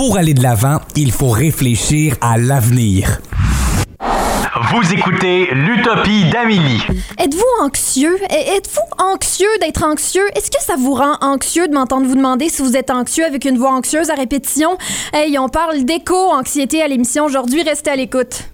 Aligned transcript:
Pour 0.00 0.16
aller 0.16 0.32
de 0.32 0.42
l'avant, 0.42 0.78
il 0.96 1.12
faut 1.12 1.28
réfléchir 1.28 2.16
à 2.22 2.38
l'avenir. 2.38 3.20
Vous 4.72 4.94
écoutez 4.94 5.50
l'Utopie 5.52 6.24
d'Amélie. 6.30 6.82
Êtes-vous 7.18 7.62
anxieux? 7.62 8.16
Êtes-vous 8.30 9.04
anxieux 9.04 9.50
d'être 9.60 9.84
anxieux? 9.84 10.24
Est-ce 10.34 10.50
que 10.50 10.62
ça 10.62 10.76
vous 10.78 10.94
rend 10.94 11.16
anxieux 11.20 11.68
de 11.68 11.74
m'entendre 11.74 12.06
vous 12.06 12.14
demander 12.14 12.48
si 12.48 12.62
vous 12.62 12.78
êtes 12.78 12.88
anxieux 12.90 13.26
avec 13.26 13.44
une 13.44 13.58
voix 13.58 13.74
anxieuse 13.74 14.08
à 14.08 14.14
répétition? 14.14 14.78
Hey, 15.12 15.38
on 15.38 15.50
parle 15.50 15.84
d'éco-anxiété 15.84 16.80
à 16.80 16.88
l'émission 16.88 17.26
aujourd'hui. 17.26 17.62
Restez 17.62 17.90
à 17.90 17.96
l'écoute. 17.96 18.44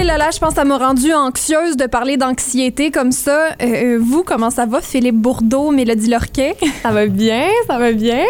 Et 0.00 0.04
là 0.04 0.16
là, 0.16 0.30
je 0.32 0.38
pense 0.38 0.50
que 0.50 0.54
ça 0.54 0.64
m'a 0.64 0.78
rendue 0.78 1.12
anxieuse 1.12 1.76
de 1.76 1.86
parler 1.86 2.16
d'anxiété 2.16 2.90
comme 2.90 3.12
ça. 3.12 3.48
Euh, 3.48 3.96
euh, 3.96 3.98
vous, 4.00 4.22
comment 4.22 4.50
ça 4.50 4.64
va, 4.64 4.80
Philippe 4.80 5.16
Bourdeau, 5.16 5.70
Mélodie 5.70 6.08
Lorquet? 6.08 6.56
Ça 6.82 6.90
va 6.90 7.06
bien, 7.06 7.46
ça 7.66 7.78
va 7.78 7.92
bien. 7.92 8.24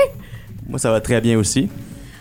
Moi, 0.69 0.78
ça 0.78 0.91
va 0.91 1.00
très 1.00 1.20
bien 1.20 1.38
aussi. 1.38 1.69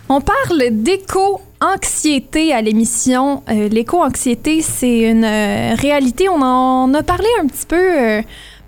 On 0.10 0.20
parle 0.22 0.72
d'éco-anxiété 0.72 2.54
à 2.54 2.62
l'émission. 2.62 3.44
Euh, 3.50 3.70
L'éco-anxiété, 3.70 4.62
c'est 4.62 5.00
une 5.00 5.24
euh, 5.24 5.74
réalité. 5.76 6.28
On 6.28 6.42
en 6.42 6.94
a 6.94 7.02
parlé 7.02 7.28
un 7.42 7.48
petit 7.48 7.66
peu 7.66 7.78
euh, 7.78 8.22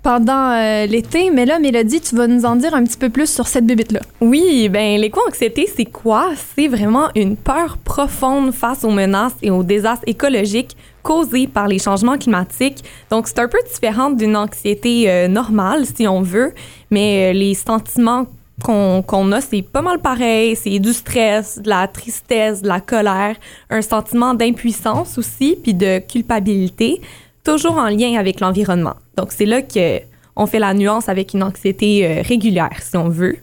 pendant 0.04 0.50
euh, 0.52 0.84
l'été, 0.84 1.30
mais 1.30 1.46
là, 1.46 1.58
Mélodie, 1.58 2.02
tu 2.02 2.14
vas 2.14 2.26
nous 2.26 2.44
en 2.44 2.56
dire 2.56 2.74
un 2.74 2.84
petit 2.84 2.98
peu 2.98 3.08
plus 3.08 3.28
sur 3.28 3.48
cette 3.48 3.64
bébite-là. 3.64 4.00
Oui, 4.20 4.68
ben 4.68 5.00
l'éco-anxiété, 5.00 5.66
c'est 5.74 5.86
quoi? 5.86 6.32
C'est 6.54 6.68
vraiment 6.68 7.08
une 7.16 7.36
peur 7.36 7.78
profonde 7.78 8.52
face 8.52 8.84
aux 8.84 8.90
menaces 8.90 9.34
et 9.40 9.50
aux 9.50 9.62
désastres 9.62 10.04
écologiques 10.06 10.76
causés 11.02 11.46
par 11.46 11.68
les 11.68 11.78
changements 11.78 12.18
climatiques. 12.18 12.84
Donc, 13.10 13.28
c'est 13.28 13.38
un 13.38 13.48
peu 13.48 13.56
différent 13.72 14.10
d'une 14.10 14.36
anxiété 14.36 15.10
euh, 15.10 15.26
normale, 15.26 15.86
si 15.86 16.06
on 16.06 16.20
veut, 16.20 16.52
mais 16.90 17.30
euh, 17.30 17.32
les 17.32 17.54
sentiments 17.54 18.26
qu'on 18.62 19.02
qu'on 19.02 19.32
a, 19.32 19.40
c'est 19.40 19.62
pas 19.62 19.80
mal 19.80 20.00
pareil. 20.00 20.54
C'est 20.54 20.78
du 20.80 20.92
stress, 20.92 21.58
de 21.58 21.70
la 21.70 21.88
tristesse, 21.88 22.60
de 22.60 22.68
la 22.68 22.80
colère, 22.80 23.36
un 23.70 23.80
sentiment 23.80 24.34
d'impuissance 24.34 25.16
aussi, 25.16 25.56
puis 25.62 25.72
de 25.72 25.98
culpabilité, 25.98 27.00
toujours 27.42 27.78
en 27.78 27.88
lien 27.88 28.18
avec 28.18 28.40
l'environnement. 28.40 28.96
Donc, 29.16 29.32
c'est 29.32 29.46
là 29.46 29.62
que 29.62 30.00
on 30.36 30.46
fait 30.46 30.58
la 30.58 30.74
nuance 30.74 31.08
avec 31.08 31.32
une 31.34 31.44
anxiété 31.44 32.04
euh, 32.04 32.22
régulière, 32.22 32.76
si 32.80 32.96
on 32.96 33.08
veut. 33.08 33.36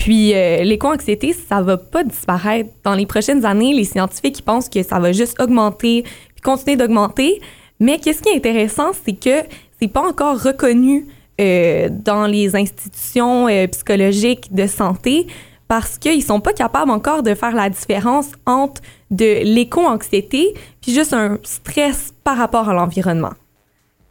Puis 0.00 0.34
euh, 0.34 0.64
l'éco-anxiété, 0.64 1.34
ça 1.34 1.60
va 1.60 1.76
pas 1.76 2.04
disparaître. 2.04 2.70
Dans 2.84 2.94
les 2.94 3.04
prochaines 3.04 3.44
années, 3.44 3.74
les 3.74 3.84
scientifiques 3.84 4.38
ils 4.38 4.42
pensent 4.42 4.70
que 4.70 4.82
ça 4.82 4.98
va 4.98 5.12
juste 5.12 5.38
augmenter 5.40 6.02
puis 6.02 6.42
continuer 6.42 6.76
d'augmenter. 6.76 7.40
Mais 7.80 7.98
qu'est-ce 7.98 8.22
qui 8.22 8.30
est 8.30 8.36
intéressant, 8.36 8.92
c'est 9.04 9.12
que 9.12 9.46
c'est 9.78 9.88
pas 9.88 10.00
encore 10.00 10.42
reconnu 10.42 11.06
euh, 11.38 11.90
dans 11.90 12.26
les 12.26 12.56
institutions 12.56 13.46
euh, 13.48 13.66
psychologiques 13.66 14.54
de 14.54 14.66
santé 14.66 15.26
parce 15.68 15.98
qu'ils 15.98 16.24
sont 16.24 16.40
pas 16.40 16.54
capables 16.54 16.90
encore 16.90 17.22
de 17.22 17.34
faire 17.34 17.54
la 17.54 17.68
différence 17.68 18.32
entre 18.46 18.80
de 19.10 19.44
l'éco-anxiété 19.44 20.54
puis 20.80 20.94
juste 20.94 21.12
un 21.12 21.38
stress 21.42 22.14
par 22.24 22.38
rapport 22.38 22.70
à 22.70 22.74
l'environnement. 22.74 23.32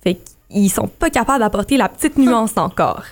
Fait 0.03 0.19
qu'ils 0.49 0.71
sont 0.71 0.87
pas 0.87 1.09
capables 1.09 1.39
d'apporter 1.39 1.77
la 1.77 1.89
petite 1.89 2.17
nuance 2.17 2.53
encore. 2.57 3.03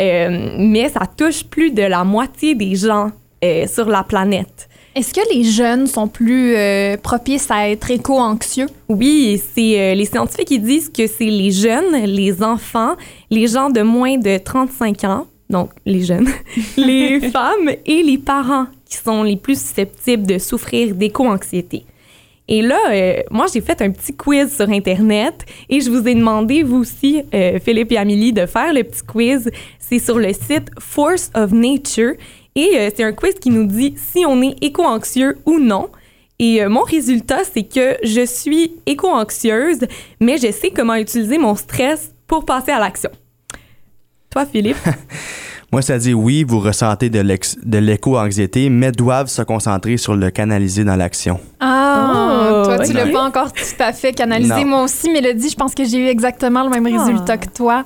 Euh, 0.00 0.56
mais 0.58 0.88
ça 0.88 1.02
touche 1.16 1.44
plus 1.44 1.70
de 1.70 1.82
la 1.82 2.04
moitié 2.04 2.54
des 2.54 2.74
gens 2.74 3.10
euh, 3.44 3.66
sur 3.66 3.88
la 3.88 4.02
planète. 4.02 4.68
Est-ce 4.94 5.14
que 5.14 5.34
les 5.34 5.44
jeunes 5.44 5.86
sont 5.86 6.06
plus 6.06 6.54
euh, 6.54 6.96
propices 6.98 7.50
à 7.50 7.70
être 7.70 7.90
éco-anxieux? 7.90 8.66
Oui, 8.88 9.40
c'est 9.54 9.94
les 9.94 10.04
scientifiques 10.04 10.48
qui 10.48 10.58
disent 10.58 10.90
que 10.90 11.06
c'est 11.06 11.24
les 11.24 11.50
jeunes, 11.50 12.04
les 12.04 12.42
enfants, 12.42 12.94
les 13.30 13.46
gens 13.46 13.70
de 13.70 13.80
moins 13.80 14.18
de 14.18 14.36
35 14.36 15.04
ans, 15.04 15.26
donc 15.48 15.70
les 15.86 16.02
jeunes, 16.02 16.28
les 16.76 17.20
femmes 17.30 17.70
et 17.86 18.02
les 18.02 18.18
parents 18.18 18.66
qui 18.84 18.98
sont 18.98 19.22
les 19.22 19.36
plus 19.36 19.58
susceptibles 19.58 20.26
de 20.26 20.36
souffrir 20.38 20.94
d'éco-anxiété. 20.94 21.86
Et 22.52 22.60
là, 22.60 22.78
euh, 22.90 23.22
moi, 23.30 23.46
j'ai 23.50 23.62
fait 23.62 23.80
un 23.80 23.90
petit 23.90 24.14
quiz 24.14 24.54
sur 24.54 24.68
Internet 24.68 25.46
et 25.70 25.80
je 25.80 25.88
vous 25.88 26.06
ai 26.06 26.14
demandé, 26.14 26.62
vous 26.62 26.80
aussi, 26.80 27.22
euh, 27.32 27.58
Philippe 27.58 27.92
et 27.92 27.96
Amélie, 27.96 28.34
de 28.34 28.44
faire 28.44 28.74
le 28.74 28.84
petit 28.84 29.00
quiz. 29.06 29.50
C'est 29.78 29.98
sur 29.98 30.18
le 30.18 30.34
site 30.34 30.68
Force 30.78 31.30
of 31.34 31.52
Nature 31.52 32.12
et 32.54 32.68
euh, 32.76 32.90
c'est 32.94 33.04
un 33.04 33.14
quiz 33.14 33.36
qui 33.40 33.48
nous 33.48 33.64
dit 33.64 33.94
si 33.96 34.26
on 34.26 34.42
est 34.42 34.62
éco-anxieux 34.62 35.38
ou 35.46 35.58
non. 35.58 35.88
Et 36.38 36.66
mon 36.66 36.82
résultat, 36.82 37.42
c'est 37.44 37.62
que 37.62 37.96
je 38.02 38.26
suis 38.26 38.74
éco-anxieuse, 38.84 39.86
mais 40.20 40.36
je 40.36 40.50
sais 40.50 40.72
comment 40.72 40.96
utiliser 40.96 41.38
mon 41.38 41.54
stress 41.54 42.12
pour 42.26 42.44
passer 42.44 42.72
à 42.72 42.80
l'action. 42.80 43.10
Toi, 44.28 44.44
Philippe? 44.44 44.76
Moi, 45.72 45.80
ça 45.80 45.96
dit 45.98 46.12
oui, 46.12 46.44
vous 46.46 46.60
ressentez 46.60 47.08
de 47.08 47.78
l'éco-anxiété, 47.78 48.68
mais 48.68 48.92
doivent 48.92 49.28
se 49.28 49.40
concentrer 49.40 49.96
sur 49.96 50.14
le 50.14 50.30
canaliser 50.30 50.84
dans 50.84 50.96
l'action. 50.96 51.40
Ah, 51.60 51.78
Oh, 51.94 52.64
toi, 52.66 52.78
tu 52.80 52.90
ok. 52.90 52.96
l'as 52.96 53.06
pas 53.06 53.22
encore 53.22 53.52
tout 53.52 53.62
à 53.78 53.92
fait 53.92 54.12
canalisé. 54.12 54.64
Non. 54.64 54.66
Moi 54.66 54.82
aussi, 54.84 55.10
Mélodie, 55.10 55.48
je 55.50 55.56
pense 55.56 55.74
que 55.74 55.84
j'ai 55.84 55.98
eu 55.98 56.06
exactement 56.08 56.62
le 56.64 56.70
même 56.70 56.86
Ah. 56.94 57.04
résultat 57.04 57.38
que 57.38 57.48
toi. 57.48 57.84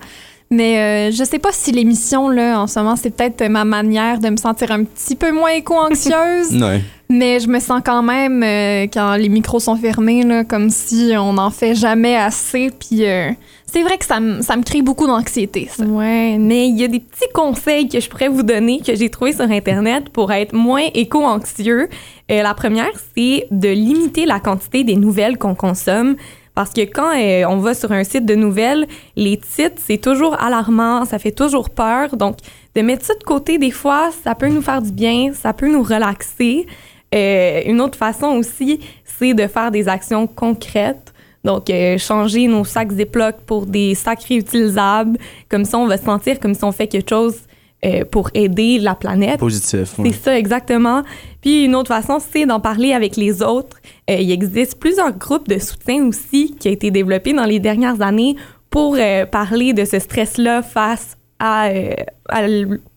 Mais 0.51 0.79
euh, 0.79 1.13
je 1.13 1.25
sais 1.25 1.39
pas 1.41 1.51
si 1.53 1.73
l'émission, 1.73 2.29
là, 2.29 2.61
en 2.61 2.67
ce 2.69 2.79
moment, 2.79 2.95
c'est 2.97 3.11
peut-être 3.11 3.45
ma 3.49 3.65
manière 3.65 4.21
de 4.21 4.29
me 4.31 4.37
sentir 4.37 4.71
un 4.71 4.85
petit 4.85 5.17
peu 5.17 5.33
moins 5.33 5.51
éco-anxieuse. 5.51 6.51
Ouais. 6.63 6.83
Mais 7.09 7.39
je 7.39 7.49
me 7.49 7.61
sens 7.61 7.83
quand 7.85 8.03
même, 8.03 8.43
euh, 8.43 8.87
quand 8.93 9.15
les 9.15 9.29
micros 9.29 9.61
sont 9.61 9.77
fermés, 9.77 10.25
là, 10.25 10.43
comme 10.43 10.71
si 10.71 11.13
on 11.17 11.35
n'en 11.35 11.51
fait 11.51 11.75
jamais 11.75 12.17
assez. 12.17 12.71
Puis 12.71 13.07
euh, 13.07 13.31
c'est 13.71 13.83
vrai 13.83 13.97
que 13.97 14.05
ça, 14.05 14.19
ça 14.41 14.57
me 14.57 14.63
crée 14.63 14.83
beaucoup 14.83 15.07
d'anxiété, 15.07 15.69
ça. 15.71 15.85
Ouais, 15.85 16.37
mais 16.39 16.67
il 16.69 16.77
y 16.77 16.85
a 16.85 16.89
des 16.89 16.99
petits 16.99 17.29
conseils 17.33 17.89
que 17.89 18.01
je 18.01 18.09
pourrais 18.09 18.29
vous 18.29 18.43
donner 18.43 18.81
que 18.81 18.97
j'ai 18.97 19.09
trouvés 19.09 19.33
sur 19.33 19.49
Internet 19.49 20.09
pour 20.09 20.33
être 20.33 20.53
moins 20.53 20.83
éco-anxieux. 20.95 21.89
Euh, 22.31 22.43
la 22.43 22.55
première, 22.55 22.91
c'est 23.17 23.47
de 23.53 23.69
limiter 23.69 24.27
la 24.27 24.41
quantité 24.41 24.83
des 24.83 24.97
nouvelles 24.97 25.39
qu'on 25.39 25.55
consomme. 25.55 26.17
Parce 26.57 26.71
que 26.71 26.81
quand 26.81 27.13
on 27.53 27.59
va 27.59 27.75
sur 27.75 27.93
un 27.93 28.03
site 28.03 28.25
de 28.25 28.35
nouvelles, 28.35 28.87
les 29.15 29.37
titres, 29.37 29.77
c'est 29.77 29.99
toujours 29.99 30.41
alarmant, 30.41 31.05
ça 31.05 31.19
fait 31.19 31.31
toujours 31.31 31.69
peur. 31.69 32.17
Donc, 32.17 32.39
de 32.75 32.81
mettre 32.81 33.05
ça 33.05 33.13
de 33.13 33.23
côté, 33.25 33.59
des 33.59 33.71
fois, 33.71 34.09
ça 34.25 34.35
peut 34.35 34.49
nous 34.49 34.63
faire 34.63 34.81
du 34.81 34.91
bien, 34.91 35.35
ça 35.35 35.53
peut 35.53 35.71
nous 35.71 35.83
relaxer. 35.83 36.67
Euh, 37.15 37.63
une 37.67 37.81
autre 37.81 37.97
façon 37.97 38.29
aussi, 38.29 38.81
c'est 39.05 39.35
de 39.35 39.47
faire 39.47 39.71
des 39.71 39.89
actions 39.89 40.27
concrètes. 40.27 41.13
Donc, 41.47 41.71
euh, 41.71 41.97
changer 41.97 42.49
nos 42.49 42.65
sacs 42.65 42.91
Ziploc 42.91 43.37
pour 43.47 43.67
des 43.67 43.95
sacs 43.95 44.25
réutilisables. 44.25 45.17
Comme 45.49 45.65
ça, 45.65 45.79
on 45.79 45.87
va 45.87 45.97
se 45.97 46.05
sentir 46.05 46.41
comme 46.41 46.55
si 46.55 46.65
on 46.65 46.73
fait 46.73 46.89
quelque 46.89 47.09
chose 47.09 47.37
euh, 47.85 48.05
pour 48.05 48.31
aider 48.35 48.81
la 48.81 48.97
planète. 48.97 49.39
Positif. 49.39 49.93
C'est 49.95 50.03
ouais. 50.03 50.13
ça, 50.13 50.37
exactement. 50.37 51.05
Puis 51.41 51.65
une 51.65 51.77
autre 51.77 51.95
façon, 51.95 52.19
c'est 52.19 52.47
d'en 52.47 52.59
parler 52.59 52.93
avec 52.93 53.17
les 53.17 53.45
autres. 53.45 53.77
Euh, 54.11 54.15
il 54.15 54.33
existe 54.33 54.81
plusieurs 54.81 55.17
groupes 55.17 55.49
de 55.49 55.61
soutien 55.61 56.05
aussi 56.07 56.57
qui 56.59 56.69
ont 56.69 56.73
été 56.73 56.91
développés 56.91 57.33
dans 57.33 57.45
les 57.45 57.61
dernières 57.61 58.03
années 58.03 58.35
pour 58.69 58.99
parler 59.31 59.73
de 59.73 59.85
ce 59.87 59.99
stress-là 59.99 60.61
face 60.61 61.17
à, 61.39 61.71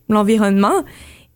l'environnement. 0.10 0.84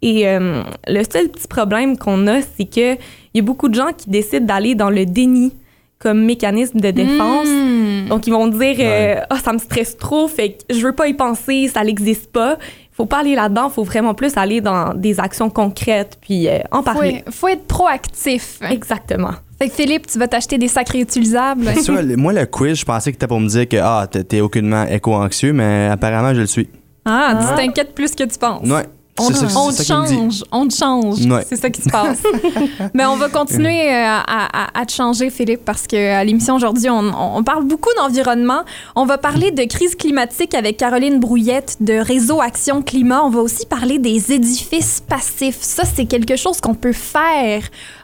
Et 0.05 0.27
euh, 0.27 0.63
le 0.87 1.03
seul 1.09 1.29
petit 1.29 1.47
problème 1.47 1.97
qu'on 1.97 2.27
a, 2.27 2.41
c'est 2.41 2.65
qu'il 2.65 2.97
y 3.33 3.39
a 3.39 3.41
beaucoup 3.41 3.69
de 3.69 3.75
gens 3.75 3.91
qui 3.97 4.09
décident 4.09 4.45
d'aller 4.45 4.75
dans 4.75 4.89
le 4.89 5.05
déni 5.05 5.53
comme 5.99 6.25
mécanisme 6.25 6.81
de 6.81 6.91
défense. 6.91 7.47
Mmh. 7.47 8.09
Donc, 8.09 8.27
ils 8.27 8.33
vont 8.33 8.47
dire 8.47 8.75
euh, 8.79 9.15
Ah, 9.29 9.37
ça 9.39 9.53
me 9.53 9.57
stresse 9.59 9.95
trop, 9.97 10.27
fait 10.27 10.57
que 10.67 10.75
je 10.75 10.85
veux 10.85 10.91
pas 10.91 11.07
y 11.07 11.13
penser, 11.13 11.69
ça 11.73 11.83
n'existe 11.85 12.29
pas. 12.33 12.57
Faut 12.91 13.05
pas 13.05 13.19
aller 13.21 13.33
là-dedans, 13.33 13.69
faut 13.69 13.83
vraiment 13.85 14.13
plus 14.13 14.35
aller 14.35 14.59
dans 14.59 14.93
des 14.93 15.19
actions 15.21 15.49
concrètes 15.49 16.17
puis 16.21 16.47
euh, 16.49 16.59
en 16.71 16.79
Faut, 16.79 16.83
parler. 16.83 17.23
faut 17.31 17.47
être 17.47 17.65
proactif. 17.65 18.59
Exactement. 18.69 19.31
Fait 19.57 19.69
que 19.69 19.73
Philippe, 19.75 20.05
tu 20.07 20.19
vas 20.19 20.27
t'acheter 20.27 20.57
des 20.57 20.67
sacs 20.67 20.89
réutilisables. 20.89 21.65
Tu 21.85 21.91
moi, 22.17 22.33
le 22.33 22.45
quiz, 22.45 22.75
je 22.79 22.85
pensais 22.85 23.11
que 23.11 23.15
c'était 23.15 23.27
pour 23.27 23.39
me 23.39 23.47
dire 23.47 23.67
que 23.69 23.77
ah, 23.81 24.05
t'es- 24.07 24.41
aucunement 24.41 24.85
éco-anxieux, 24.85 25.53
mais 25.53 25.87
apparemment, 25.89 26.33
je 26.35 26.41
le 26.41 26.47
suis. 26.47 26.67
Ah, 27.05 27.37
tu 27.39 27.47
Ah. 27.49 27.55
t'inquiètes 27.55 27.95
plus 27.95 28.13
que 28.13 28.23
tu 28.25 28.37
penses. 28.37 28.67
Ouais. 28.69 28.83
On, 29.19 29.29
ça- 29.31 29.45
on 29.59 29.71
change, 29.71 30.43
on 30.51 30.67
te 30.67 30.73
change. 30.75 31.25
Ouais. 31.27 31.45
C'est 31.47 31.55
ça 31.55 31.69
qui 31.69 31.81
se 31.83 31.89
passe. 31.89 32.23
Mais 32.95 33.05
on 33.05 33.15
va 33.15 33.29
continuer 33.29 33.87
euh, 33.93 34.05
à, 34.05 34.23
à- 34.65 34.79
à 34.81 34.85
te 34.87 34.91
changer, 34.91 35.29
Philippe, 35.29 35.63
parce 35.63 35.85
qu'à 35.85 36.23
l'émission 36.23 36.55
aujourd'hui, 36.55 36.89
on, 36.89 37.11
on 37.37 37.43
parle 37.43 37.63
beaucoup 37.65 37.91
d'environnement. 37.97 38.63
On 38.95 39.05
va 39.05 39.19
parler 39.19 39.51
de 39.51 39.63
crise 39.65 39.93
climatique 39.95 40.55
avec 40.55 40.77
Caroline 40.77 41.19
Brouillette 41.19 41.77
de 41.79 41.93
Réseau 41.93 42.41
Action 42.41 42.81
Climat. 42.81 43.21
On 43.23 43.29
va 43.29 43.41
aussi 43.41 43.67
parler 43.67 43.99
des 43.99 44.31
édifices 44.31 44.99
passifs. 45.07 45.59
Ça, 45.61 45.83
c'est 45.85 46.05
quelque 46.05 46.35
chose 46.35 46.59
qu'on 46.59 46.73
peut 46.75 46.91
faire. 46.93 47.61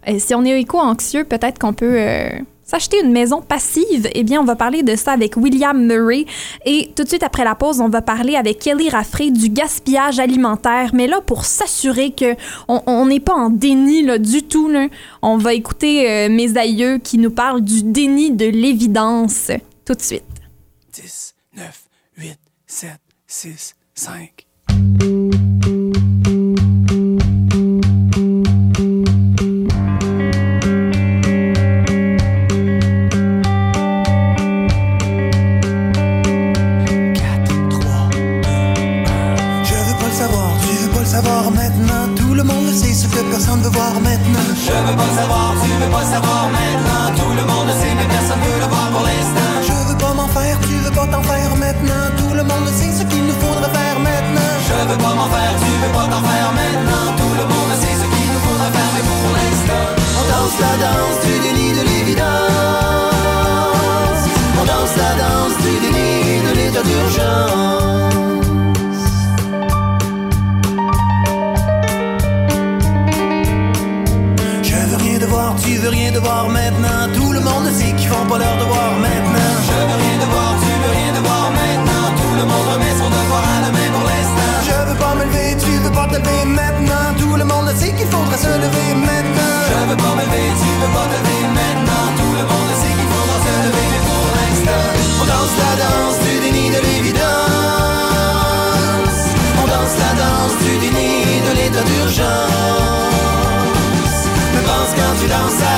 Euh, 0.08 0.20
si 0.20 0.36
on 0.36 0.46
est 0.46 0.60
éco-anxieux, 0.62 1.24
peut-être 1.24 1.58
qu'on 1.58 1.74
peut... 1.74 1.96
euh, 1.98 2.30
S'acheter 2.70 3.02
une 3.04 3.12
maison 3.12 3.42
passive, 3.42 4.08
eh 4.14 4.22
bien, 4.22 4.40
on 4.40 4.44
va 4.44 4.56
parler 4.56 4.84
de 4.84 4.96
ça 4.96 5.14
avec 5.14 5.38
William 5.38 5.84
Murray. 5.84 6.28
Et 6.68 6.92
tout 6.96 7.04
de 7.04 7.08
suite 7.08 7.24
après 7.24 7.44
la 7.44 7.56
pause, 7.56 7.82
on 7.82 7.90
va 7.90 8.04
parler 8.04 8.36
avec 8.36 8.60
Kelly 8.60 8.90
Raffray 8.90 9.32
du 9.32 9.50
gaspillage 9.50 10.20
alimentaire. 10.20 10.92
Mais 10.94 11.08
là, 11.08 11.20
pour 11.20 11.46
s'assurer 11.46 12.12
que 12.12 12.36
on 12.68 12.84
on 12.86 13.08
n'est 13.08 13.20
pas 13.20 13.34
en 13.34 13.50
déni 13.50 14.04
là, 14.04 14.20
du 14.20 14.44
tout, 14.44 14.72
on 15.24 15.38
va 15.38 15.56
écouter 15.56 16.08
euh, 16.08 16.30
mes 16.30 16.58
aïeux 16.58 17.00
qui 17.00 17.18
nous 17.18 17.32
parlent 17.32 17.62
du 17.62 17.82
déni 17.82 18.30
de 18.30 18.46
l'évidence. 18.46 19.50
Tout 19.84 19.96
de 19.96 20.02
suite. 20.04 20.24
10, 20.94 21.34
9, 21.58 21.84
8, 22.20 22.38
7, 22.68 22.92
6, 23.26 23.76
5. 23.96 24.49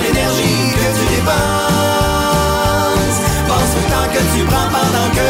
l'énergie 0.01 0.73
que 0.73 0.87
tu 0.97 1.05
dépenses. 1.15 1.41
Pense 3.47 3.71
au 3.77 3.83
temps 3.89 4.09
que 4.13 4.21
tu 4.33 4.43
prends 4.45 4.69
pendant 4.69 5.09
que 5.15 5.25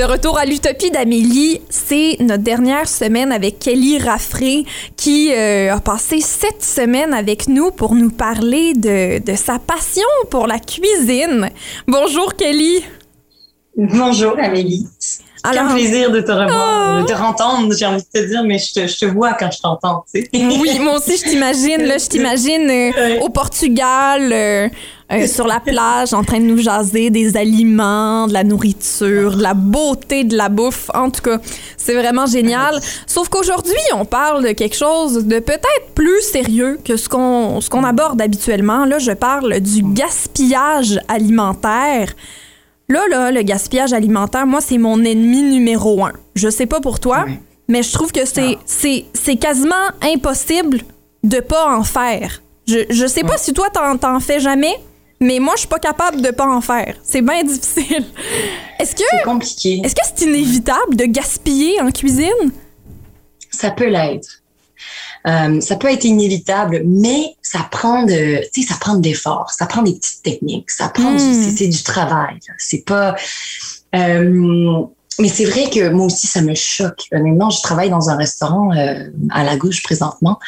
De 0.00 0.04
retour 0.06 0.38
à 0.38 0.46
l'utopie 0.46 0.90
d'Amélie, 0.90 1.60
c'est 1.68 2.16
notre 2.20 2.42
dernière 2.42 2.88
semaine 2.88 3.30
avec 3.32 3.58
Kelly 3.58 3.98
Raffré 3.98 4.64
qui 4.96 5.30
euh, 5.30 5.74
a 5.74 5.78
passé 5.78 6.22
sept 6.22 6.62
semaines 6.62 7.12
avec 7.12 7.48
nous 7.48 7.70
pour 7.70 7.94
nous 7.94 8.08
parler 8.08 8.72
de 8.72 9.34
sa 9.36 9.58
passion 9.58 10.08
pour 10.30 10.46
la 10.46 10.58
cuisine. 10.58 11.50
Bonjour 11.86 12.34
Kelly. 12.34 12.82
Bonjour 13.76 14.36
Amélie. 14.38 14.86
Alors, 15.42 15.68
Quel 15.68 15.76
plaisir 15.76 16.10
de 16.10 16.20
te 16.20 16.30
revoir, 16.30 16.98
oh. 16.98 17.02
de 17.02 17.06
te 17.06 17.12
rentendre, 17.14 17.74
j'ai 17.74 17.86
envie 17.86 18.02
de 18.02 18.20
te 18.20 18.26
dire, 18.26 18.44
mais 18.44 18.58
je 18.58 18.98
te, 18.98 19.06
vois 19.06 19.32
quand 19.32 19.50
je 19.50 19.60
t'entends. 19.60 20.04
Tu 20.12 20.20
sais. 20.20 20.28
Oui, 20.34 20.78
moi 20.80 20.98
aussi, 20.98 21.16
je 21.16 21.30
t'imagine, 21.30 21.82
là, 21.84 21.96
je 21.96 22.06
t'imagine 22.06 22.68
euh, 22.68 23.20
au 23.22 23.30
Portugal, 23.30 24.30
euh, 24.32 24.68
euh, 25.12 25.26
sur 25.26 25.46
la 25.46 25.60
plage, 25.60 26.12
en 26.12 26.24
train 26.24 26.40
de 26.40 26.44
nous 26.44 26.58
jaser 26.58 27.08
des 27.08 27.38
aliments, 27.38 28.26
de 28.26 28.34
la 28.34 28.44
nourriture, 28.44 29.36
de 29.36 29.42
la 29.42 29.54
beauté 29.54 30.24
de 30.24 30.36
la 30.36 30.50
bouffe. 30.50 30.90
En 30.92 31.10
tout 31.10 31.22
cas, 31.22 31.38
c'est 31.78 31.94
vraiment 31.94 32.26
génial. 32.26 32.78
Sauf 33.06 33.30
qu'aujourd'hui, 33.30 33.72
on 33.94 34.04
parle 34.04 34.44
de 34.44 34.52
quelque 34.52 34.76
chose 34.76 35.24
de 35.24 35.38
peut-être 35.38 35.94
plus 35.94 36.20
sérieux 36.20 36.78
que 36.84 36.98
ce 36.98 37.08
qu'on, 37.08 37.62
ce 37.62 37.70
qu'on 37.70 37.84
aborde 37.84 38.20
habituellement. 38.20 38.84
Là, 38.84 38.98
je 38.98 39.12
parle 39.12 39.58
du 39.60 39.82
gaspillage 39.82 41.00
alimentaire. 41.08 42.12
Là, 42.90 43.06
là, 43.08 43.30
le 43.30 43.42
gaspillage 43.42 43.92
alimentaire, 43.92 44.48
moi, 44.48 44.60
c'est 44.60 44.76
mon 44.76 45.04
ennemi 45.04 45.42
numéro 45.44 46.04
un. 46.04 46.12
Je 46.34 46.50
sais 46.50 46.66
pas 46.66 46.80
pour 46.80 46.98
toi, 46.98 47.24
mais 47.68 47.84
je 47.84 47.92
trouve 47.92 48.10
que 48.10 48.18
ah. 48.20 48.58
c'est, 48.66 49.04
c'est, 49.14 49.36
quasiment 49.36 49.76
impossible 50.02 50.80
de 51.22 51.38
pas 51.38 51.72
en 51.72 51.84
faire. 51.84 52.42
Je, 52.66 52.80
je 52.90 53.06
sais 53.06 53.22
pas 53.22 53.38
si 53.38 53.52
toi, 53.52 53.70
t'en, 53.70 53.96
t'en 53.96 54.18
fais 54.18 54.40
jamais, 54.40 54.74
mais 55.20 55.38
moi, 55.38 55.52
je 55.54 55.60
suis 55.60 55.68
pas 55.68 55.78
capable 55.78 56.20
de 56.20 56.30
pas 56.32 56.48
en 56.48 56.60
faire. 56.60 56.96
C'est 57.04 57.22
bien 57.22 57.44
difficile. 57.44 58.04
Est-ce 58.80 58.96
que, 58.96 59.04
c'est 59.08 59.24
compliqué. 59.24 59.82
Est-ce 59.84 59.94
que 59.94 60.02
c'est 60.12 60.24
inévitable 60.26 60.96
de 60.96 61.04
gaspiller 61.04 61.80
en 61.80 61.92
cuisine? 61.92 62.50
Ça 63.52 63.70
peut 63.70 63.88
l'être. 63.88 64.39
Euh, 65.26 65.60
ça 65.60 65.76
peut 65.76 65.90
être 65.92 66.04
inévitable, 66.04 66.82
mais 66.86 67.34
ça 67.42 67.60
prend 67.70 68.04
de, 68.04 68.40
tu 68.52 68.62
sais, 68.62 68.68
ça 68.68 68.76
prend 68.80 68.94
de 68.96 69.06
l'effort, 69.06 69.50
ça 69.56 69.66
prend 69.66 69.82
des 69.82 69.92
petites 69.94 70.22
techniques, 70.22 70.70
ça 70.70 70.88
prend, 70.88 71.10
du- 71.14 71.22
Mm. 71.22 71.56
c'est- 71.56 71.68
du 71.68 71.82
travail. 71.82 72.38
C'est 72.58 72.84
pas, 72.86 73.14
euh, 73.94 74.82
mais 75.18 75.28
c'est 75.28 75.44
vrai 75.44 75.68
que 75.70 75.90
moi 75.90 76.06
aussi 76.06 76.26
ça 76.26 76.40
me 76.40 76.54
choque. 76.54 77.02
Honnêtement, 77.12 77.50
je 77.50 77.60
travaille 77.62 77.90
dans 77.90 78.08
un 78.08 78.16
restaurant 78.16 78.72
euh, 78.74 79.04
à 79.30 79.44
la 79.44 79.56
gauche 79.56 79.82
présentement, 79.82 80.38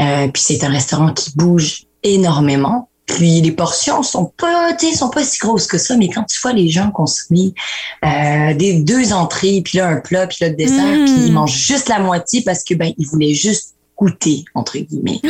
euh, 0.00 0.28
puis 0.28 0.42
c'est 0.44 0.64
un 0.64 0.70
restaurant 0.70 1.12
qui 1.12 1.30
bouge 1.36 1.84
énormément. 2.02 2.88
Puis 3.06 3.40
les 3.40 3.52
portions 3.52 4.02
sont 4.02 4.26
pas, 4.36 4.74
tu 4.74 4.90
sais, 4.90 4.94
sont 4.96 5.08
pas 5.08 5.24
si 5.24 5.38
grosses 5.38 5.66
que 5.66 5.78
ça, 5.78 5.96
mais 5.96 6.10
quand 6.10 6.24
tu 6.24 6.38
vois 6.42 6.52
les 6.52 6.68
gens 6.68 6.90
consommer 6.90 7.54
euh, 8.04 8.52
des 8.54 8.80
deux 8.82 9.14
entrées, 9.14 9.62
puis 9.64 9.78
là 9.78 9.88
un 9.88 9.96
plat, 9.96 10.26
puis 10.26 10.38
là 10.42 10.48
le 10.50 10.56
dessert, 10.56 10.84
Mm. 10.84 11.04
puis 11.04 11.14
ils 11.26 11.32
mangent 11.32 11.56
juste 11.56 11.88
la 11.88 12.00
moitié 12.00 12.42
parce 12.42 12.62
que 12.64 12.74
ben 12.74 12.92
ils 12.98 13.06
voulaient 13.06 13.32
juste 13.34 13.76
goûter 13.98 14.44
entre 14.54 14.78
guillemets. 14.78 15.20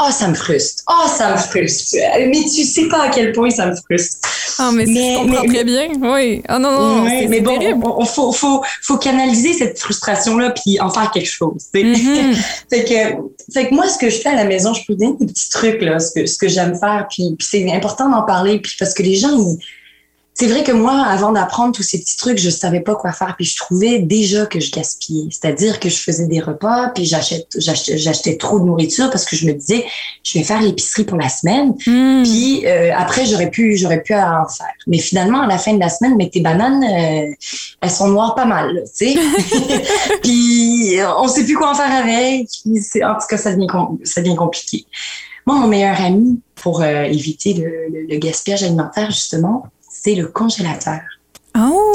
Oh, 0.00 0.10
ça 0.10 0.28
me 0.28 0.34
frustre. 0.34 0.82
Oh, 0.88 1.06
ça 1.14 1.32
me 1.32 1.36
frustre. 1.36 1.96
Mais 2.18 2.40
tu 2.42 2.64
sais 2.64 2.88
pas 2.88 3.02
à 3.02 3.08
quel 3.10 3.32
point 3.32 3.50
ça 3.50 3.66
me 3.66 3.76
frustre. 3.76 4.16
Ah, 4.58 4.70
mais, 4.72 4.86
Mais- 4.86 5.12
je 5.14 5.18
comprends 5.18 5.42
mais- 5.42 5.48
très 5.54 5.64
bien. 5.64 5.88
Oui. 6.00 6.42
Ah 6.48 6.58
non, 6.58 6.70
non, 6.70 7.02
Ouais, 7.04 7.18
c'est, 7.22 7.28
mais 7.28 7.40
bon, 7.40 7.58
terrible. 7.58 7.80
on, 7.84 8.00
on- 8.02 8.04
faut, 8.04 8.32
faut, 8.32 8.62
faut 8.82 8.96
canaliser 8.98 9.52
cette 9.52 9.78
frustration-là 9.78 10.50
puis 10.50 10.80
en 10.80 10.90
faire 10.90 11.10
quelque 11.10 11.28
chose. 11.30 11.64
Mhm. 11.74 12.34
Fait 12.70 12.84
que, 12.84 13.52
fait 13.52 13.68
que 13.68 13.74
moi, 13.74 13.88
ce 13.88 13.98
que 13.98 14.08
je 14.10 14.16
fais 14.20 14.30
à 14.30 14.36
la 14.36 14.44
maison, 14.44 14.72
je 14.74 14.82
peux 14.86 14.94
donner 14.94 15.16
des 15.20 15.26
petits 15.26 15.50
trucs, 15.50 15.82
là, 15.82 15.98
ce 15.98 16.12
que, 16.12 16.26
ce 16.26 16.38
que 16.38 16.48
j'aime 16.48 16.78
faire. 16.78 17.06
Puis, 17.10 17.34
puis 17.38 17.46
c'est 17.50 17.70
important 17.72 18.08
d'en 18.08 18.22
parler, 18.22 18.58
puis 18.58 18.72
parce 18.78 18.94
que 18.94 19.02
les 19.02 19.16
gens, 19.16 19.30
ils- 19.36 19.58
c'est 20.36 20.48
vrai 20.48 20.64
que 20.64 20.72
moi, 20.72 21.00
avant 21.06 21.30
d'apprendre 21.30 21.72
tous 21.72 21.84
ces 21.84 22.00
petits 22.00 22.16
trucs, 22.16 22.38
je 22.38 22.50
savais 22.50 22.80
pas 22.80 22.96
quoi 22.96 23.12
faire. 23.12 23.36
Puis 23.36 23.44
je 23.44 23.56
trouvais 23.56 24.00
déjà 24.00 24.46
que 24.46 24.58
je 24.58 24.72
gaspillais. 24.72 25.28
C'est-à-dire 25.30 25.78
que 25.78 25.88
je 25.88 25.96
faisais 25.96 26.26
des 26.26 26.40
repas, 26.40 26.88
puis 26.88 27.04
j'achète, 27.04 27.46
j'achetais, 27.56 28.36
trop 28.36 28.58
de 28.58 28.64
nourriture 28.64 29.10
parce 29.10 29.24
que 29.24 29.36
je 29.36 29.46
me 29.46 29.52
disais, 29.52 29.84
je 30.24 30.36
vais 30.36 30.44
faire 30.44 30.60
l'épicerie 30.60 31.04
pour 31.04 31.18
la 31.18 31.28
semaine. 31.28 31.74
Mm. 31.86 32.22
Puis 32.24 32.66
euh, 32.66 32.90
après, 32.96 33.26
j'aurais 33.26 33.48
pu, 33.50 33.76
j'aurais 33.76 34.02
pu 34.02 34.12
en 34.12 34.48
faire. 34.48 34.66
Mais 34.88 34.98
finalement, 34.98 35.42
à 35.42 35.46
la 35.46 35.56
fin 35.58 35.72
de 35.72 35.78
la 35.80 35.88
semaine, 35.88 36.16
mais 36.16 36.28
tes 36.30 36.40
bananes, 36.40 36.82
euh, 36.82 37.32
elles 37.80 37.90
sont 37.90 38.08
noires 38.08 38.34
pas 38.34 38.44
mal, 38.44 38.82
tu 38.98 39.12
sais. 39.12 39.14
puis 40.22 40.98
euh, 40.98 41.06
on 41.18 41.28
sait 41.28 41.44
plus 41.44 41.56
quoi 41.56 41.70
en 41.70 41.74
faire 41.74 41.92
avec. 41.92 42.48
Puis 42.64 42.82
c'est- 42.82 43.04
en 43.04 43.14
tout 43.14 43.26
cas, 43.28 43.36
ça 43.38 43.52
devient, 43.52 43.66
ça 44.02 44.20
devient 44.20 44.36
compliqué. 44.36 44.84
Moi, 45.46 45.56
mon 45.58 45.68
meilleur 45.68 46.00
ami 46.00 46.40
pour 46.56 46.80
euh, 46.82 47.02
éviter 47.04 47.52
le, 47.54 47.66
le- 47.92 48.06
le 48.08 48.18
gaspillage 48.18 48.62
alimentaire, 48.62 49.10
justement, 49.10 49.66
c'est 50.04 50.14
le 50.14 50.26
congélateur. 50.26 51.00
Oh! 51.56 51.94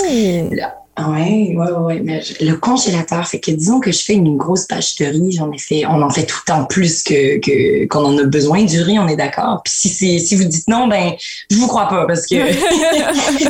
Ouais, 1.08 1.54
ouais, 1.56 1.72
ouais, 1.72 2.02
mais 2.04 2.22
je- 2.22 2.44
le 2.46 2.56
congélateur, 2.58 3.28
fait 3.28 3.40
que 3.40 3.52
disons 3.52 3.80
que 3.80 3.92
je 3.92 4.04
fais 4.04 4.14
une 4.14 4.36
grosse 4.38 4.66
pâche 4.66 4.96
de 4.98 5.06
riz, 5.06 5.32
j'en 5.32 5.52
ai 5.52 5.58
fait, 5.58 5.86
on 5.86 6.02
en 6.02 6.10
fait 6.10 6.26
tout 6.26 6.38
le 6.46 6.52
temps 6.52 6.66
plus 6.66 7.04
que 7.04 7.38
que- 7.40 7.86
qu'on 7.88 8.04
en 8.06 8.18
a 8.18 8.24
besoin 8.24 8.64
du 8.64 8.82
riz, 8.82 9.00
on 9.00 9.08
est 9.08 9.16
d'accord. 9.16 9.62
Puis 9.64 9.74
si 9.74 10.36
vous 10.36 10.44
dites 10.46 10.68
non, 10.68 10.88
ben 10.88 11.14
je 11.50 11.56
vous 11.58 11.68
crois 11.68 11.88
pas 11.88 12.06
parce 12.06 12.26
que 12.28 12.36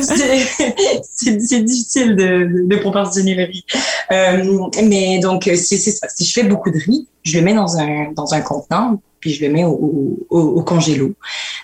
c'est 1.02 1.40
c'est 1.40 1.62
difficile 1.62 2.16
de, 2.16 2.26
de, 2.44 2.66
de 2.66 2.76
proportionner 2.76 3.34
le 3.34 3.44
riz. 3.44 3.64
Euh, 4.12 4.68
mais 4.84 5.18
donc 5.20 5.46
euh, 5.48 5.56
si 5.56 5.78
c'est 5.78 5.90
ça, 5.92 6.06
si 6.08 6.24
je 6.24 6.32
fais 6.32 6.44
beaucoup 6.44 6.70
de 6.70 6.78
riz, 6.78 7.08
je 7.22 7.38
le 7.38 7.44
mets 7.44 7.54
dans 7.54 7.76
un 7.78 8.12
dans 8.14 8.32
un 8.34 8.40
contenant 8.40 9.00
puis 9.20 9.34
je 9.34 9.44
le 9.44 9.52
mets 9.52 9.64
au, 9.64 10.18
au, 10.30 10.38
au 10.40 10.62
congélo. 10.62 11.12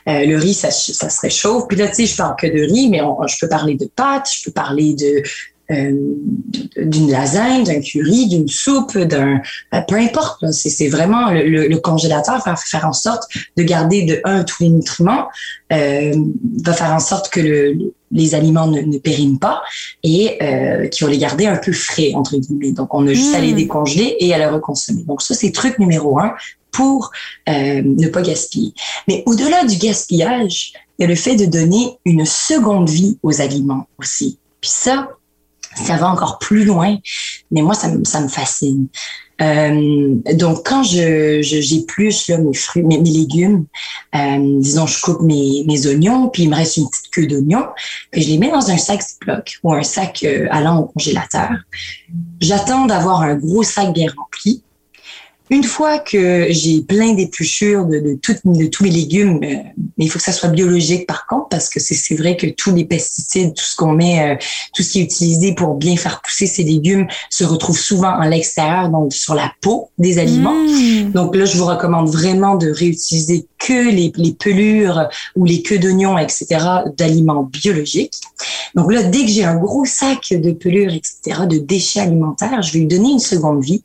Euh, 0.08 0.26
le 0.26 0.36
riz, 0.36 0.52
ça, 0.52 0.70
ça 0.70 1.08
se 1.08 1.20
réchauffe. 1.22 1.64
Puis 1.68 1.78
là, 1.78 1.88
tu 1.88 1.94
sais, 1.94 2.04
je 2.06 2.14
parle 2.14 2.36
que 2.38 2.46
de 2.46 2.60
riz, 2.70 2.90
mais 2.90 3.00
on- 3.00 3.26
je 3.26 3.34
peux 3.40 3.48
parler 3.48 3.76
de 3.76 3.86
pâtes, 3.86 4.28
je 4.30 4.44
peux 4.44 4.50
parler 4.50 4.92
de 4.92 5.22
d'une 5.70 7.10
lasagne, 7.10 7.64
d'un 7.64 7.80
curry, 7.80 8.28
d'une 8.28 8.48
soupe, 8.48 8.96
d'un 8.98 9.40
euh, 9.74 9.80
peu 9.88 9.96
importe. 9.96 10.50
C'est 10.52 10.88
vraiment 10.88 11.30
le, 11.30 11.42
le- 11.48 11.68
le 11.68 11.78
congélateur 11.78 12.42
va 12.44 12.56
faire 12.56 12.86
en 12.86 12.92
sorte 12.92 13.24
de 13.56 13.62
garder 13.62 14.02
de 14.04 14.20
un 14.24 14.44
tous 14.44 14.62
les 14.62 14.68
nutriments, 14.70 15.26
euh, 15.72 16.14
va 16.64 16.72
faire 16.72 16.92
en 16.92 17.00
sorte 17.00 17.30
que 17.30 17.40
le, 17.40 17.72
le- 17.72 17.94
les 18.12 18.34
aliments 18.36 18.68
ne, 18.68 18.80
ne 18.82 18.98
périment 18.98 19.38
pas 19.38 19.62
et 20.04 20.38
euh, 20.42 20.86
qui 20.88 21.02
va 21.02 21.10
les 21.10 21.18
garder 21.18 21.46
un 21.46 21.56
peu 21.56 21.72
frais 21.72 22.12
entre 22.14 22.36
guillemets. 22.36 22.72
Donc 22.72 22.94
on 22.94 23.06
a 23.08 23.12
juste 23.12 23.34
à 23.34 23.40
les 23.40 23.52
Mm. 23.52 23.56
décongeler 23.56 24.16
et 24.20 24.32
à 24.34 24.38
les 24.38 24.46
reconsommer. 24.46 25.02
Donc 25.02 25.22
ça 25.22 25.34
c'est 25.34 25.50
truc 25.50 25.78
numéro 25.78 26.18
un 26.20 26.32
pour 26.70 27.10
euh, 27.48 27.82
ne 27.84 28.06
pas 28.08 28.22
gaspiller. 28.22 28.72
Mais 29.08 29.22
au-delà 29.26 29.64
du 29.64 29.76
gaspillage, 29.76 30.72
il 30.98 31.02
y 31.02 31.04
a 31.04 31.08
le 31.08 31.14
fait 31.14 31.34
de 31.36 31.46
donner 31.46 31.98
une 32.04 32.24
seconde 32.26 32.88
vie 32.88 33.18
aux 33.22 33.40
aliments 33.40 33.86
aussi. 33.98 34.38
Puis 34.60 34.70
ça, 34.72 35.08
ça 35.76 35.96
va 35.96 36.08
encore 36.10 36.38
plus 36.38 36.64
loin, 36.64 36.96
mais 37.50 37.62
moi, 37.62 37.74
ça, 37.74 37.88
me- 37.88 38.04
ça 38.04 38.20
me 38.20 38.28
fascine. 38.28 38.88
Euh, 39.42 40.14
donc, 40.32 40.64
quand 40.66 40.82
je, 40.82 41.40
j'épluche 41.42 42.30
mes 42.30 42.54
fruits, 42.54 42.82
mes, 42.82 42.98
mes 42.98 43.10
légumes, 43.10 43.66
euh, 44.14 44.60
disons, 44.60 44.86
je 44.86 44.98
coupe 45.02 45.20
mes, 45.20 45.62
mes 45.66 45.86
oignons, 45.86 46.28
puis 46.30 46.44
il 46.44 46.48
me 46.50 46.56
reste 46.56 46.78
une 46.78 46.88
petite 46.88 47.10
queue 47.10 47.26
d'oignons, 47.26 47.66
puis 48.10 48.22
je 48.22 48.28
les 48.30 48.38
mets 48.38 48.50
dans 48.50 48.70
un 48.70 48.78
sac 48.78 49.02
Ziploc 49.02 49.58
ou 49.62 49.74
un 49.74 49.82
sac 49.82 50.24
euh, 50.24 50.46
allant 50.50 50.78
au 50.80 50.84
congélateur. 50.86 51.50
J'attends 52.40 52.86
d'avoir 52.86 53.20
un 53.20 53.34
gros 53.34 53.62
sac 53.62 53.92
bien 53.92 54.08
rempli. 54.16 54.62
Une 55.48 55.62
fois 55.64 55.98
que 55.98 56.46
j'ai 56.50 56.80
plein 56.82 57.12
d'épluchures 57.14 57.86
de, 57.86 57.98
de, 58.00 58.18
toutes- 58.20 58.40
de 58.44 58.66
tous 58.66 58.82
mes 58.82 58.90
légumes, 58.90 59.40
euh, 59.44 59.56
mais 59.96 60.04
il 60.06 60.08
faut 60.10 60.18
que 60.18 60.24
ça 60.24 60.32
soit 60.32 60.48
biologique 60.48 61.06
par 61.06 61.26
contre, 61.26 61.48
parce 61.50 61.68
que 61.68 61.78
c'est 61.78 61.94
c'est 61.94 62.16
vrai 62.16 62.36
que 62.36 62.46
tous 62.48 62.74
les 62.74 62.84
pesticides, 62.84 63.54
tout 63.54 63.64
ce 63.64 63.76
qu'on 63.76 63.92
met, 63.92 64.20
euh, 64.20 64.36
tout 64.74 64.82
ce 64.82 64.90
qui 64.92 65.00
est 65.00 65.04
utilisé 65.04 65.54
pour 65.54 65.74
bien 65.74 65.96
faire 65.96 66.20
pousser 66.20 66.46
ces 66.46 66.64
légumes 66.64 67.06
se 67.30 67.44
retrouve 67.44 67.78
souvent 67.78 68.10
à 68.18 68.28
l'extérieur, 68.28 68.88
donc 68.88 69.12
sur 69.12 69.34
la 69.34 69.52
peau 69.60 69.90
des 69.98 70.18
aliments. 70.18 70.54
Mm. 70.54 71.12
Donc 71.12 71.36
là, 71.36 71.44
je 71.44 71.56
vous 71.56 71.66
recommande 71.66 72.08
vraiment 72.08 72.56
de 72.56 72.68
réutiliser 72.70 73.46
que 73.58 73.90
les, 73.90 74.12
les 74.16 74.32
pelures 74.32 75.08
ou 75.34 75.44
les 75.44 75.62
queues 75.62 75.78
d'oignons, 75.78 76.18
etc., 76.18 76.46
d'aliments 76.96 77.42
biologiques. 77.42 78.20
Donc 78.74 78.92
là, 78.92 79.02
dès 79.02 79.20
que 79.20 79.28
j'ai 79.28 79.44
un 79.44 79.56
gros 79.56 79.84
sac 79.84 80.28
de 80.30 80.52
pelures, 80.52 80.92
etc., 80.92 81.46
de 81.48 81.58
déchets 81.58 82.00
alimentaires, 82.00 82.62
je 82.62 82.72
vais 82.72 82.80
lui 82.80 82.86
donner 82.86 83.10
une 83.12 83.18
seconde 83.18 83.62
vie 83.62 83.82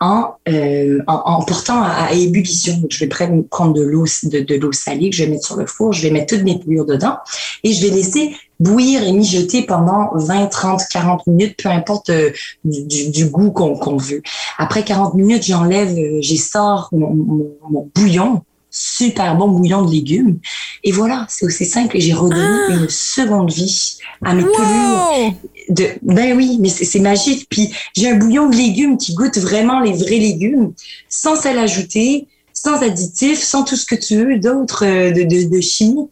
en, 0.00 0.34
euh, 0.48 0.98
en, 1.06 1.14
en 1.14 1.42
portant 1.44 1.82
à, 1.82 2.12
ébullition. 2.12 2.76
Donc, 2.78 2.90
je 2.90 2.98
vais 2.98 3.06
prendre, 3.06 3.72
de 3.72 3.82
l'eau 3.82 4.04
de, 4.24 4.40
de 4.40 4.54
l'eau 4.56 4.72
salée 4.72 5.10
que 5.10 5.16
je 5.16 5.24
vais 5.24 5.30
mettre 5.30 5.46
sur 5.46 5.56
le 5.56 5.66
four, 5.66 5.92
je 5.92 6.02
vais 6.02 6.10
mettre 6.10 6.34
toutes 6.34 6.44
mes 6.44 6.58
pelures 6.58 6.86
dedans 6.86 7.16
et 7.62 7.72
je 7.72 7.86
vais 7.86 7.94
laisser 7.94 8.34
bouillir 8.58 9.02
et 9.04 9.12
mijoter 9.12 9.62
pendant 9.62 10.10
20, 10.14 10.46
30, 10.46 10.82
40 10.90 11.26
minutes, 11.28 11.56
peu 11.62 11.68
importe 11.68 12.10
euh, 12.10 12.30
du, 12.64 13.10
du- 13.10 13.26
goût 13.26 13.50
qu'on 13.50 13.76
qu'on 13.76 13.96
veut. 13.96 14.22
Après 14.58 14.84
40 14.84 15.14
minutes, 15.14 15.44
j'enlève, 15.44 15.96
euh, 15.96 16.18
j'essore 16.20 16.88
mon, 16.92 17.14
mon, 17.14 17.50
mon 17.70 17.90
bouillon, 17.94 18.42
super 18.72 19.36
bon 19.36 19.48
bouillon 19.48 19.82
de 19.84 19.92
légumes. 19.92 20.38
Et 20.82 20.90
voilà, 20.90 21.26
c'est 21.28 21.44
aussi 21.44 21.64
simple. 21.66 21.96
Et 21.96 22.00
j'ai 22.00 22.14
redonné 22.14 22.42
Ah! 22.42 22.72
une 22.72 22.88
seconde 22.88 23.52
vie 23.52 23.98
à 24.24 24.34
mes 24.34 24.42
pelures. 24.42 24.56
Wow! 24.58 25.34
De, 25.68 25.86
ben 26.02 26.36
oui, 26.36 26.58
mais 26.60 26.68
c'est 26.68 26.84
c'est 26.84 26.98
magique. 26.98 27.46
Puis 27.48 27.70
j'ai 27.96 28.10
un 28.10 28.16
bouillon 28.16 28.48
de 28.48 28.56
légumes 28.56 28.96
qui 28.96 29.14
goûte 29.14 29.38
vraiment 29.38 29.78
les 29.80 29.92
vrais 29.92 30.18
légumes, 30.18 30.72
sans 31.08 31.36
sel 31.36 31.58
ajouté, 31.58 32.26
sans 32.62 32.80
additifs, 32.80 33.42
sans 33.42 33.64
tout 33.64 33.74
ce 33.74 33.84
que 33.84 33.96
tu 33.96 34.16
veux 34.16 34.38
d'autre 34.38 34.84
euh, 34.86 35.10
de, 35.10 35.22
de, 35.22 35.48
de. 35.48 36.08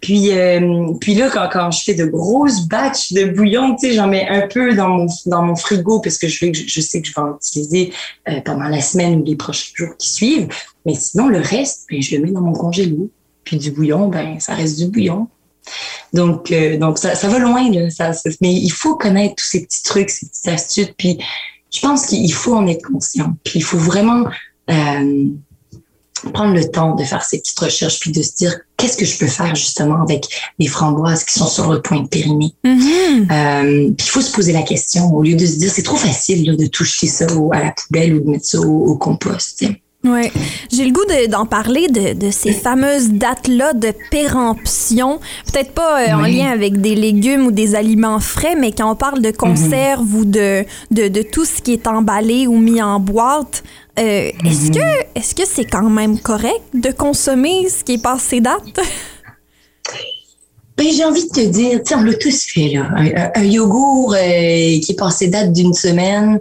Puis, 0.00 0.32
euh, 0.32 0.92
puis 1.00 1.14
là, 1.14 1.30
quand, 1.30 1.48
quand 1.52 1.70
je 1.70 1.84
fais 1.84 1.94
de 1.94 2.04
grosses 2.04 2.66
batches 2.66 3.12
de 3.12 3.26
bouillon, 3.26 3.76
tu 3.76 3.88
sais, 3.88 3.94
j'en 3.94 4.08
mets 4.08 4.26
un 4.28 4.48
peu 4.48 4.74
dans 4.74 4.88
mon, 4.88 5.06
dans 5.26 5.42
mon 5.42 5.54
frigo 5.54 6.00
parce 6.00 6.18
que 6.18 6.26
je, 6.26 6.52
je, 6.52 6.80
sais 6.80 7.00
que 7.00 7.06
je 7.06 7.14
vais 7.14 7.20
en 7.20 7.36
utiliser 7.36 7.92
euh, 8.28 8.40
pendant 8.40 8.68
la 8.68 8.80
semaine 8.80 9.20
ou 9.20 9.24
les 9.24 9.36
prochains 9.36 9.70
jours 9.74 9.96
qui 9.96 10.10
suivent. 10.10 10.48
Mais 10.84 10.94
sinon, 10.94 11.28
le 11.28 11.38
reste, 11.38 11.86
ben, 11.88 12.02
je 12.02 12.16
le 12.16 12.22
mets 12.22 12.32
dans 12.32 12.40
mon 12.40 12.54
congélo. 12.54 13.08
Puis 13.44 13.56
du 13.56 13.70
bouillon, 13.70 14.08
ben, 14.08 14.40
ça 14.40 14.54
reste 14.54 14.78
du 14.78 14.86
bouillon. 14.86 15.28
Donc, 16.12 16.52
donc 16.78 16.98
ça, 16.98 17.14
va 17.14 17.38
loin, 17.38 17.70
là. 17.70 17.88
Mais 18.40 18.52
il 18.52 18.70
faut 18.70 18.96
connaître 18.96 19.36
tous 19.36 19.46
ces 19.46 19.64
petits 19.64 19.82
trucs, 19.82 20.10
ces 20.10 20.26
petites 20.26 20.48
astuces. 20.48 20.92
Puis 20.98 21.18
je 21.72 21.80
pense 21.80 22.06
qu'il 22.06 22.32
faut 22.32 22.54
en 22.54 22.66
être 22.66 22.84
conscient. 22.84 23.34
Puis 23.44 23.60
il 23.60 23.62
faut 23.62 23.78
vraiment 23.78 24.24
prendre 26.32 26.54
le 26.54 26.64
temps 26.70 26.94
de 26.94 27.04
faire 27.04 27.22
ces 27.24 27.38
petites 27.38 27.58
recherches, 27.58 28.00
puis 28.00 28.12
de 28.12 28.22
se 28.22 28.34
dire 28.34 28.54
qu'est-ce 28.76 28.96
que 28.96 29.04
je 29.04 29.16
peux 29.18 29.26
faire 29.26 29.54
justement 29.54 30.02
avec 30.02 30.26
les 30.58 30.66
framboises 30.66 31.24
qui 31.24 31.38
sont 31.38 31.46
sur 31.46 31.72
le 31.72 31.80
point 31.82 32.00
de 32.00 32.08
périmer? 32.08 32.52
Mhm. 32.64 33.28
Euh, 33.30 33.62
puis 33.96 34.06
il 34.06 34.10
faut 34.10 34.20
se 34.20 34.32
poser 34.32 34.52
la 34.52 34.62
question 34.62 35.12
au 35.14 35.22
lieu 35.22 35.34
de 35.36 35.46
se 35.46 35.56
dire 35.56 35.70
c'est 35.72 35.82
trop 35.82 35.96
facile 35.96 36.46
là, 36.46 36.56
de 36.56 36.66
tout 36.66 36.84
jeter 36.84 37.06
ça 37.06 37.26
au- 37.36 37.52
à 37.52 37.60
la 37.60 37.72
poubelle 37.72 38.14
ou 38.14 38.20
de 38.20 38.30
mettre 38.30 38.46
ça 38.46 38.60
au, 38.60 38.86
au 38.86 38.96
compost. 38.96 39.64
Ouais. 40.04 40.30
J'ai 40.70 40.84
le 40.84 40.92
goût 40.92 41.04
de- 41.08 41.30
d'en 41.30 41.46
parler 41.46 41.88
de, 41.88 42.12
de 42.12 42.30
ces 42.30 42.52
fameuses 42.52 43.08
dates-là 43.08 43.72
de 43.72 43.90
péremption. 44.10 45.18
Peut-être 45.50 45.72
pas 45.72 46.02
euh, 46.08 46.12
en 46.14 46.22
Oui. 46.24 46.36
lien 46.36 46.50
avec 46.50 46.80
des 46.80 46.94
légumes 46.94 47.46
ou 47.46 47.50
des 47.50 47.74
aliments 47.74 48.20
frais, 48.20 48.54
mais 48.54 48.72
quand 48.72 48.90
on 48.90 48.96
parle 48.96 49.22
de 49.22 49.30
conserve 49.30 50.14
ou 50.14 50.24
de, 50.26 50.64
de, 50.90 51.08
de 51.08 51.22
tout 51.22 51.44
ce 51.46 51.62
qui 51.62 51.72
est 51.72 51.86
emballé 51.86 52.46
ou 52.46 52.58
mis 52.58 52.82
en 52.82 53.00
boîte, 53.00 53.62
euh, 53.98 54.30
est-ce 54.44 54.70
que 54.70 55.18
est-ce 55.18 55.34
que 55.34 55.42
c'est 55.46 55.64
quand 55.64 55.88
même 55.90 56.18
correct 56.18 56.62
de 56.74 56.90
consommer 56.90 57.68
ce 57.68 57.84
qui 57.84 57.94
est 57.94 58.02
passé 58.02 58.40
date? 58.40 58.80
Ben, 60.76 60.88
j'ai 60.92 61.04
envie 61.04 61.24
de 61.28 61.32
te 61.32 61.40
dire, 61.40 61.80
on 61.94 62.02
l'a 62.02 62.14
tous 62.14 62.46
fait, 62.46 62.70
là. 62.70 62.90
Un, 63.36 63.44
yogourt 63.44 64.14
euh, 64.14 64.80
qui 64.80 64.86
est 64.88 64.98
passé 64.98 65.28
date 65.28 65.52
d'une 65.52 65.72
semaine, 65.72 66.40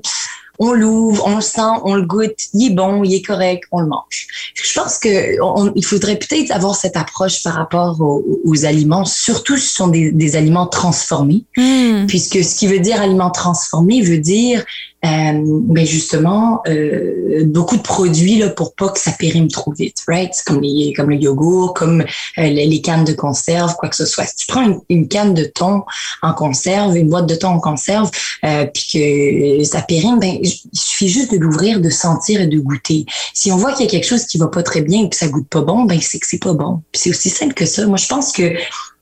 on 0.58 0.72
l'ouvre, 0.72 1.24
on 1.28 1.36
le 1.36 1.42
sent, 1.42 1.62
on 1.84 1.94
le 1.94 2.02
goûte, 2.02 2.34
il 2.56 2.72
est 2.72 2.74
bon, 2.74 3.04
il 3.04 3.14
est 3.14 3.22
correct, 3.22 3.66
on 3.72 3.82
le 3.82 3.86
mange. 3.88 4.28
Je 4.56 4.74
pense 4.80 4.98
que 4.98 5.40
on- 5.40 5.72
il 5.76 5.86
faudrait 5.86 6.18
peut-être 6.18 6.50
avoir 6.50 6.76
cette 6.76 6.98
approche 6.98 7.44
par 7.44 7.54
rapport 7.54 8.02
aux, 8.02 8.24
aux 8.44 8.66
aliments, 8.66 9.06
surtout 9.06 9.56
si 9.58 9.68
ce 9.68 9.76
sont 9.76 9.88
des, 9.90 10.12
des 10.12 10.36
aliments 10.36 10.66
transformés, 10.68 11.44
Hmm. 11.56 12.08
puisque 12.08 12.44
ce 12.44 12.56
qui 12.58 12.66
veut 12.66 12.80
dire 12.80 13.00
aliments 13.02 13.30
transformés 13.32 14.02
veut 14.02 14.18
dire 14.18 14.66
euh, 15.06 15.42
ben 15.44 15.86
justement 15.86 16.62
euh, 16.68 17.44
beaucoup 17.46 17.76
de 17.76 17.82
produits 17.82 18.38
là 18.38 18.50
pour 18.50 18.74
pas 18.74 18.88
que 18.90 19.00
ça 19.00 19.12
périme 19.12 19.50
trop 19.50 19.74
vite, 19.74 19.98
right? 20.08 20.32
Comme 20.46 20.62
les 20.62 20.94
comme 20.94 21.10
le 21.10 21.18
yogourt, 21.18 21.74
comme 21.74 22.02
euh, 22.02 22.06
les, 22.38 22.82
cannes 22.82 23.04
de 23.04 23.14
conserve, 23.14 23.76
quoi 23.76 23.90
que 23.90 23.96
ce 23.96 24.06
soit. 24.06 24.26
Si 24.26 24.36
tu 24.38 24.46
prends 24.48 24.64
une, 24.64 24.80
une 24.90 25.08
canne 25.08 25.34
de 25.34 25.44
thon 25.44 25.84
en 26.22 26.34
conserve, 26.34 26.96
une 26.96 27.10
boîte 27.10 27.28
de 27.28 27.36
thon 27.36 27.50
en 27.50 27.60
conserve, 27.60 28.10
puis 28.42 28.88
que 28.94 29.64
ça 29.64 29.82
périme, 29.82 30.20
ben 30.20 30.38
il 30.42 30.52
suffit 30.74 31.10
juste 31.10 31.32
de 31.32 31.38
l'ouvrir, 31.38 31.82
de 31.82 31.90
sentir 31.90 32.42
et 32.42 32.48
de 32.48 32.60
goûter. 32.60 33.06
Si 33.34 33.52
on 33.52 33.58
voit 33.58 33.74
qu'il 33.74 33.86
y 33.86 33.88
a 33.90 33.92
quelque 33.92 34.08
chose 34.08 34.26
qui 34.26 34.38
va 34.38 34.48
pas 34.48 34.64
très 34.64 34.82
bien 34.82 35.04
et 35.04 35.10
que 35.10 35.16
ça 35.16 35.28
goûte 35.28 35.48
pas 35.48 35.62
bon, 35.62 35.84
ben 35.84 36.00
c'est 36.02 36.20
que 36.20 36.28
c'est 36.28 36.42
pas 36.42 36.54
bon. 36.54 36.82
Puis 36.92 37.02
c'est 37.02 37.10
aussi 37.10 37.30
simple 37.30 37.54
que 37.54 37.66
ça. 37.66 37.86
Moi, 37.86 37.98
je 37.98 38.08
pense 38.08 38.32
que 38.32 38.54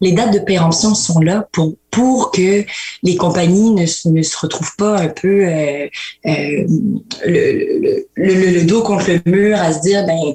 les 0.01 0.13
dates 0.13 0.33
de 0.33 0.39
péremption 0.39 0.95
sont 0.95 1.19
là 1.19 1.47
pour 1.51 1.75
pour 1.91 2.31
que 2.31 2.63
les 3.03 3.15
compagnies 3.17 3.71
ne, 3.71 3.85
se- 3.85 4.07
ne 4.09 4.21
se 4.21 4.37
retrouvent 4.37 4.75
pas 4.77 4.97
un 4.97 5.09
peu 5.09 5.45
euh, 5.45 5.87
euh, 6.25 6.65
le, 7.25 8.05
le, 8.15 8.33
le, 8.33 8.51
le 8.51 8.63
dos 8.63 8.81
contre 8.81 9.11
le 9.11 9.19
mur 9.31 9.57
à 9.59 9.73
se 9.73 9.81
dire 9.81 10.05
ben 10.07 10.33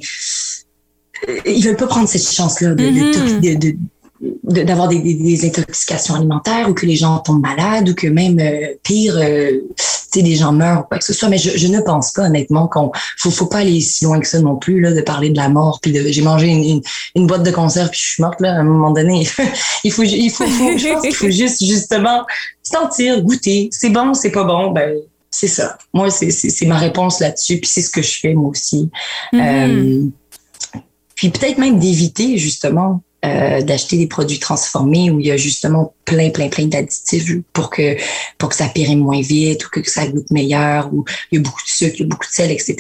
euh, 1.28 1.36
ils 1.46 1.64
veulent 1.64 1.76
pas 1.76 1.86
prendre 1.86 2.08
cette 2.08 2.30
chance 2.30 2.60
là 2.60 2.70
de, 2.74 2.84
de- 2.84 2.90
Mhm. 2.90 3.40
de- 3.40 3.54
de- 3.54 3.70
de- 3.70 3.76
d'avoir 4.20 4.88
des, 4.88 4.98
des, 5.00 5.14
des 5.14 5.46
intoxications 5.46 6.14
alimentaires 6.14 6.68
ou 6.70 6.74
que 6.74 6.86
les 6.86 6.96
gens 6.96 7.18
tombent 7.18 7.42
malades 7.42 7.88
ou 7.88 7.94
que 7.94 8.06
même 8.06 8.38
euh, 8.40 8.74
pire 8.82 9.14
euh, 9.18 9.60
tu 9.76 9.84
sais 10.20 10.22
des 10.22 10.36
gens 10.36 10.52
meurent 10.52 10.80
ou 10.80 10.84
quoi 10.84 10.98
que 10.98 11.04
ce 11.04 11.12
soit. 11.12 11.28
Mais 11.28 11.36
je, 11.38 11.56
je 11.56 11.66
ne 11.66 11.80
pense 11.80 12.12
pas 12.12 12.22
honnêtement 12.22 12.66
qu'on 12.66 12.90
faut 13.18 13.30
faut 13.30 13.46
pas 13.46 13.58
aller 13.58 13.80
si 13.80 14.04
loin 14.04 14.18
que 14.20 14.26
ça 14.26 14.40
non 14.40 14.56
plus 14.56 14.80
là 14.80 14.92
de 14.92 15.00
parler 15.02 15.30
de 15.30 15.36
la 15.36 15.48
mort 15.48 15.80
puis 15.82 15.94
j'ai 16.12 16.22
mangé 16.22 16.46
une, 16.46 16.64
une, 16.64 16.82
une 17.14 17.26
boîte 17.26 17.42
de 17.42 17.50
conserve 17.50 17.90
puis 17.90 18.00
je 18.02 18.06
suis 18.14 18.22
morte 18.22 18.40
là. 18.40 18.52
À 18.54 18.60
un 18.60 18.64
moment 18.64 18.90
donné 18.92 19.26
il 19.84 19.92
faut 19.92 20.02
il 20.02 20.30
faut, 20.30 20.46
faut- 20.46 20.78
je 20.78 20.88
pense 20.94 21.02
qu'il 21.02 21.14
faut 21.14 21.30
juste 21.30 21.64
justement 21.64 22.24
sentir 22.62 23.20
goûter. 23.22 23.68
C'est 23.72 23.90
bon 23.90 24.14
c'est 24.14 24.30
pas 24.30 24.44
bon 24.44 24.70
ben 24.70 24.94
c'est 25.30 25.48
ça. 25.48 25.76
Moi 25.92 26.08
c'est 26.10 26.66
ma 26.66 26.78
réponse 26.78 27.20
là-dessus 27.20 27.58
puis 27.58 27.68
c'est 27.68 27.82
ce 27.82 27.90
que 27.90 28.00
je 28.00 28.18
fais 28.20 28.32
moi 28.32 28.50
aussi. 28.50 28.88
Mhm. 29.34 29.40
euh, 29.42 30.02
puis 31.14 31.30
peut-être 31.30 31.58
même 31.58 31.78
d'éviter 31.78 32.36
justement 32.38 33.02
euh, 33.26 33.62
d'acheter 33.62 33.96
des 33.98 34.06
produits 34.06 34.38
transformés 34.38 35.10
où 35.10 35.20
il 35.20 35.26
y 35.26 35.30
a 35.30 35.36
justement 35.36 35.94
plein, 36.04 36.30
plein, 36.30 36.48
plein 36.48 36.66
d'additifs 36.66 37.30
pour 37.52 37.70
que 37.70 37.96
pour 38.38 38.50
que 38.50 38.54
ça 38.54 38.68
périme 38.68 39.00
moins 39.00 39.20
vite 39.20 39.66
ou 39.66 39.68
que, 39.70 39.88
ça 39.88 40.06
goûte 40.06 40.30
meilleur 40.30 40.92
ou 40.92 41.04
il 41.30 41.36
y 41.36 41.38
a 41.38 41.42
beaucoup 41.42 41.62
de 41.62 41.68
sucre, 41.68 41.96
il 41.98 42.02
y 42.02 42.04
a 42.04 42.08
beaucoup 42.08 42.26
de 42.26 42.32
sel, 42.32 42.50
etc. 42.50 42.76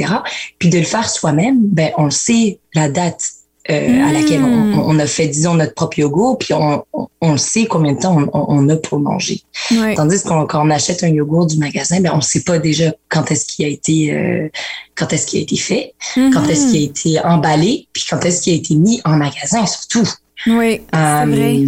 Puis 0.58 0.68
de 0.68 0.78
le 0.78 0.84
faire 0.84 1.08
soi-même, 1.08 1.58
ben 1.60 1.90
on 1.98 2.04
le 2.04 2.10
sait 2.10 2.58
la 2.74 2.88
date 2.88 3.22
euh, 3.70 4.04
à 4.04 4.12
laquelle 4.12 4.42
on, 4.44 4.66
Mm. 4.76 4.78
on 4.78 4.98
a 4.98 5.06
fait, 5.06 5.28
disons, 5.28 5.54
notre 5.54 5.74
propre 5.74 5.98
yogourt, 5.98 6.38
puis 6.38 6.54
on, 6.54 6.84
on, 7.20 7.36
sait 7.36 7.66
combien 7.66 7.92
de 7.92 7.98
temps 7.98 8.16
on, 8.32 8.68
a 8.68 8.76
pour 8.76 8.98
manger. 9.00 9.42
Tandis 9.96 10.22
qu'on 10.22 10.46
quand 10.46 10.66
on 10.66 10.70
achète 10.70 11.02
un 11.02 11.08
yogourt 11.08 11.46
du 11.46 11.58
magasin, 11.58 12.00
ben 12.00 12.10
on 12.12 12.18
ne 12.18 12.22
sait 12.22 12.42
pas 12.42 12.58
déjà 12.58 12.92
quand 13.08 13.30
est-ce 13.30 13.46
qu'il 13.46 13.64
a 13.64 13.68
été 13.68 14.12
euh, 14.12 14.48
quand 14.94 15.12
est-ce 15.12 15.26
qu'il 15.26 15.40
a 15.40 15.42
été 15.42 15.56
fait, 15.56 15.94
quand 16.14 16.46
est-ce 16.48 16.70
qu'il 16.70 16.82
a 16.82 16.84
été 16.84 17.20
emballé, 17.24 17.88
puis 17.92 18.04
quand 18.08 18.24
est-ce 18.24 18.42
qu'il 18.42 18.52
a 18.54 18.56
été 18.56 18.74
mis 18.74 19.00
en 19.04 19.16
magasin 19.16 19.66
surtout. 19.66 20.08
Oui, 20.46 20.80
c'est 20.92 20.98
Euh, 20.98 21.24
vrai. 21.26 21.60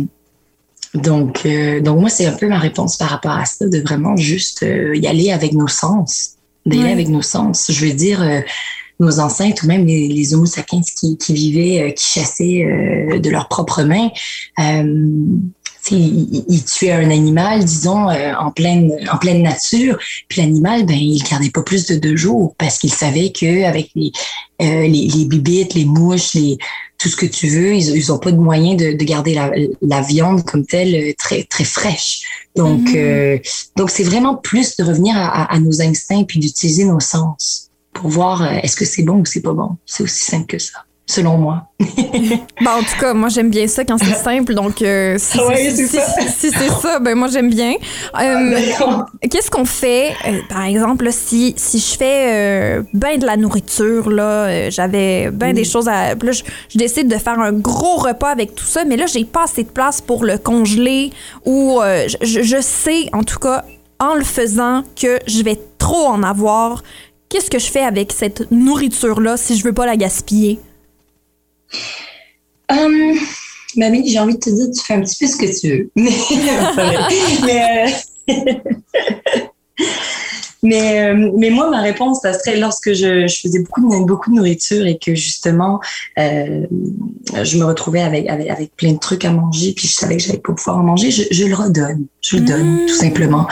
Donc, 0.95 1.43
euh, 1.45 1.81
donc 1.81 2.01
moi, 2.01 2.09
c'est 2.11 2.27
un 2.27 2.33
peu 2.33 2.49
ma 2.49 2.59
réponse 2.59 2.97
par 2.97 3.09
rapport 3.11 3.33
à 3.33 3.45
ça, 3.45 3.67
de 3.69 3.79
vraiment 3.81 4.17
juste 4.17 4.63
euh, 4.63 4.97
y 4.97 5.07
aller 5.07 5.31
avec 5.31 5.53
nos 5.53 5.69
sens, 5.69 6.37
d'y 6.67 6.79
aller 6.79 6.87
Ouais. 6.87 6.93
avec 6.93 7.09
nos 7.09 7.23
sens. 7.23 7.67
Je 7.71 7.87
veux 7.87 7.93
dire, 7.93 8.23
euh, 8.23 8.41
nos 9.01 9.21
ancêtres 9.21 9.65
ou 9.65 9.69
même 9.69 9.85
les, 9.87 10.09
les 10.09 10.35
Homo 10.35 10.47
sapiens 10.47 10.81
qui, 10.81 11.17
qui 11.19 11.33
vivaient, 11.35 11.95
qui 11.95 12.05
chassaient 12.05 12.65
de 13.23 13.31
leurs 13.31 13.47
propres 13.49 13.85
mains, 13.85 14.09
tu 15.89 15.95
sais, 15.95 16.01
ils, 16.01 16.45
ils 16.49 16.65
tuaient 16.65 16.93
un 16.93 17.11
animal, 17.11 17.65
disons, 17.65 18.09
euh, 18.11 18.33
en 18.39 18.51
pleine 18.51 18.93
en 19.11 19.19
pleine 19.19 19.43
nature, 19.43 19.99
puis 20.29 20.41
l'animal, 20.41 20.85
ben, 20.87 20.97
il 20.97 21.23
le 21.23 21.29
gardait 21.29 21.51
pas 21.51 21.63
plus 21.63 21.87
de 21.87 21.97
deux 21.97 22.17
jours 22.17 22.55
parce 22.59 22.79
qu'il 22.79 22.93
savait 22.93 23.31
que 23.33 23.65
avec 23.65 23.91
les, 23.95 24.13
euh, 24.63 24.83
les 24.87 25.07
les 25.09 25.25
bibites, 25.25 25.75
les 25.75 25.85
mouches, 25.85 26.35
les 26.35 26.59
tout 26.99 27.09
ce 27.09 27.15
que 27.17 27.27
tu 27.27 27.47
veux, 27.47 27.75
ils, 27.77 27.97
ils 27.97 28.13
ont 28.13 28.19
pas 28.19 28.33
de 28.33 28.39
moyen 28.39 28.75
de, 28.75 28.93
de 28.93 29.05
garder 29.05 29.33
la, 29.33 29.53
la 29.83 30.01
viande 30.03 30.45
comme 30.45 30.67
telle 30.67 30.95
euh, 30.97 31.13
très 31.17 31.45
très 31.45 31.65
fraîche. 31.65 32.23
Donc 32.57 32.89
Mhm. 32.89 32.97
euh, 32.97 33.39
donc 33.77 33.91
c'est 33.91 34.03
vraiment 34.03 34.35
plus 34.35 34.77
de 34.77 34.83
revenir 34.85 35.17
à, 35.17 35.27
à- 35.43 35.55
à 35.55 35.59
nos 35.61 35.81
instincts 35.81 36.25
puis 36.25 36.41
d'utiliser 36.41 36.85
nos 36.85 36.99
sens 37.01 37.71
pour 37.93 38.09
voir 38.11 38.43
euh, 38.43 38.59
est-ce 38.63 38.77
que 38.77 38.85
c'est 38.85 39.03
bon 39.05 39.21
ou 39.21 39.25
c'est 39.25 39.43
pas 39.43 39.53
bon. 39.53 39.71
C'est 39.87 40.03
aussi 40.03 40.25
simple 40.25 40.47
que 40.47 40.59
ça, 40.59 40.79
selon 41.09 41.39
moi. 41.39 41.65
Ben, 42.61 42.73
en 42.73 42.81
tout 42.81 42.99
cas, 43.01 43.15
moi, 43.15 43.29
j'aime 43.29 43.51
bien 43.51 43.67
ça 43.69 43.85
quand 43.85 43.99
c'est 43.99 44.15
simple. 44.15 44.53
Donc, 44.55 44.83
euh, 44.83 45.17
si, 45.19 45.39
Ouais, 45.41 45.71
si- 45.71 45.77
c'est 45.77 45.87
si- 45.87 45.97
ça. 45.97 46.21
si 46.29 46.51
c'est 46.51 46.69
ça, 46.69 46.99
ben 46.99 47.15
moi, 47.17 47.29
j'aime 47.29 47.49
bien. 47.51 47.75
Euh, 48.21 48.59
Qu'est-ce 49.31 49.51
qu'on 49.51 49.65
fait, 49.65 50.11
euh, 50.27 50.41
par 50.49 50.65
exemple, 50.65 51.05
là, 51.07 51.13
si, 51.13 51.55
si 51.57 51.79
je 51.79 51.97
fais 51.97 52.25
euh, 52.79 52.83
ben 52.95 53.19
de 53.19 53.25
la 53.27 53.37
nourriture, 53.37 54.11
là, 54.11 54.69
j'avais 54.71 55.31
ben 55.31 55.55
des 55.55 55.65
choses 55.65 55.89
à... 55.89 56.15
Là, 56.15 56.33
je, 56.33 56.43
je 56.69 56.79
décide 56.79 57.09
de 57.09 57.17
faire 57.17 57.39
un 57.39 57.53
gros 57.53 57.97
repas 57.97 58.31
avec 58.31 58.55
tout 58.57 58.67
ça, 58.67 58.85
mais 58.85 58.97
là, 58.97 59.07
j'ai 59.07 59.25
pas 59.25 59.45
assez 59.45 59.63
de 59.63 59.71
place 59.71 60.01
pour 60.01 60.25
le 60.25 60.37
congeler 60.37 61.11
ou 61.47 61.81
je, 61.83 62.17
je- 62.27 62.43
je 62.43 62.61
sais, 62.61 63.09
en 63.13 63.23
tout 63.23 63.39
cas, 63.39 63.65
en 64.01 64.15
le 64.15 64.25
faisant, 64.25 64.83
que 65.01 65.19
je 65.27 65.43
vais 65.43 65.59
trop 65.79 66.07
en 66.07 66.23
avoir. 66.23 66.83
Qu'est-ce 67.29 67.51
que 67.51 67.59
je 67.59 67.71
fais 67.71 67.83
avec 67.83 68.13
cette 68.13 68.51
nourriture-là 68.51 69.37
si 69.37 69.57
je 69.57 69.63
veux 69.65 69.73
pas 69.73 69.87
la 69.87 69.97
gaspiller? 69.97 70.59
Hum, 72.71 73.19
Mamie, 73.77 74.09
j'ai 74.09 74.19
envie 74.19 74.35
de 74.35 74.41
te 74.41 74.51
dire, 74.51 74.67
tu 74.75 74.85
fais 74.85 74.95
un 74.95 75.01
petit 75.01 75.17
peu 75.19 75.27
ce 75.27 75.37
que 75.37 75.61
tu 75.61 75.69
veux. 75.69 75.91
Mais, 75.97 76.11
mais, 77.45 77.87
euh, 77.87 79.45
mais, 80.63 81.01
euh, 81.11 81.31
mais 81.37 81.51
moi, 81.51 81.71
ma 81.71 81.81
réponse, 81.81 82.21
ça 82.23 82.33
serait 82.33 82.57
lorsque 82.59 82.93
je, 82.93 83.27
je 83.27 83.41
faisais 83.41 83.61
beaucoup 83.61 83.81
de, 83.89 84.05
beaucoup 84.05 84.31
de 84.31 84.37
nourriture 84.37 84.87
et 84.87 84.99
que 84.99 85.15
justement, 85.15 85.81
euh, 86.19 86.67
je 87.43 87.59
me 87.59 87.65
retrouvais 87.65 88.01
avec, 88.01 88.29
avec, 88.29 88.49
avec 88.51 88.75
plein 88.77 88.93
de 88.93 88.99
trucs 88.99 89.25
à 89.25 89.31
manger, 89.31 89.73
puis 89.73 89.87
je 89.87 89.93
savais 89.93 90.17
que 90.17 90.23
j'allais 90.23 90.39
pas 90.39 90.53
pouvoir 90.53 90.79
en 90.79 90.83
manger, 90.83 91.11
je, 91.11 91.23
je 91.31 91.45
le 91.45 91.55
redonne. 91.55 92.07
Je 92.21 92.37
le 92.37 92.43
donne, 92.43 92.83
Mm. 92.83 92.87
tout 92.87 92.95
simplement. 92.95 93.47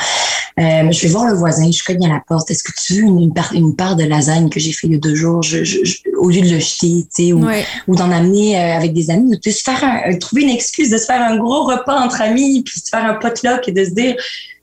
Euh, 0.58 0.90
je 0.90 1.02
vais 1.02 1.08
voir 1.08 1.26
le 1.26 1.34
voisin, 1.34 1.70
je 1.70 1.84
cogne 1.84 2.04
à 2.06 2.08
la 2.08 2.22
porte. 2.26 2.50
Est-ce 2.50 2.62
que 2.64 2.72
tu 2.84 2.94
veux 2.94 3.02
une, 3.02 3.20
une 3.20 3.32
part, 3.34 3.52
une 3.54 3.76
part 3.76 3.94
de 3.94 4.04
lasagne 4.04 4.48
que 4.48 4.58
j'ai 4.58 4.72
fait 4.72 4.86
il 4.86 4.94
y 4.94 4.96
a 4.96 4.98
deux 4.98 5.14
jours? 5.14 5.42
Je, 5.42 5.62
je, 5.64 5.84
je- 5.84 5.98
au 6.18 6.30
lieu 6.30 6.40
de 6.40 6.48
le 6.48 6.58
jeter, 6.58 7.04
tu 7.14 7.26
sais, 7.26 7.32
ou, 7.32 7.44
Ouais. 7.46 7.64
ou 7.88 7.94
d'en 7.94 8.10
amener 8.10 8.58
euh, 8.58 8.76
avec 8.76 8.92
des 8.94 9.10
amis, 9.10 9.34
ou 9.34 9.38
de 9.38 9.50
se 9.50 9.62
faire 9.62 9.84
un, 9.84 10.10
euh, 10.12 10.18
trouver 10.18 10.42
une 10.42 10.50
excuse 10.50 10.90
de 10.90 10.96
se 10.96 11.04
faire 11.04 11.20
un 11.22 11.36
gros 11.36 11.64
repas 11.64 12.00
entre 12.00 12.22
amis, 12.22 12.62
puis 12.64 12.80
de 12.80 12.84
se 12.84 12.90
faire 12.90 13.04
un 13.04 13.14
potluck 13.14 13.68
et 13.68 13.72
de 13.72 13.84
se 13.84 13.90
dire 13.90 14.16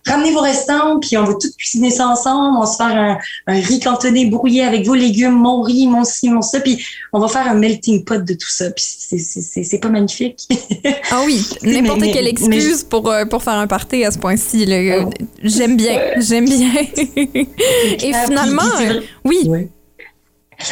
ramenez 0.05 0.31
vos 0.33 0.41
restants, 0.41 0.99
puis 0.99 1.17
on 1.17 1.23
va 1.23 1.33
tout 1.33 1.47
cuisiner 1.57 1.89
ça 1.91 2.07
ensemble, 2.07 2.57
on 2.57 2.61
va 2.61 2.65
se 2.65 2.75
faire 2.77 2.87
un, 2.87 3.17
un 3.47 3.59
riz 3.61 3.79
cantonné 3.79 4.25
brouillé 4.25 4.63
avec 4.63 4.85
vos 4.85 4.95
légumes, 4.95 5.31
mon 5.33 5.61
riz, 5.61 5.87
mon 5.87 6.03
ci, 6.03 6.29
mon 6.29 6.41
ça, 6.41 6.59
puis 6.59 6.83
on 7.13 7.19
va 7.19 7.27
faire 7.27 7.47
un 7.47 7.53
melting 7.55 8.03
pot 8.03 8.23
de 8.23 8.33
tout 8.33 8.49
ça, 8.49 8.69
puis 8.71 8.83
c'est- 8.83 9.79
pas 9.79 9.89
magnifique. 9.89 10.39
Ah 11.11 11.21
oui, 11.25 11.45
n'importe 11.63 12.01
quelle 12.01 12.23
mais- 12.23 12.29
excuse 12.31 12.83
pour, 12.83 13.09
euh, 13.09 13.25
pour 13.25 13.43
faire 13.43 13.53
un 13.53 13.67
party 13.67 14.03
à 14.03 14.11
ce 14.11 14.17
point-ci. 14.17 14.65
Oh. 14.67 15.09
J'aime 15.43 15.77
bien, 15.77 15.99
j'aime 16.17 16.45
bien. 16.45 16.71
Et 17.05 18.11
finalement, 18.25 18.61
euh, 18.81 19.01
oui. 19.25 19.49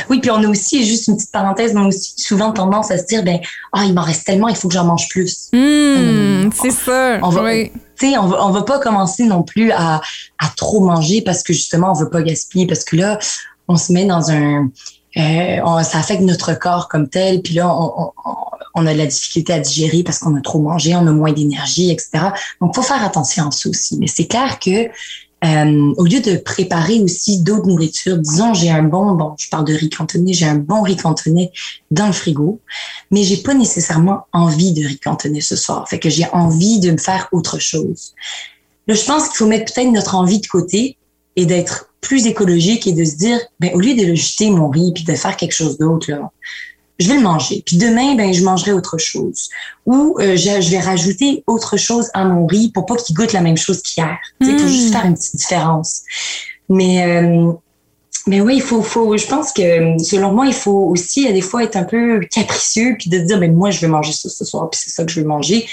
Oui, 0.10 0.20
puis 0.22 0.32
on 0.32 0.36
a 0.44 0.48
aussi, 0.48 0.86
juste 0.86 1.08
une 1.08 1.18
petite 1.18 1.32
parenthèse, 1.32 1.74
on 1.76 1.84
a 1.84 1.88
aussi 1.88 2.14
souvent 2.18 2.52
tendance 2.54 2.92
à 2.92 2.98
se 2.98 3.06
dire, 3.06 3.24
ben, 3.24 3.40
ah, 3.74 3.84
il 3.86 3.94
m'en 3.94 4.04
reste 4.04 4.26
tellement, 4.26 4.48
il 4.48 4.56
faut 4.56 4.68
que 4.68 4.74
j'en 4.74 4.86
mange 4.86 5.08
plus. 5.10 5.50
Hmm, 5.52 6.50
c'est 6.54 6.72
ça. 6.72 7.20
On 7.22 7.30
va- 7.30 7.44
oui. 7.44 7.72
On 8.18 8.28
va, 8.28 8.52
va 8.52 8.64
pas 8.64 8.80
commencer 8.80 9.26
non 9.26 9.44
plus 9.44 9.72
à, 9.72 10.02
trop 10.56 10.82
manger 10.82 11.22
parce 11.22 11.44
que 11.44 11.54
justement, 11.54 11.92
on 11.92 11.94
veut 11.94 12.10
pas 12.10 12.22
gaspiller 12.22 12.68
parce 12.68 12.84
que 12.84 12.96
là, 12.96 13.20
on 13.68 13.78
se 13.78 13.94
met 13.94 14.06
dans 14.06 14.32
un, 14.32 14.70
euh, 15.18 15.84
ça 15.84 16.00
affecte 16.00 16.22
notre 16.22 16.54
corps 16.58 16.88
comme 16.88 17.08
tel, 17.10 17.42
puis 17.42 17.56
là, 17.56 17.74
on 18.76 18.86
a 18.86 18.94
de 18.94 18.98
la 18.98 19.06
difficulté 19.06 19.54
à 19.54 19.60
digérer 19.60 20.04
parce 20.04 20.20
qu'on 20.20 20.36
a 20.36 20.42
trop 20.42 20.60
mangé, 20.60 20.96
on 20.96 21.08
a 21.08 21.12
moins 21.12 21.32
d'énergie, 21.32 21.92
etc. 21.92 22.30
Donc, 22.60 22.76
faut 22.76 22.82
faire 22.82 23.04
attention 23.04 23.48
à 23.48 23.52
ça 23.52 23.70
aussi. 23.70 23.98
Mais 23.98 24.08
c'est 24.08 24.28
clair 24.28 24.60
que 24.60 24.90
euh, 25.44 25.94
au 25.98 26.06
lieu 26.06 26.20
de 26.20 26.38
préparer 26.38 27.02
aussi 27.02 27.42
d'autres 27.42 27.68
nourritures, 27.68 28.18
disons, 28.18 28.54
j'ai 28.54 28.70
un 28.70 28.84
bon, 28.84 29.14
bon, 29.14 29.34
je 29.40 29.50
parle 29.50 29.66
de 29.66 29.74
riz 29.74 29.90
cantonné, 29.90 30.34
j'ai 30.34 30.46
un 30.46 30.56
bon 30.56 30.84
riz 30.84 30.98
cantonné 30.98 31.52
dans 31.90 32.06
le 32.06 32.14
frigo, 32.14 32.60
mais 33.10 33.24
j'ai 33.24 33.38
pas 33.38 33.56
nécessairement 33.56 34.28
envie 34.34 34.72
de 34.72 34.86
riz 34.86 35.00
cantonné 35.00 35.42
ce 35.42 35.56
soir. 35.56 35.90
Fait 35.90 35.98
que 35.98 36.10
j'ai 36.10 36.28
envie 36.32 36.80
de 36.80 36.92
me 36.92 36.98
faire 36.98 37.28
autre 37.32 37.58
chose. 37.58 38.14
Là, 38.88 38.94
je 38.94 39.04
pense 39.04 39.30
qu'il 39.30 39.38
faut 39.38 39.48
mettre 39.48 39.74
peut-être 39.74 39.92
notre 39.92 40.16
envie 40.16 40.40
de 40.40 40.48
côté 40.48 40.98
et 41.36 41.46
d'être 41.46 41.90
plus 42.02 42.28
écologique 42.28 42.86
et 42.86 42.94
de 42.94 43.04
se 43.04 43.16
dire, 43.16 43.40
ben, 43.60 43.72
au 43.74 43.80
lieu 43.80 43.96
de 43.96 44.06
le 44.06 44.16
jeter 44.16 44.52
mon 44.52 44.70
riz 44.70 44.92
puis 44.94 45.04
de 45.04 45.14
faire 45.16 45.38
quelque 45.38 45.54
chose 45.54 45.78
d'autre, 45.78 46.12
là, 46.12 46.32
je 47.02 47.10
vais 47.10 47.16
le 47.16 47.22
manger. 47.22 47.64
Puis 47.66 47.78
demain, 47.78 48.16
ben, 48.16 48.34
je 48.34 48.44
mangerai 48.44 48.72
autre 48.72 48.98
chose. 48.98 49.50
Ou 49.86 50.16
euh, 50.20 50.36
je, 50.36 50.62
je 50.62 50.70
vais 50.70 50.80
rajouter 50.80 51.44
autre 51.48 51.78
chose 51.78 52.10
à 52.14 52.24
mon 52.26 52.46
riz 52.46 52.72
pour 52.72 52.86
pas 52.86 52.96
qu'il 52.96 53.16
goûte 53.16 53.34
la 53.34 53.42
même 53.42 53.58
chose 53.58 53.82
qu'hier. 53.82 54.18
Tu 54.40 54.48
sais, 54.48 54.56
Pour 54.56 54.66
Mm. 54.66 54.70
juste 54.70 54.92
faire 54.94 55.06
une 55.06 55.16
petite 55.16 55.36
différence. 55.36 56.02
Mais, 56.70 57.04
euh, 57.04 57.52
mais 58.28 58.40
oui, 58.40 58.56
il 58.58 58.62
faut, 58.62 58.82
faut, 58.82 59.18
je 59.18 59.26
pense 59.26 59.52
que 59.52 59.98
selon 59.98 60.32
moi, 60.32 60.46
il 60.46 60.54
faut 60.54 60.86
aussi 60.90 61.28
à 61.28 61.32
des 61.34 61.42
fois 61.42 61.64
être 61.64 61.76
un 61.76 61.84
peu 61.84 62.22
capricieux 62.32 62.96
puis 63.00 63.10
de 63.10 63.18
dire, 63.20 63.40
ben, 63.40 63.54
moi, 63.54 63.72
je 63.72 63.80
vais 63.82 63.88
manger 63.88 64.14
ça 64.14 64.30
ce 64.30 64.46
soir 64.46 64.70
puis 64.70 64.80
c'est 64.84 64.92
ça 64.92 65.04
que 65.04 65.12
je 65.12 65.20
vais 65.20 65.26
manger. 65.28 65.68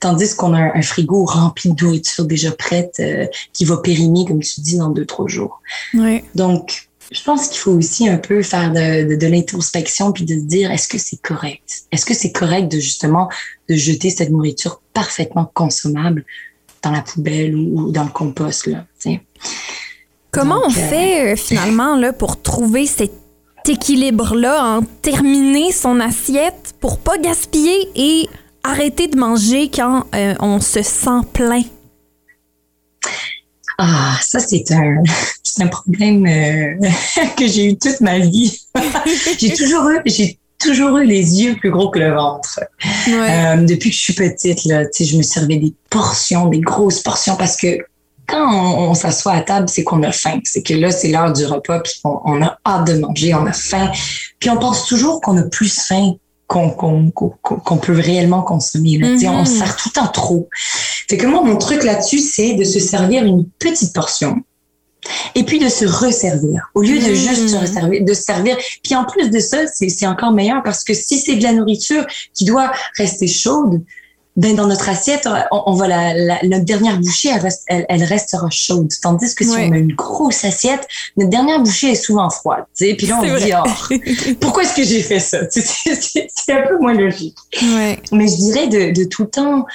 Tandis 0.00 0.34
qu'on 0.36 0.52
a 0.52 0.58
un, 0.58 0.72
un 0.74 0.82
frigo 0.82 1.24
rempli 1.24 1.72
de 1.72 1.82
nourriture 1.82 2.26
déjà 2.26 2.52
prête 2.52 2.96
euh, 3.00 3.26
qui 3.54 3.64
va 3.64 3.78
périmer, 3.78 4.26
comme 4.26 4.40
tu 4.40 4.60
dis, 4.60 4.76
dans 4.76 4.90
deux, 4.90 5.06
trois 5.06 5.28
jours. 5.28 5.62
Ouais. 5.94 6.22
Donc, 6.34 6.88
je 7.14 7.22
pense 7.22 7.48
qu'il 7.48 7.58
faut 7.58 7.70
aussi 7.70 8.08
un 8.08 8.18
peu 8.18 8.42
faire 8.42 8.72
de, 8.72 9.08
de, 9.08 9.16
de 9.16 9.26
l'introspection 9.28 10.12
puis 10.12 10.24
de 10.24 10.34
se 10.34 10.44
dire 10.44 10.70
est-ce 10.72 10.88
que 10.88 10.98
c'est 10.98 11.20
correct? 11.22 11.84
Est-ce 11.92 12.04
que 12.04 12.12
c'est 12.12 12.32
correct 12.32 12.70
de 12.70 12.80
justement 12.80 13.28
de 13.68 13.76
jeter 13.76 14.10
cette 14.10 14.30
nourriture 14.30 14.82
parfaitement 14.92 15.50
consommable 15.54 16.24
dans 16.82 16.90
la 16.90 17.02
poubelle 17.02 17.54
ou, 17.54 17.86
ou 17.86 17.92
dans 17.92 18.04
le 18.04 18.10
compost 18.10 18.66
là? 18.66 18.84
Comment 20.32 20.56
Donc, 20.56 20.64
on 20.66 20.70
euh, 20.70 20.88
fait 20.88 21.32
euh, 21.32 21.36
finalement 21.36 21.94
là, 21.94 22.12
pour 22.12 22.42
trouver 22.42 22.86
cet 22.86 23.12
équilibre-là, 23.66 24.78
en 24.78 24.82
terminer 24.82 25.70
son 25.70 26.00
assiette 26.00 26.74
pour 26.80 26.98
pas 26.98 27.16
gaspiller 27.18 27.88
et 27.94 28.28
arrêter 28.64 29.06
de 29.06 29.16
manger 29.16 29.70
quand 29.70 30.04
euh, 30.16 30.34
on 30.40 30.60
se 30.60 30.82
sent 30.82 31.20
plein? 31.32 31.62
Ah, 33.78 34.16
ça 34.22 34.38
c'est 34.40 34.70
un 34.72 35.02
c'est 35.42 35.62
un 35.62 35.68
problème 35.68 36.26
euh, 36.26 36.88
que 37.36 37.46
j'ai 37.46 37.66
eu 37.66 37.78
toute 37.78 38.00
ma 38.00 38.18
vie. 38.18 38.60
j'ai 39.38 39.54
toujours 39.54 39.88
eu 39.88 40.00
j'ai 40.06 40.38
toujours 40.58 40.98
eu 40.98 41.06
les 41.06 41.42
yeux 41.42 41.56
plus 41.56 41.70
gros 41.70 41.90
que 41.90 41.98
le 41.98 42.14
ventre. 42.14 42.60
Ouais. 43.06 43.12
Euh, 43.12 43.56
depuis 43.64 43.90
que 43.90 43.96
je 43.96 44.00
suis 44.00 44.14
petite, 44.14 44.64
là, 44.64 44.84
tu 44.86 44.90
sais, 44.92 45.04
je 45.04 45.16
me 45.16 45.22
servais 45.22 45.56
des 45.56 45.74
portions, 45.90 46.46
des 46.48 46.60
grosses 46.60 47.00
portions, 47.00 47.36
parce 47.36 47.56
que 47.56 47.78
quand 48.26 48.50
on, 48.50 48.90
on 48.90 48.94
s'assoit 48.94 49.32
à 49.32 49.40
table, 49.42 49.68
c'est 49.68 49.84
qu'on 49.84 50.02
a 50.02 50.12
faim. 50.12 50.40
C'est 50.44 50.62
que 50.62 50.72
là, 50.72 50.90
c'est 50.90 51.08
l'heure 51.08 51.32
du 51.32 51.44
repas, 51.44 51.80
puis 51.80 51.92
on, 52.04 52.18
on 52.24 52.42
a 52.42 52.58
hâte 52.66 52.86
de 52.86 52.98
manger, 52.98 53.34
on 53.34 53.46
a 53.46 53.52
faim. 53.52 53.90
Puis 54.40 54.48
on 54.48 54.56
pense 54.56 54.86
toujours 54.86 55.20
qu'on 55.20 55.36
a 55.36 55.42
plus 55.42 55.78
faim 55.86 56.14
qu'on 56.46 57.76
peut 57.80 57.92
réellement 57.98 58.42
consommer. 58.42 58.98
Là. 58.98 59.08
On 59.30 59.38
Mhm. 59.40 59.46
se 59.46 59.58
sert 59.58 59.76
tout 59.76 59.90
temps 59.90 60.08
trop. 60.08 60.48
Fait 61.08 61.16
que 61.16 61.26
moi, 61.26 61.42
mon 61.42 61.56
truc 61.56 61.82
là-dessus, 61.84 62.18
c'est 62.20 62.54
de 62.54 62.64
se 62.64 62.78
servir 62.78 63.24
une 63.24 63.46
petite 63.58 63.92
portion. 63.94 64.36
Et 65.34 65.42
puis 65.44 65.58
de 65.58 65.68
se 65.68 65.84
resservir. 65.84 66.70
Au 66.74 66.80
lieu 66.80 66.98
de 66.98 67.08
Mhm. 67.08 67.14
juste 67.14 67.48
se 67.48 67.56
resservir, 67.56 68.04
de 68.04 68.14
se 68.14 68.22
servir. 68.22 68.56
Puis 68.82 68.94
en 68.94 69.04
plus 69.04 69.28
de 69.30 69.38
ça, 69.38 69.58
c'est 69.66 70.06
encore 70.06 70.32
meilleur 70.32 70.62
parce 70.62 70.82
que 70.82 70.94
si 70.94 71.18
c'est 71.18 71.36
de 71.36 71.42
la 71.42 71.52
nourriture 71.52 72.06
qui 72.32 72.44
doit 72.46 72.72
rester 72.96 73.26
chaude, 73.26 73.82
ben 74.36 74.56
dans 74.56 74.66
notre 74.66 74.88
assiette, 74.88 75.28
on, 75.52 75.62
on 75.66 75.74
va 75.74 75.86
la, 75.86 76.12
la, 76.14 76.38
notre 76.42 76.64
dernière 76.64 76.98
bouchée, 76.98 77.28
elle, 77.32 77.40
reste- 77.40 77.62
elle, 77.68 77.86
elle 77.88 78.02
restera 78.02 78.48
chaude. 78.50 78.90
Tandis 79.00 79.32
que 79.34 79.44
si 79.44 79.50
on 79.50 79.72
a 79.72 79.76
une 79.76 79.94
grosse 79.94 80.44
assiette, 80.44 80.86
notre 81.16 81.30
dernière 81.30 81.60
bouchée 81.60 81.92
est 81.92 81.94
souvent 81.94 82.28
froide. 82.30 82.64
Tu 82.76 82.86
sais, 82.88 82.94
puis 82.94 83.06
là 83.06 83.20
on 83.22 83.38
se 83.38 83.44
dit, 83.44 83.52
oh, 83.56 84.34
pourquoi 84.40 84.64
est-ce 84.64 84.74
que 84.74 84.82
j'ai 84.82 85.02
fait 85.02 85.20
ça? 85.20 85.38
C'est 85.50 86.52
un 86.52 86.66
peu 86.66 86.78
moins 86.78 86.94
logique. 86.94 87.36
Ouais. 87.62 88.00
Mais 88.12 88.26
je 88.26 88.34
dirais 88.36 88.66
de, 88.66 88.90
de 88.92 89.04
tout 89.04 89.22
le 89.22 89.28
temps, 89.30 89.66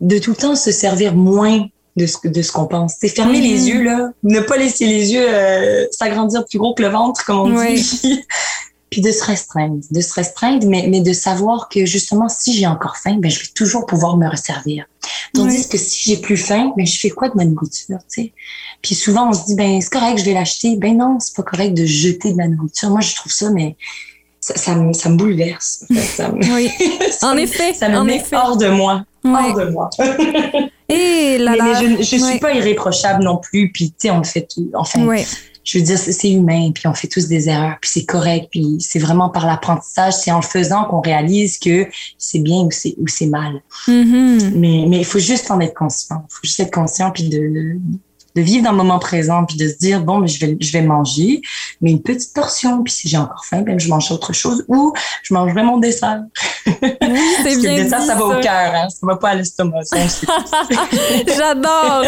de 0.00 0.18
tout 0.18 0.30
le 0.30 0.36
temps 0.36 0.56
se 0.56 0.72
servir 0.72 1.14
moins 1.14 1.66
de 1.96 2.06
ce, 2.06 2.16
de 2.26 2.42
ce 2.42 2.50
qu'on 2.50 2.66
pense. 2.66 2.94
C'est 3.00 3.08
fermer 3.08 3.38
Mhm. 3.38 3.44
les 3.44 3.68
yeux, 3.68 3.82
là. 3.84 4.10
Ne 4.24 4.40
pas 4.40 4.56
laisser 4.56 4.86
les 4.86 5.12
yeux 5.12 5.24
euh, 5.28 5.86
s'agrandir 5.92 6.44
plus 6.46 6.58
gros 6.58 6.74
que 6.74 6.82
le 6.82 6.88
ventre, 6.88 7.24
comme 7.24 7.38
on 7.38 7.56
Ouais. 7.56 7.74
dit. 7.74 8.24
Puis 8.94 9.02
de 9.02 9.10
se 9.10 9.24
restreindre. 9.24 9.80
De 9.90 10.00
se 10.00 10.14
restreindre, 10.14 10.68
mais, 10.68 10.86
mais 10.88 11.00
de 11.00 11.12
savoir 11.12 11.68
que 11.68 11.84
justement, 11.84 12.28
si 12.28 12.54
j'ai 12.56 12.68
encore 12.68 12.96
faim, 12.96 13.16
ben, 13.18 13.28
je 13.28 13.40
vais 13.40 13.48
toujours 13.52 13.86
pouvoir 13.86 14.16
me 14.16 14.28
resservir. 14.28 14.84
Tandis 15.34 15.68
que 15.68 15.76
si 15.76 16.08
j'ai 16.10 16.16
plus 16.18 16.36
faim, 16.36 16.72
ben, 16.76 16.86
je 16.86 16.96
fais 17.00 17.10
quoi 17.10 17.28
de 17.28 17.34
ma 17.36 17.44
nourriture, 17.44 17.98
tu 18.08 18.22
sais? 18.22 18.32
Puis 18.82 18.94
souvent, 18.94 19.30
on 19.30 19.32
se 19.32 19.46
dit, 19.46 19.56
ben, 19.56 19.80
c'est 19.80 19.90
correct, 19.90 20.18
je 20.18 20.24
vais 20.24 20.32
l'acheter. 20.34 20.76
Ben 20.76 20.96
non, 20.96 21.18
c'est 21.18 21.34
pas 21.34 21.42
correct 21.42 21.74
de 21.74 21.84
jeter 21.84 22.32
de 22.34 22.38
la 22.38 22.46
nourriture. 22.46 22.88
Moi, 22.90 23.00
je 23.00 23.16
trouve 23.16 23.32
ça, 23.32 23.50
mais 23.50 23.76
ça, 24.40 24.56
ça, 24.56 24.76
me, 24.76 24.92
ça 24.92 25.08
me 25.08 25.16
bouleverse. 25.16 25.84
Ça 26.16 26.28
me- 26.30 26.54
Oui. 26.54 26.70
ça 27.10 27.30
En 27.30 27.34
me- 27.34 27.40
effet, 27.40 27.74
ça 27.74 27.88
me 27.88 27.96
en 27.98 28.04
met 28.04 28.16
effet. 28.18 28.36
hors 28.36 28.56
de 28.56 28.68
moi. 28.68 29.04
Hors 29.24 29.54
de 29.58 29.64
moi. 29.70 29.90
Et 30.88 31.38
là, 31.38 31.52
mais, 31.52 31.56
là. 31.58 31.82
mais 31.82 31.96
je, 32.02 32.16
je 32.16 32.22
suis 32.24 32.38
pas 32.38 32.52
irréprochable 32.54 33.24
non 33.24 33.38
plus. 33.38 33.72
Puis, 33.72 33.88
tu 33.90 33.94
sais, 33.98 34.10
on 34.10 34.18
le 34.18 34.24
fait 34.24 34.46
tout. 34.54 34.70
Enfin. 34.74 35.04
Je 35.64 35.78
veux 35.78 35.84
dire, 35.84 35.98
c'est 35.98 36.30
humain. 36.30 36.70
Puis, 36.72 36.86
on 36.86 36.94
fait 36.94 37.08
tous 37.08 37.26
des 37.26 37.48
erreurs. 37.48 37.76
Puis, 37.80 37.90
c'est 37.92 38.04
correct. 38.04 38.48
Puis, 38.50 38.76
c'est 38.80 38.98
vraiment 38.98 39.30
par 39.30 39.46
l'apprentissage. 39.46 40.14
C'est 40.14 40.30
en 40.30 40.40
le 40.40 40.42
faisant 40.42 40.84
qu'on 40.84 41.00
réalise 41.00 41.58
que 41.58 41.88
c'est 42.18 42.38
bien 42.38 42.58
ou 42.58 42.70
c'est 42.70 42.94
ou 42.98 43.08
c'est 43.08 43.26
mal. 43.26 43.62
Mhm. 43.88 44.52
Mais 44.54 44.84
mais 44.88 44.98
il 44.98 45.04
faut 45.04 45.18
juste 45.18 45.50
en 45.50 45.60
être 45.60 45.74
conscient. 45.74 46.24
Il 46.28 46.32
faut 46.32 46.40
juste 46.42 46.60
être 46.60 46.74
conscient 46.74 47.10
puis 47.10 47.28
de, 47.28 47.78
de, 48.34 48.42
vivre 48.42 48.64
dans 48.64 48.72
le 48.72 48.76
moment 48.76 48.98
présent 48.98 49.44
puis 49.44 49.56
de 49.56 49.68
se 49.68 49.76
dire 49.76 50.00
bon, 50.00 50.18
mais 50.18 50.28
je 50.28 50.44
vais 50.44 50.56
je 50.60 50.72
vais 50.72 50.82
manger, 50.82 51.40
mais 51.80 51.90
une 51.90 52.02
petite 52.02 52.32
portion. 52.34 52.82
Puis 52.82 52.92
si 52.92 53.08
j'ai 53.08 53.18
encore 53.18 53.44
faim, 53.44 53.62
ben 53.62 53.78
je 53.78 53.88
mange 53.88 54.10
autre 54.10 54.32
chose 54.32 54.64
ou 54.68 54.92
je 55.22 55.34
mangerai 55.34 55.62
mon 55.62 55.78
dessert. 55.78 56.22
Oui, 56.66 56.74
Parce 56.80 57.02
c'est 57.42 57.54
que 57.54 57.60
bien 57.60 57.76
le 57.76 57.82
dessert, 57.84 58.00
dit, 58.00 58.06
ça 58.06 58.14
va 58.14 58.24
au 58.24 58.40
cœur, 58.40 58.74
hein. 58.74 58.88
Ça 58.88 59.06
va 59.06 59.16
pas 59.16 59.30
à 59.30 59.34
l'estomac. 59.34 59.80
J'adore. 61.36 62.04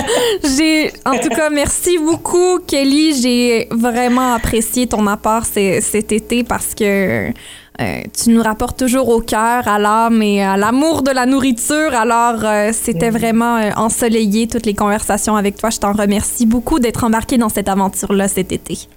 J'ai, 0.57 0.93
en 1.05 1.19
tout 1.19 1.29
cas, 1.29 1.51
merci 1.51 1.99
beaucoup, 1.99 2.59
Kelly. 2.67 3.21
J'ai 3.21 3.69
vraiment 3.71 4.35
apprécié 4.35 4.87
ton 4.87 5.07
apport 5.07 5.45
cet 5.45 6.13
été 6.13 6.45
parce 6.45 6.75
que 6.75 7.33
euh, 7.81 8.03
tu 8.13 8.31
nous 8.31 8.43
rapportes 8.43 8.79
toujours 8.79 9.09
au 9.11 9.21
cœur, 9.21 9.69
à 9.69 9.79
l'âme 9.79 10.23
et 10.23 10.43
à 10.43 10.57
l'amour 10.57 11.03
de 11.03 11.11
la 11.11 11.27
nourriture. 11.27 11.95
Alors, 11.95 12.43
euh, 12.43 12.71
c'était 12.73 13.11
vraiment 13.11 13.57
euh, 13.57 13.71
ensoleillé 13.77 14.49
toutes 14.49 14.65
les 14.65 14.75
conversations 14.75 15.37
avec 15.37 15.57
toi. 15.57 15.69
Je 15.71 15.79
t'en 15.79 15.93
remercie 15.93 16.47
beaucoup 16.47 16.79
d'être 16.79 17.05
embarqué 17.05 17.37
dans 17.37 17.51
cette 17.51 17.69
aventure-là 17.69 18.29
cet 18.29 18.53
été. 18.53 18.89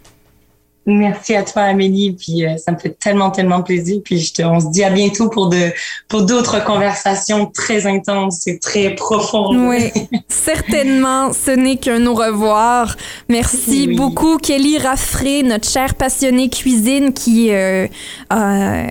Merci 0.89 1.35
à 1.35 1.43
toi, 1.43 1.63
Amélie. 1.63 2.11
Puis 2.13 2.45
euh, 2.45 2.57
ça 2.57 2.71
me 2.71 2.77
fait 2.77 2.97
tellement, 2.99 3.29
tellement 3.31 3.61
plaisir. 3.61 4.01
Puis 4.03 4.19
je 4.19 4.33
te, 4.33 4.41
on 4.41 4.59
se 4.59 4.67
dit 4.71 4.83
à 4.83 4.89
bientôt 4.89 5.29
pour 5.29 5.47
de 5.49 5.71
pour 6.07 6.23
d'autres 6.23 6.63
conversations 6.63 7.45
très 7.45 7.85
intenses 7.85 8.47
et 8.47 8.59
très 8.59 8.95
profondes. 8.95 9.57
Oui, 9.69 9.91
certainement, 10.27 11.31
ce 11.33 11.51
n'est 11.51 11.77
qu'un 11.77 12.05
au 12.05 12.13
revoir. 12.15 12.95
Merci 13.29 13.85
Oui. 13.87 13.95
beaucoup, 13.95 14.37
Kelly 14.37 14.77
Raffray, 14.77 15.43
notre 15.43 15.69
chère 15.69 15.95
passionnée 15.95 16.49
cuisine 16.49 17.13
qui 17.13 17.51
euh, 17.51 17.87
a 18.29 18.83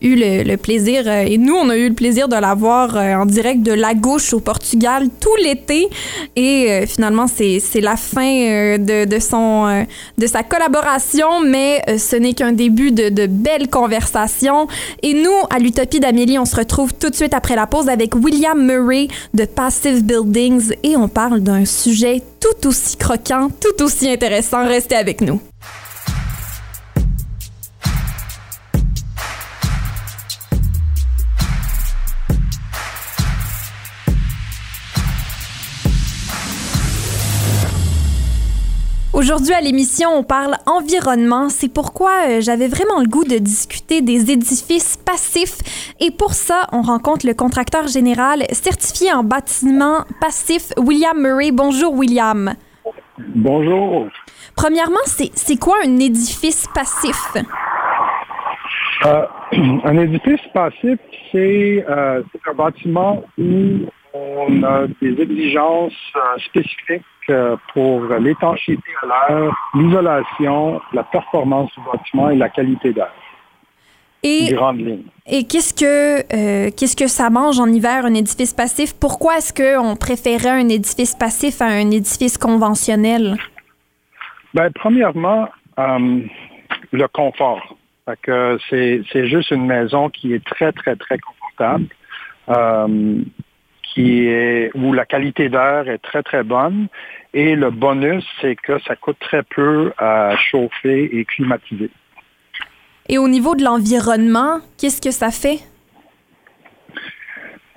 eu 0.00 0.14
le, 0.16 0.42
le 0.42 0.56
plaisir, 0.56 1.04
euh, 1.06 1.24
et 1.26 1.38
nous, 1.38 1.54
on 1.54 1.68
a 1.70 1.76
eu 1.76 1.88
le 1.88 1.94
plaisir 1.94 2.28
de 2.28 2.36
la 2.36 2.54
voir 2.54 2.96
en 2.96 3.24
direct 3.26 3.62
de 3.62 3.72
La 3.72 3.94
Gauche 3.94 4.32
au 4.34 4.40
Portugal 4.40 5.08
tout 5.20 5.34
l'été. 5.42 5.88
Et 6.36 6.66
euh, 6.70 6.86
finalement, 6.86 7.26
c'est 7.26 7.60
la 7.80 7.96
fin 7.96 8.26
de, 8.78 9.04
de, 9.04 9.18
son, 9.18 9.86
de 10.18 10.26
sa 10.26 10.42
collaboration, 10.42 11.40
mais 11.46 11.82
euh, 11.88 11.98
ce 11.98 12.16
n'est 12.16 12.34
qu'un 12.34 12.52
début 12.52 12.92
de, 12.92 13.08
de 13.08 13.26
belles 13.26 13.68
conversations. 13.68 14.68
Et 15.02 15.14
nous, 15.14 15.30
à 15.50 15.58
l'Utopie 15.58 16.00
d'Amélie, 16.00 16.38
on 16.38 16.44
se 16.44 16.56
retrouve 16.56 16.94
tout 16.94 17.10
de 17.10 17.14
suite 17.14 17.34
après 17.34 17.56
la 17.56 17.66
pause 17.66 17.88
avec 17.88 18.14
William 18.14 18.60
Murray 18.60 19.08
de 19.34 19.44
Passive 19.44 20.04
Buildings 20.04 20.74
et 20.82 20.96
on 20.96 21.08
parle 21.08 21.40
d'un 21.40 21.64
sujet 21.64 22.22
tout 22.40 22.68
aussi 22.68 22.96
croquant, 22.96 23.48
tout 23.60 23.82
aussi 23.82 24.10
intéressant. 24.10 24.66
Restez 24.66 24.96
avec 24.96 25.20
nous. 25.20 25.40
Aujourd'hui 39.16 39.54
à 39.54 39.62
l'émission, 39.62 40.10
on 40.14 40.22
parle 40.22 40.56
environnement. 40.66 41.48
C'est 41.48 41.72
pourquoi 41.72 42.10
euh, 42.28 42.40
j'avais 42.42 42.68
vraiment 42.68 43.00
le 43.00 43.08
goût 43.08 43.24
de 43.24 43.38
discuter 43.38 44.02
des 44.02 44.30
édifices 44.30 44.98
passifs. 44.98 45.94
Et 46.00 46.10
pour 46.10 46.34
ça, 46.34 46.66
on 46.70 46.82
rencontre 46.82 47.26
le 47.26 47.32
contracteur 47.32 47.86
général 47.88 48.42
certifié 48.52 49.10
en 49.14 49.24
bâtiment 49.24 50.04
passif, 50.20 50.74
William 50.76 51.18
Murray. 51.18 51.50
Bonjour, 51.50 51.94
William. 51.94 52.52
Bonjour. 53.18 54.06
Premièrement, 54.54 55.06
c'est 55.06 55.56
quoi 55.56 55.76
un 55.82 55.98
édifice 55.98 56.66
passif? 56.74 57.38
Euh, 59.06 59.26
un 59.84 59.96
édifice 59.96 60.46
passif, 60.52 60.98
c'est 61.32 61.86
euh, 61.88 62.22
c'est 62.32 62.50
un 62.50 62.54
bâtiment 62.54 63.24
où 63.38 63.86
on 64.48 64.62
a 64.62 64.86
des 65.00 65.20
exigences 65.20 65.92
euh, 66.16 66.20
spécifiques 66.48 67.02
euh, 67.28 67.56
pour 67.72 68.04
l'étanchéité 68.24 68.90
à 69.02 69.06
l'air, 69.32 69.52
l'isolation, 69.74 70.80
la 70.92 71.02
performance 71.04 71.70
du 71.76 71.80
bâtiment 71.90 72.30
et 72.30 72.36
la 72.36 72.48
qualité 72.48 72.92
d'air. 72.92 73.12
Et, 74.22 74.54
et 75.26 75.46
qu'est-ce 75.46 75.74
que 75.74 76.18
euh, 76.20 76.70
qu'est-ce 76.76 76.96
que 76.96 77.06
ça 77.06 77.30
mange 77.30 77.60
en 77.60 77.66
hiver, 77.66 78.04
un 78.04 78.14
édifice 78.14 78.52
passif? 78.52 78.94
Pourquoi 78.98 79.36
est-ce 79.38 79.52
qu'on 79.52 79.94
préférait 79.94 80.56
un 80.62 80.68
édifice 80.68 81.14
passif 81.14 81.60
à 81.60 81.66
un 81.66 81.90
édifice 81.90 82.36
conventionnel? 82.38 83.36
Ben, 84.54 84.70
premièrement, 84.74 85.48
euh, 85.78 86.20
le 86.92 87.08
confort. 87.08 87.76
C'est, 88.70 89.02
c'est 89.12 89.26
juste 89.26 89.50
une 89.50 89.66
maison 89.66 90.08
qui 90.10 90.32
est 90.32 90.44
très, 90.44 90.70
très, 90.70 90.94
très 90.94 91.18
confortable, 91.18 91.86
euh, 92.48 93.20
qui 93.96 94.28
est, 94.28 94.70
où 94.74 94.92
la 94.92 95.06
qualité 95.06 95.48
d'air 95.48 95.88
est 95.88 95.98
très, 95.98 96.22
très 96.22 96.42
bonne. 96.42 96.88
Et 97.32 97.56
le 97.56 97.70
bonus, 97.70 98.24
c'est 98.42 98.54
que 98.54 98.78
ça 98.80 98.94
coûte 98.94 99.16
très 99.20 99.42
peu 99.42 99.92
à 99.96 100.36
chauffer 100.36 101.18
et 101.18 101.24
climatiser. 101.24 101.90
Et 103.08 103.16
au 103.16 103.26
niveau 103.26 103.54
de 103.54 103.64
l'environnement, 103.64 104.60
qu'est-ce 104.78 105.00
que 105.00 105.10
ça 105.10 105.30
fait? 105.30 105.60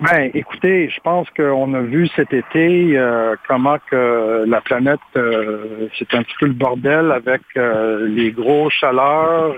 Ben, 0.00 0.30
écoutez, 0.34 0.90
je 0.90 1.00
pense 1.00 1.28
qu'on 1.30 1.74
a 1.74 1.80
vu 1.80 2.08
cet 2.16 2.32
été 2.32 2.98
euh, 2.98 3.36
comment 3.46 3.76
que 3.90 4.44
la 4.46 4.60
planète, 4.62 4.98
euh, 5.16 5.88
c'est 5.98 6.14
un 6.14 6.22
petit 6.22 6.36
peu 6.40 6.46
le 6.46 6.54
bordel 6.54 7.12
avec 7.12 7.42
euh, 7.56 8.08
les 8.08 8.30
gros 8.30 8.70
chaleurs, 8.70 9.56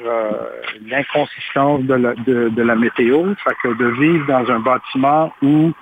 l'inconsistance 0.88 1.82
de 1.82 1.94
la, 1.94 2.14
de, 2.14 2.48
de 2.48 2.62
la 2.62 2.74
météo. 2.74 3.34
Fait 3.44 3.54
que 3.62 3.74
de 3.74 3.86
vivre 4.00 4.26
dans 4.26 4.50
un 4.50 4.58
bâtiment 4.58 5.32
où 5.42 5.72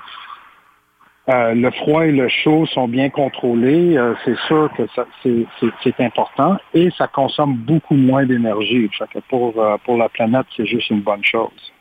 euh, 1.30 1.54
le 1.54 1.70
froid 1.70 2.06
et 2.06 2.12
le 2.12 2.28
chaud 2.28 2.66
sont 2.66 2.88
bien 2.88 3.08
contrôlés, 3.08 3.96
euh, 3.96 4.14
c'est 4.24 4.36
sûr 4.48 4.70
que 4.76 4.82
c'est, 5.22 6.00
important 6.00 6.56
et 6.74 6.90
ça 6.96 7.06
consomme 7.06 7.54
beaucoup 7.54 7.94
moins 7.94 8.24
d'énergie. 8.24 8.90
Pour, 9.28 9.54
euh, 9.56 9.76
pour 9.84 9.96
la 9.96 10.08
planète, 10.08 10.46
c'est 10.56 10.66
juste 10.66 10.90
une 10.90 11.02
bonne 11.02 11.24
chose. 11.24 11.72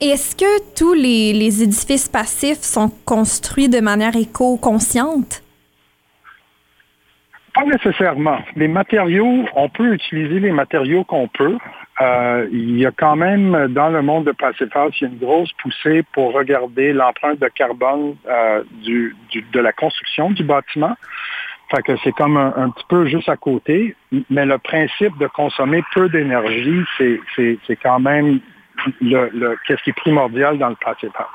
Et 0.00 0.08
est-ce 0.08 0.36
que 0.36 0.74
tous 0.76 0.92
les, 0.92 1.32
les 1.32 1.62
édifices 1.62 2.08
passifs 2.08 2.60
sont 2.60 2.90
construits 3.06 3.68
de 3.68 3.80
manière 3.80 4.14
éco-consciente? 4.14 5.42
Pas 7.54 7.64
nécessairement. 7.64 8.38
Les 8.56 8.68
matériaux, 8.68 9.44
on 9.54 9.68
peut 9.68 9.94
utiliser 9.94 10.40
les 10.40 10.52
matériaux 10.52 11.04
qu'on 11.04 11.28
peut. 11.28 11.56
Euh, 12.00 12.48
il 12.50 12.78
y 12.78 12.86
a 12.86 12.90
quand 12.90 13.16
même, 13.16 13.68
dans 13.68 13.90
le 13.90 14.02
monde 14.02 14.24
de 14.24 14.32
Passive 14.32 14.70
House, 14.74 14.94
il 15.00 15.04
y 15.04 15.06
a 15.06 15.12
une 15.12 15.18
grosse 15.18 15.52
poussée 15.62 16.02
pour 16.12 16.32
regarder 16.32 16.92
l'empreinte 16.92 17.38
de 17.38 17.48
carbone 17.48 18.16
euh, 18.28 18.62
de 18.86 19.60
la 19.60 19.72
construction 19.72 20.30
du 20.30 20.42
bâtiment. 20.42 20.96
Fait 21.70 21.82
que 21.82 21.92
c'est 22.02 22.12
comme 22.12 22.36
un, 22.36 22.70
petit 22.70 22.84
peu 22.88 23.06
juste 23.06 23.28
à 23.28 23.36
côté. 23.36 23.96
Mais 24.30 24.44
le 24.44 24.58
principe 24.58 25.16
de 25.18 25.26
consommer 25.26 25.82
peu 25.94 26.08
d'énergie, 26.08 26.82
c'est, 26.98 27.76
quand 27.82 28.00
même 28.00 28.40
le, 29.00 29.56
qu'est-ce 29.66 29.82
qui 29.82 29.90
est 29.90 29.96
primordial 29.96 30.58
dans 30.58 30.68
le 30.68 30.76
Passive 30.76 31.12
House. 31.14 31.28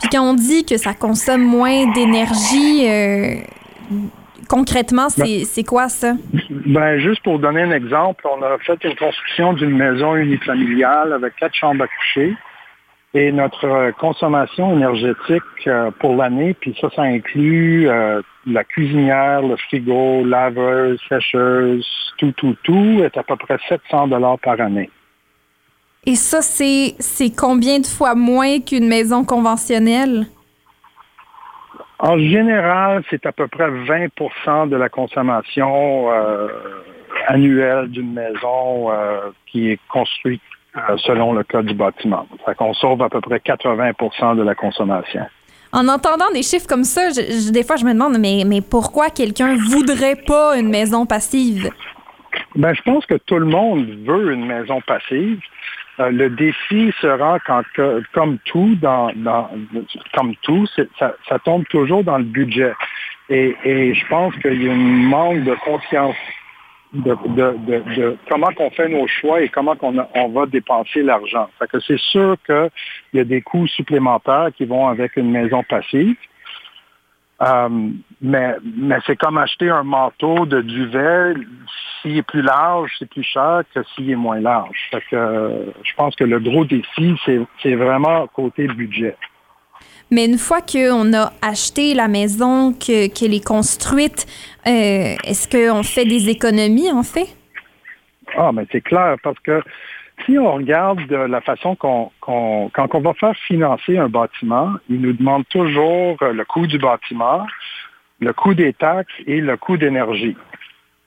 Puis 0.00 0.08
quand 0.10 0.22
on 0.22 0.34
dit 0.34 0.64
que 0.64 0.76
ça 0.76 0.94
consomme 0.94 1.42
moins 1.42 1.90
d'énergie, 1.92 2.88
euh, 2.88 3.34
concrètement, 4.48 5.08
c'est 5.08 5.44
c'est 5.44 5.64
quoi 5.64 5.88
ça? 5.88 6.14
Ben, 6.50 6.98
juste 6.98 7.22
pour 7.22 7.38
donner 7.38 7.62
un 7.62 7.72
exemple, 7.72 8.26
on 8.30 8.42
a 8.42 8.58
fait 8.58 8.82
une 8.84 8.96
construction 8.96 9.52
d'une 9.52 9.76
maison 9.76 10.16
unifamiliale 10.16 11.12
avec 11.12 11.36
quatre 11.36 11.54
chambres 11.54 11.84
à 11.84 11.88
coucher. 11.88 12.36
Et 13.16 13.30
notre 13.30 13.64
euh, 13.64 13.92
consommation 13.92 14.72
énergétique 14.74 15.42
euh, 15.68 15.92
pour 16.00 16.16
l'année, 16.16 16.52
puis 16.54 16.76
ça, 16.80 16.88
ça 16.96 17.02
inclut 17.02 17.88
euh, 17.88 18.20
la 18.44 18.64
cuisinière, 18.64 19.40
le 19.40 19.56
frigo, 19.56 20.24
laveuse, 20.24 20.98
sécheuse, 21.08 21.86
tout, 22.18 22.32
tout, 22.32 22.56
tout, 22.64 23.00
est 23.04 23.16
à 23.16 23.22
peu 23.22 23.36
près 23.36 23.56
700 23.68 24.08
dollars 24.08 24.38
par 24.40 24.60
année. 24.60 24.90
Et 26.06 26.16
ça, 26.16 26.42
c'est 26.42 26.94
c'est 26.98 27.30
combien 27.34 27.78
de 27.78 27.86
fois 27.86 28.16
moins 28.16 28.60
qu'une 28.60 28.88
maison 28.88 29.24
conventionnelle? 29.24 30.26
En 32.06 32.18
général, 32.18 33.02
c'est 33.08 33.24
à 33.24 33.32
peu 33.32 33.48
près 33.48 33.70
20% 33.70 34.68
de 34.68 34.76
la 34.76 34.90
consommation 34.90 36.12
euh, 36.12 36.48
annuelle 37.28 37.88
d'une 37.88 38.12
maison 38.12 38.90
euh, 38.90 39.30
qui 39.46 39.70
est 39.70 39.78
construite 39.88 40.42
euh, 40.76 40.98
selon 40.98 41.32
le 41.32 41.44
code 41.44 41.64
du 41.64 41.72
bâtiment. 41.74 42.26
Fait 42.44 42.54
qu'on 42.56 42.74
sauve 42.74 43.00
à 43.00 43.08
peu 43.08 43.22
près 43.22 43.38
80% 43.38 44.36
de 44.36 44.42
la 44.42 44.54
consommation. 44.54 45.22
En 45.72 45.88
entendant 45.88 46.30
des 46.34 46.42
chiffres 46.42 46.66
comme 46.68 46.84
ça, 46.84 47.08
je- 47.08 47.22
je- 47.46 47.50
des 47.50 47.62
fois, 47.64 47.76
je 47.76 47.86
me 47.86 47.94
demande, 47.94 48.18
mais, 48.18 48.44
mais 48.46 48.60
pourquoi 48.60 49.08
quelqu'un 49.08 49.56
voudrait 49.70 50.16
pas 50.26 50.58
une 50.58 50.68
maison 50.68 51.06
passive? 51.06 51.70
Ben, 52.54 52.74
je 52.74 52.82
pense 52.82 53.06
que 53.06 53.14
tout 53.14 53.38
le 53.38 53.46
monde 53.46 53.86
veut 54.04 54.32
une 54.34 54.44
maison 54.44 54.80
passive. 54.86 55.40
Euh, 56.00 56.10
le 56.10 56.28
défi 56.30 56.92
sera 57.00 57.38
quand, 57.40 57.62
comme 58.12 58.38
tout, 58.44 58.74
dans, 58.80 59.12
dans- 59.14 59.50
comme 60.14 60.34
tout, 60.42 60.66
ça, 60.98 61.14
ça 61.28 61.38
tombe 61.38 61.64
toujours 61.68 62.02
dans 62.02 62.18
le 62.18 62.24
budget. 62.24 62.72
Et, 63.28 63.56
et 63.64 63.94
je 63.94 64.06
pense 64.08 64.34
qu'il 64.36 64.62
y 64.62 64.68
a 64.68 64.72
une 64.74 65.04
manque 65.04 65.44
de 65.44 65.54
conscience 65.64 66.16
de, 66.92 67.14
de, 67.28 67.56
de, 67.66 67.94
de 67.96 68.16
comment 68.28 68.52
qu'on 68.56 68.70
fait 68.70 68.88
nos 68.88 69.06
choix 69.06 69.40
et 69.40 69.48
comment 69.48 69.74
qu'on 69.76 69.96
on 70.14 70.28
va 70.28 70.46
dépenser 70.46 71.02
l'argent. 71.02 71.48
Que 71.70 71.80
c'est 71.80 71.98
sûr 71.98 72.36
qu'il 72.46 72.70
y 73.14 73.20
a 73.20 73.24
des 73.24 73.42
coûts 73.42 73.66
supplémentaires 73.66 74.50
qui 74.56 74.64
vont 74.64 74.88
avec 74.88 75.16
une 75.16 75.30
maison 75.30 75.62
passive. 75.62 76.16
Euh, 77.42 77.90
mais 78.30 78.56
mais 78.86 78.98
c'est 79.06 79.16
comme 79.16 79.38
acheter 79.38 79.68
un 79.80 79.84
manteau 79.84 80.46
de 80.46 80.60
duvet. 80.62 81.34
S'il 82.00 82.16
est 82.18 82.22
plus 82.32 82.42
large, 82.42 82.90
c'est 82.98 83.08
plus 83.08 83.22
cher 83.34 83.62
que 83.72 83.80
s'il 83.90 84.10
est 84.10 84.16
moins 84.26 84.40
large. 84.40 84.78
Fait 84.90 85.02
que, 85.10 85.16
euh, 85.16 85.64
je 85.88 85.92
pense 85.98 86.14
que 86.16 86.24
le 86.24 86.38
gros 86.48 86.64
défi, 86.64 87.06
c'est 87.62 87.74
vraiment 87.74 88.26
côté 88.26 88.66
budget. 88.66 89.16
Mais 90.10 90.26
une 90.26 90.38
fois 90.46 90.60
qu'on 90.60 91.12
a 91.14 91.32
acheté 91.42 91.94
la 91.94 92.08
maison, 92.08 92.72
que- 92.72 93.08
qu'elle 93.14 93.34
est 93.34 93.46
construite, 93.56 94.26
euh, 94.66 95.14
est-ce 95.28 95.44
qu'on 95.52 95.82
fait 95.82 96.04
des 96.04 96.28
économies, 96.28 96.90
en 96.92 97.02
fait? 97.02 97.28
Ah, 98.36 98.52
mais 98.52 98.66
c'est 98.70 98.82
clair, 98.82 99.16
parce 99.22 99.38
que 99.40 99.62
si 100.24 100.38
on 100.38 100.52
regarde 100.54 101.06
de 101.06 101.16
la 101.16 101.40
façon 101.40 101.74
qu'on, 101.74 102.10
qu'on- 102.20 102.70
quand 102.72 102.94
on 102.94 103.00
va 103.00 103.14
faire 103.14 103.36
financer 103.48 103.96
un 103.98 104.08
bâtiment, 104.08 104.68
il 104.88 105.00
nous 105.00 105.14
demande 105.14 105.44
toujours 105.48 106.16
euh, 106.22 106.32
le 106.32 106.44
coût 106.44 106.66
du 106.66 106.78
bâtiment, 106.78 107.46
le 108.20 108.32
coût 108.32 108.54
des 108.54 108.72
taxes 108.72 109.12
et 109.26 109.40
le 109.40 109.56
coût 109.56 109.76
d'énergie. 109.76 110.36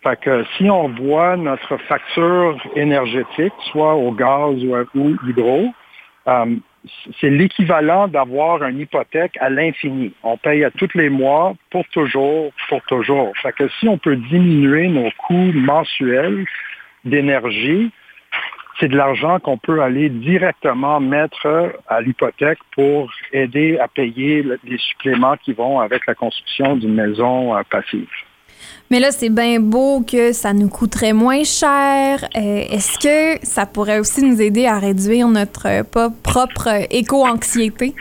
Fait 0.03 0.19
que 0.19 0.45
si 0.57 0.69
on 0.69 0.89
voit 0.89 1.37
notre 1.37 1.77
facture 1.77 2.57
énergétique, 2.75 3.53
soit 3.71 3.95
au 3.95 4.11
gaz 4.11 4.55
ou, 4.95 5.15
hydro, 5.27 5.73
euh, 6.27 6.55
c'est 7.19 7.29
l'équivalent 7.29 8.07
d'avoir 8.07 8.63
une 8.63 8.79
hypothèque 8.79 9.37
à 9.39 9.49
l'infini. 9.49 10.13
On 10.23 10.37
paye 10.37 10.63
à 10.63 10.71
tous 10.71 10.93
les 10.93 11.09
mois 11.09 11.55
pour 11.71 11.85
toujours, 11.89 12.51
pour 12.69 12.81
toujours. 12.83 13.33
Fait 13.41 13.51
que 13.51 13.67
si 13.79 13.87
on 13.87 13.97
peut 13.97 14.15
diminuer 14.15 14.87
nos 14.87 15.09
coûts 15.17 15.51
mensuels 15.53 16.45
d'énergie, 17.03 17.91
c'est 18.79 18.87
de 18.87 18.95
l'argent 18.95 19.39
qu'on 19.39 19.57
peut 19.57 19.81
aller 19.81 20.09
directement 20.09 20.99
mettre 20.99 21.71
à 21.87 22.01
l'hypothèque 22.01 22.59
pour 22.73 23.11
aider 23.33 23.77
à 23.79 23.87
payer 23.87 24.43
le- 24.43 24.59
les 24.63 24.77
suppléments 24.77 25.35
qui 25.37 25.53
vont 25.53 25.79
avec 25.79 26.05
la 26.07 26.15
construction 26.15 26.75
d'une 26.75 26.93
maison 26.93 27.55
euh, 27.55 27.61
passive. 27.69 28.07
Mais 28.89 28.99
là, 28.99 29.11
c'est 29.11 29.29
bien 29.29 29.59
beau 29.59 30.01
que 30.01 30.31
ça 30.31 30.53
nous 30.53 30.69
coûterait 30.69 31.13
moins 31.13 31.43
cher. 31.43 32.23
Euh, 32.35 32.39
Est-ce 32.71 32.97
que 32.99 33.45
ça 33.45 33.65
pourrait 33.65 33.99
aussi 33.99 34.23
nous 34.23 34.41
aider 34.41 34.65
à 34.65 34.79
réduire 34.79 35.27
notre 35.27 35.67
euh, 35.67 35.83
propre 36.23 36.69
éco-anxiété? 36.89 37.93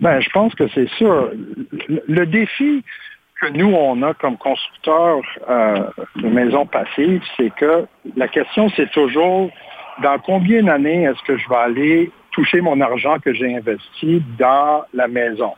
Ben, 0.00 0.20
je 0.20 0.30
pense 0.30 0.54
que 0.54 0.64
c'est 0.74 0.88
sûr. 0.96 1.30
Le 2.08 2.24
défi 2.26 2.82
que 3.40 3.48
nous, 3.48 3.72
on 3.72 4.02
a 4.02 4.14
comme 4.14 4.36
constructeurs 4.36 5.22
euh, 5.48 5.84
de 6.16 6.28
maisons 6.28 6.66
passives, 6.66 7.22
c'est 7.36 7.50
que 7.54 7.86
la 8.16 8.28
question, 8.28 8.70
c'est 8.76 8.90
toujours 8.90 9.50
dans 10.02 10.18
combien 10.18 10.62
d'années 10.62 11.04
est-ce 11.04 11.22
que 11.22 11.36
je 11.36 11.48
vais 11.48 11.56
aller 11.56 12.10
toucher 12.32 12.60
mon 12.60 12.80
argent 12.80 13.18
que 13.18 13.32
j'ai 13.32 13.56
investi 13.56 14.22
dans 14.38 14.84
la 14.92 15.08
maison? 15.08 15.54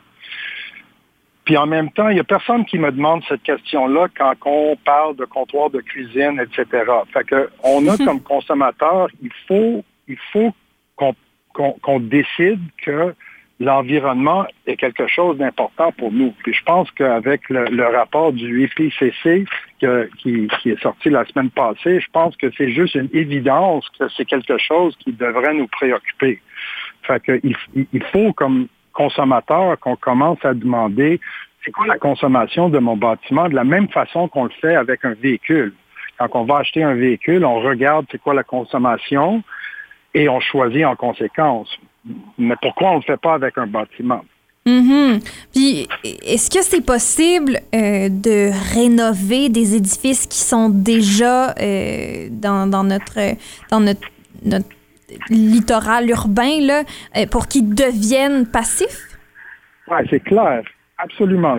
Puis 1.45 1.57
en 1.57 1.67
même 1.67 1.91
temps, 1.91 2.09
il 2.09 2.15
n'y 2.15 2.21
a 2.21 2.25
personne 2.25 2.65
qui 2.65 2.79
me 2.79 2.93
demande 2.93 3.23
cette 3.29 3.43
question-là 3.43 4.07
quand 4.17 4.35
on 4.47 4.77
parle 4.77 5.17
de 5.17 5.25
comptoir 5.25 5.71
de 5.71 5.81
cuisine, 5.81 6.41
etc. 6.41 6.85
Fait 7.13 7.25
que 7.25 7.51
on 7.65 7.87
a 7.89 7.97
comme 8.05 8.21
consommateur, 8.21 9.09
il 9.21 9.33
faut, 9.49 9.85
il 10.07 10.19
faut 10.33 10.55
qu'on 11.53 12.01
décide 12.01 12.61
que 12.85 13.15
l'environnement 13.63 14.45
est 14.67 14.77
quelque 14.77 15.07
chose 15.07 15.39
d'important 15.39 15.93
pour 15.93 16.11
nous. 16.11 16.33
Puis 16.43 16.53
je 16.53 16.65
pense 16.65 16.91
qu'avec 16.91 17.49
le, 17.49 17.87
rapport 17.87 18.33
du 18.33 18.65
IPCC 18.65 19.45
qui, 19.79 20.49
qui 20.61 20.71
est 20.71 20.83
sorti 20.83 21.11
la 21.11 21.25
semaine 21.27 21.51
passée, 21.51 22.01
je 22.01 22.11
pense 22.13 22.37
que 22.37 22.51
c'est 22.57 22.71
juste 22.71 22.95
une 22.97 23.09
évidence 23.13 23.89
que 23.99 24.09
c'est 24.17 24.25
quelque 24.25 24.59
chose 24.59 24.97
qui 24.99 25.13
devrait 25.13 25.55
nous 25.55 25.69
préoccuper. 25.69 26.41
Fait 27.03 27.23
que 27.23 27.41
il, 27.45 27.57
il 27.93 28.03
faut 28.05 28.33
comme 28.33 28.67
consommateur 28.93 29.79
qu'on 29.79 29.97
commence 29.97 30.45
à 30.45 30.55
demander 30.55 31.21
c'est 31.65 31.71
quoi 31.71 31.87
la 31.87 31.99
consommation 31.99 32.69
de 32.69 32.81
mon 32.81 32.97
bâtiment 32.97 33.49
de 33.49 33.55
la 33.55 33.65
même 33.65 33.89
façon 33.89 34.27
qu'on 34.27 34.45
le 34.45 34.51
fait 34.61 34.75
avec 34.75 35.05
un 35.05 35.15
véhicule. 35.15 35.73
Quand 36.19 36.29
on 36.35 36.45
va 36.45 36.59
acheter 36.59 36.83
un 36.83 36.95
véhicule, 36.95 37.45
on 37.45 37.61
regarde 37.61 38.07
c'est 38.11 38.21
quoi 38.21 38.35
la 38.35 38.43
consommation 38.43 39.43
et 40.15 40.29
on 40.29 40.41
choisit 40.41 40.85
en 40.85 40.97
conséquence. 40.97 41.79
Mais 42.39 42.57
pourquoi 42.61 42.91
on 42.91 42.95
ne 42.95 42.99
le 42.99 43.05
fait 43.05 43.21
pas 43.21 43.35
avec 43.35 43.57
un 43.59 43.67
bâtiment? 43.67 44.23
Mhm. 44.65 45.19
Puis, 45.53 45.89
est-ce 46.05 46.49
que 46.49 46.63
c'est 46.63 46.85
possible 46.85 47.59
euh, 47.75 48.09
de 48.09 48.51
rénover 48.75 49.49
des 49.49 49.75
édifices 49.75 50.27
qui 50.27 50.39
sont 50.39 50.69
déjà 50.69 51.51
euh, 51.51 52.29
dans, 52.31 52.69
dans 52.69 52.85
notre, 52.85 53.19
dans 53.71 53.81
notre, 53.81 54.07
notre 54.45 54.69
littoral 55.31 56.09
urbain 56.11 56.61
là, 56.61 56.83
euh, 57.17 57.27
pour 57.27 57.49
qu'ils 57.49 57.75
deviennent 57.75 58.47
passifs? 58.47 59.19
Oui, 59.89 59.99
c'est 60.09 60.23
clair. 60.23 60.63
Absolument. 60.99 61.59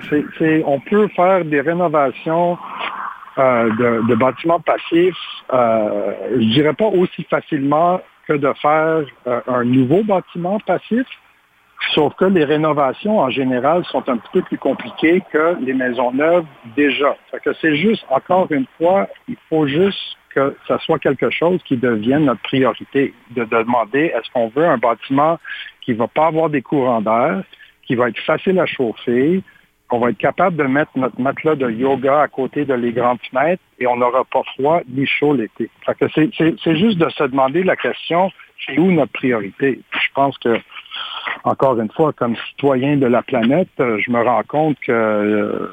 On 0.66 0.80
peut 0.80 1.10
faire 1.10 1.44
des 1.44 1.60
rénovations 1.60 2.58
euh, 3.38 3.70
de, 3.72 4.08
de 4.08 4.16
bâtiments 4.16 4.62
passifs, 4.62 5.18
je 5.52 6.54
dirais 6.54 6.74
pas 6.74 6.86
aussi 6.86 7.24
facilement 7.24 8.00
que 8.28 8.34
de 8.34 8.52
faire 8.62 9.06
euh, 9.28 9.42
un 9.48 9.64
nouveau 9.64 10.04
bâtiment 10.04 10.60
passif, 10.60 11.06
sauf 11.94 12.14
que 12.16 12.26
les 12.26 12.46
rénovations 12.46 13.20
en 13.20 13.30
général 13.30 13.84
sont 13.86 14.08
un 14.10 14.18
petit 14.18 14.30
peu 14.34 14.42
plus 14.44 14.58
compliquées 14.58 15.22
que 15.32 15.58
les 15.62 15.74
maisons 15.74 16.12
neuves 16.12 16.46
déjà. 16.76 17.16
C'est 17.62 17.76
juste, 17.76 18.06
encore 18.10 18.52
une 18.52 18.66
fois, 18.78 19.08
il 19.28 19.36
faut 19.50 19.68
juste 19.68 20.18
que 20.34 20.56
ça 20.68 20.80
soit 20.80 21.00
quelque 21.00 21.30
chose 21.30 21.62
qui 21.64 21.78
devienne 21.78 22.26
notre 22.26 22.42
priorité, 22.42 23.14
de, 23.32 23.44
de 23.44 23.58
demander 23.58 24.14
est-ce 24.16 24.32
qu'on 24.32 24.48
veut 24.50 24.66
un 24.66 24.78
bâtiment 24.78 25.40
qui 25.82 25.94
va 25.94 26.08
pas 26.08 26.28
avoir 26.28 26.50
des 26.50 26.62
courants 26.62 27.02
d'air, 27.02 27.44
qui 27.86 27.96
va 27.96 28.10
être 28.10 28.20
facile 28.20 28.60
à 28.60 28.66
chauffer, 28.66 29.44
qu'on 29.94 30.00
va 30.00 30.10
être 30.10 30.18
capable 30.18 30.56
de 30.56 30.64
mettre 30.64 30.90
notre 30.96 31.22
matelas 31.22 31.54
de 31.54 31.70
yoga 31.70 32.22
à 32.22 32.28
côté 32.28 32.66
de 32.66 32.74
les 32.74 32.92
grandes 32.94 33.20
fenêtres 33.30 33.62
et 33.80 33.86
on 33.86 33.96
n'aura 33.96 34.24
pas 34.24 34.42
froid 34.56 34.82
ni 34.90 35.06
chaud 35.06 35.36
l'été. 35.36 35.70
C'est, 36.16 36.76
juste 36.76 36.98
de 36.98 37.08
se 37.10 37.24
demander 37.26 37.62
la 37.64 37.76
question, 37.76 38.32
c'est 38.66 38.80
où 38.80 38.92
notre 38.92 39.12
priorité? 39.12 39.82
Je 39.92 40.08
pense 40.16 40.36
que, 40.40 40.58
encore 41.44 41.80
une 41.80 41.92
fois, 41.92 42.12
comme 42.12 42.36
citoyen 42.50 42.98
de 42.98 43.06
la 43.06 43.22
planète, 43.22 43.70
euh, 43.80 44.00
je 44.04 44.10
me 44.10 44.20
rends 44.24 44.42
compte 44.48 44.78
que 44.80 44.92
euh, 44.92 45.72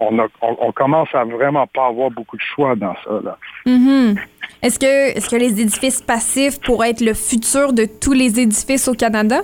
on, 0.00 0.18
a- 0.18 0.26
on- 0.40 0.56
on 0.60 0.72
commence 0.72 1.14
à 1.14 1.22
vraiment 1.24 1.68
pas 1.68 1.86
avoir 1.86 2.10
beaucoup 2.10 2.36
de 2.36 2.42
choix 2.42 2.74
dans 2.74 2.96
ça. 3.04 3.20
Là. 3.22 3.38
Mhm. 3.66 4.16
Est-ce 4.62 4.80
que, 4.80 5.16
est-ce 5.16 5.28
que 5.30 5.36
les 5.36 5.60
édifices 5.60 6.02
passifs 6.02 6.60
pourraient 6.60 6.90
être 6.90 7.00
le 7.00 7.14
futur 7.14 7.72
de 7.72 7.84
tous 8.00 8.12
les 8.12 8.40
édifices 8.40 8.88
au 8.88 8.94
Canada? 8.94 9.42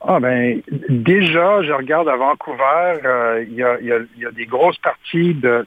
Ah 0.00 0.20
ben 0.20 0.60
déjà, 0.88 1.62
je 1.62 1.72
regarde 1.72 2.08
à 2.08 2.16
Vancouver, 2.16 3.00
euh, 3.04 3.44
il 3.48 3.54
y, 3.54 3.62
a, 3.62 4.30
des 4.30 4.46
grosses 4.46 4.78
parties 4.78 5.34
de, 5.34 5.66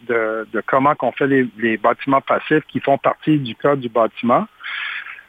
comment 0.68 0.94
qu'on 0.96 1.12
fait 1.12 1.28
les, 1.28 1.78
bâtiments 1.78 2.22
passifs 2.22 2.64
qui 2.68 2.80
font 2.80 2.98
partie 2.98 3.40
du 3.40 3.56
code 3.56 3.80
du 3.80 3.90
bâtiment. 3.90 4.46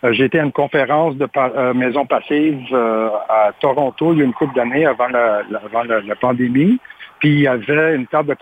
Euh, 0.04 0.12
J'ai 0.12 0.24
été 0.24 0.38
à 0.38 0.44
une 0.44 0.52
conférence 0.52 1.16
de 1.16 1.26
euh, 1.36 1.74
maisons 1.74 2.06
passives 2.06 2.66
euh, 2.72 3.08
à 3.28 3.52
Toronto 3.60 4.12
il 4.12 4.18
y 4.18 4.22
a 4.22 4.24
une 4.24 4.32
couple 4.32 4.54
d'années 4.54 4.86
avant, 4.86 5.08
la, 5.08 5.42
pandémie. 6.20 6.78
Puis 7.18 7.30
il 7.30 7.40
y 7.40 7.46
avait 7.46 7.96
une 7.96 8.06
table 8.06 8.28
de 8.28 8.36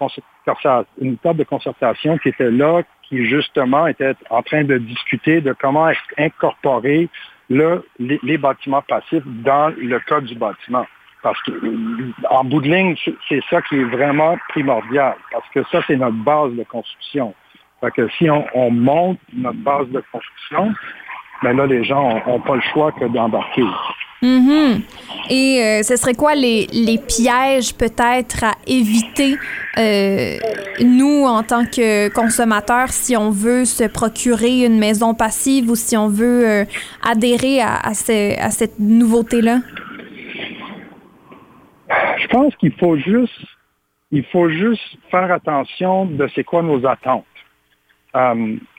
une 1.01 1.19
table 1.19 1.39
de 1.39 1.45
concertation 1.45 2.19
qui 2.19 2.29
était 2.31 2.51
là, 2.51 2.83
qui 3.03 3.27
justement 3.27 3.87
était 3.87 4.15
en 4.31 4.43
train 4.43 4.65
de 4.65 4.79
discuter 4.79 5.41
de 5.41 5.53
comment 5.53 5.91
incorporer 6.17 7.09
le, 7.49 7.85
les, 7.99 8.39
bâtiments 8.39 8.83
passifs 8.83 9.23
dans 9.25 9.73
le 9.77 9.99
code 10.01 10.25
du 10.25 10.35
bâtiment. 10.35 10.87
Parce 11.23 11.41
que, 11.43 11.51
euh, 11.51 12.13
en 12.31 12.45
bout 12.45 12.61
de 12.61 12.69
ligne, 12.69 12.95
c'est- 13.05 13.17
c'est 13.29 13.43
ça 13.51 13.61
qui 13.63 13.77
est 13.77 13.85
vraiment 13.85 14.37
primordial. 14.51 15.17
Parce 15.33 15.49
que 15.51 15.65
ça, 15.65 15.83
c'est 15.87 15.97
notre 15.97 16.17
base 16.17 16.53
de 16.53 16.63
construction. 16.65 17.35
Fait 17.81 17.91
que 17.91 18.09
si 18.11 18.31
on, 18.31 18.47
on 18.55 18.71
monte 18.71 19.19
notre 19.33 19.59
base 19.59 19.89
de 19.89 20.03
construction, 20.13 20.75
ben 21.43 21.57
là, 21.57 21.67
les 21.67 21.85
gens 21.85 22.21
n'ont 22.27 22.41
pas 22.41 22.57
le 22.57 22.63
choix 22.73 22.93
que 22.93 23.05
d'embarquer. 23.07 23.65
Mhm. 24.21 24.83
Et 25.31 25.63
euh, 25.63 25.83
ce 25.83 25.97
serait 25.97 26.15
quoi 26.15 26.35
les, 26.35 26.67
les 26.73 26.99
pièges 26.99 27.75
peut-être 27.75 28.43
à 28.45 28.55
éviter, 28.67 29.37
euh, 29.79 30.37
nous, 30.81 31.25
en 31.25 31.43
tant 31.45 31.65
que 31.65 32.09
consommateurs, 32.09 32.89
si 32.89 33.17
on 33.17 33.31
veut 33.31 33.65
se 33.65 33.85
procurer 33.85 34.65
une 34.65 34.79
maison 34.79 35.15
passive 35.15 35.71
ou 35.71 35.77
si 35.77 35.97
on 35.97 36.09
veut 36.09 36.49
euh, 36.49 36.65
adhérer 37.03 37.61
à, 37.61 37.77
à, 37.77 37.95
ce- 37.95 38.39
à 38.41 38.51
cette 38.51 38.79
nouveauté-là? 38.81 39.61
Je 42.21 42.27
pense 42.29 42.55
qu'il 42.57 42.73
faut 42.73 42.97
juste, 42.97 43.41
il 44.11 44.25
faut 44.33 44.51
juste 44.51 44.83
faire 45.11 45.31
attention 45.31 46.07
de 46.07 46.29
c'est 46.35 46.45
quoi 46.45 46.63
nos 46.63 46.85
attentes. 46.87 47.25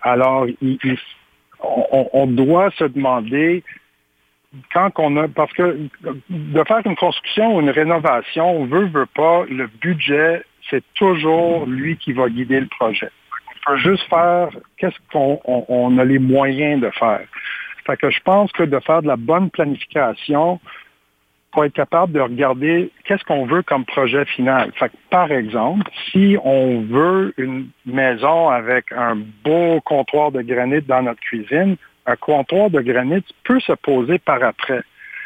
Alors, 0.01 0.45
on 1.61 2.27
doit 2.27 2.71
se 2.71 2.83
demander 2.85 3.63
quand 4.73 4.91
on 4.97 5.15
a, 5.17 5.27
parce 5.27 5.53
que 5.53 5.77
de 6.29 6.63
faire 6.63 6.81
une 6.85 6.95
construction 6.95 7.55
ou 7.55 7.61
une 7.61 7.69
rénovation, 7.69 8.49
on 8.49 8.65
veut, 8.65 8.85
veut 8.87 9.05
pas, 9.05 9.45
le 9.49 9.67
budget, 9.67 10.43
c'est 10.69 10.83
toujours 10.95 11.65
lui 11.65 11.97
qui 11.97 12.13
va 12.13 12.29
guider 12.29 12.59
le 12.59 12.67
projet. 12.67 13.09
On 13.67 13.71
peut 13.71 13.77
juste 13.77 14.03
faire 14.09 14.49
qu'est-ce 14.77 14.97
qu'on 15.11 15.39
on- 15.45 15.65
on 15.67 15.97
a 15.97 16.05
les 16.05 16.19
moyens 16.19 16.81
de 16.81 16.89
faire. 16.91 17.25
Fait 17.85 17.97
que 17.97 18.09
je 18.09 18.19
pense 18.21 18.51
que 18.51 18.63
de 18.63 18.79
faire 18.79 19.01
de 19.01 19.07
la 19.07 19.15
bonne 19.17 19.49
planification, 19.49 20.59
pour 21.51 21.65
être 21.65 21.73
capable 21.73 22.13
de 22.13 22.19
regarder 22.19 22.91
qu'est-ce 23.05 23.23
qu'on 23.23 23.45
veut 23.45 23.63
comme 23.63 23.85
projet 23.85 24.25
final. 24.25 24.71
Fait 24.75 24.89
que, 24.89 24.95
par 25.09 25.31
exemple, 25.31 25.89
si 26.11 26.37
on 26.43 26.81
veut 26.81 27.33
une 27.37 27.69
maison 27.85 28.49
avec 28.49 28.91
un 28.91 29.17
beau 29.43 29.81
comptoir 29.81 30.31
de 30.31 30.41
granit 30.41 30.81
dans 30.81 31.01
notre 31.01 31.19
cuisine, 31.21 31.75
un 32.09 32.15
comptoir 32.15 32.69
de 32.69 32.81
granit 32.81 33.23
peut 33.43 33.59
se 33.59 33.73
poser 33.73 34.17
par 34.19 34.41
après. 34.43 34.81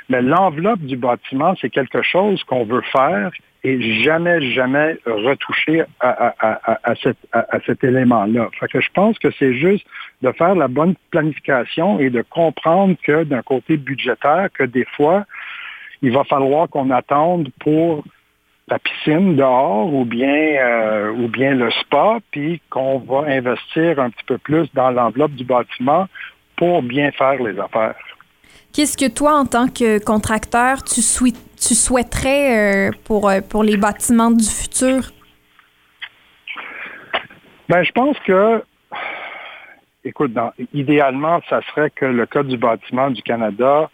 Mais 0.09 0.21
l'enveloppe 0.21 0.81
du 0.81 0.97
bâtiment, 0.97 1.55
c'est 1.59 1.69
quelque 1.69 2.01
chose 2.01 2.43
qu'on 2.43 2.65
veut 2.65 2.83
faire 2.91 3.31
et 3.63 4.03
jamais, 4.03 4.41
jamais 4.51 4.97
retoucher 5.05 5.83
à, 6.01 6.09
à- 6.09 6.71
à- 6.73 6.91
à- 6.91 7.59
cet, 7.65 7.83
élément-là. 7.83 8.49
Je 8.61 8.89
pense 8.93 9.17
que 9.17 9.31
c'est 9.39 9.53
juste 9.53 9.85
de 10.21 10.31
faire 10.33 10.55
la 10.55 10.67
bonne 10.67 10.95
planification 11.11 11.99
et 11.99 12.09
de 12.09 12.21
comprendre 12.21 12.95
que 13.01 13.23
d'un 13.23 13.41
côté 13.41 13.77
budgétaire, 13.77 14.49
que 14.53 14.63
des 14.63 14.85
fois, 14.97 15.25
il 16.01 16.11
va 16.11 16.25
falloir 16.25 16.67
qu'on 16.67 16.91
attende 16.91 17.49
pour 17.61 18.03
la 18.67 18.79
piscine 18.79 19.35
dehors 19.37 19.93
ou 19.93 20.03
bien 20.03 20.35
euh, 20.35 21.11
ou 21.11 21.27
bien 21.29 21.53
le 21.55 21.69
spa, 21.71 22.19
puis 22.31 22.61
qu'on 22.69 22.99
va 22.99 23.29
investir 23.29 23.99
un 23.99 24.09
petit 24.09 24.25
peu 24.25 24.37
plus 24.37 24.67
dans 24.73 24.91
l'enveloppe 24.91 25.33
du 25.33 25.45
bâtiment 25.45 26.07
pour 26.63 26.81
bien 26.81 27.11
faire 27.11 27.43
les 27.43 27.59
affaires. 27.59 27.95
Qu'est-ce 28.73 28.97
que 28.97 29.09
toi, 29.13 29.33
en 29.33 29.45
tant 29.45 29.67
que 29.67 30.01
contracteur, 30.01 30.81
tu, 30.81 31.01
souhait- 31.01 31.33
tu 31.57 31.75
souhaiterais 31.75 32.43
euh, 32.87 32.91
pour, 33.03 33.29
euh, 33.29 33.41
pour 33.41 33.63
les 33.65 33.75
bâtiments 33.75 34.31
du 34.31 34.49
futur? 34.49 35.11
Ben, 37.67 37.83
je 37.83 37.91
pense 37.91 38.17
que, 38.19 38.63
écoute, 40.05 40.31
dans- 40.31 40.53
idéalement, 40.73 41.41
ça 41.49 41.59
serait 41.67 41.89
que 41.89 42.05
le 42.05 42.25
Code 42.27 42.47
du 42.47 42.57
bâtiment 42.57 43.09
du 43.11 43.21
Canada 43.21 43.89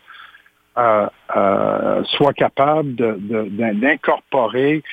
euh, 0.78 1.08
euh, 1.36 2.04
soit 2.04 2.34
capable 2.34 2.94
d'incorporer 2.96 4.84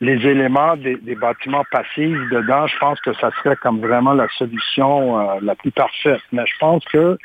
les 0.00 0.26
éléments 0.26 0.76
des, 0.76 1.14
bâtiments 1.16 1.64
passifs 1.70 2.18
dedans. 2.30 2.66
Je 2.66 2.78
pense 2.78 3.00
que 3.00 3.12
ça 3.14 3.30
serait 3.42 3.56
comme 3.56 3.80
vraiment 3.80 4.12
la 4.12 4.28
solution 4.36 5.18
euh, 5.18 5.38
la 5.42 5.54
plus 5.54 5.70
parfaite. 5.72 6.20
Mais 6.32 6.46
je 6.46 6.56
pense 6.58 6.84
que 6.86 7.18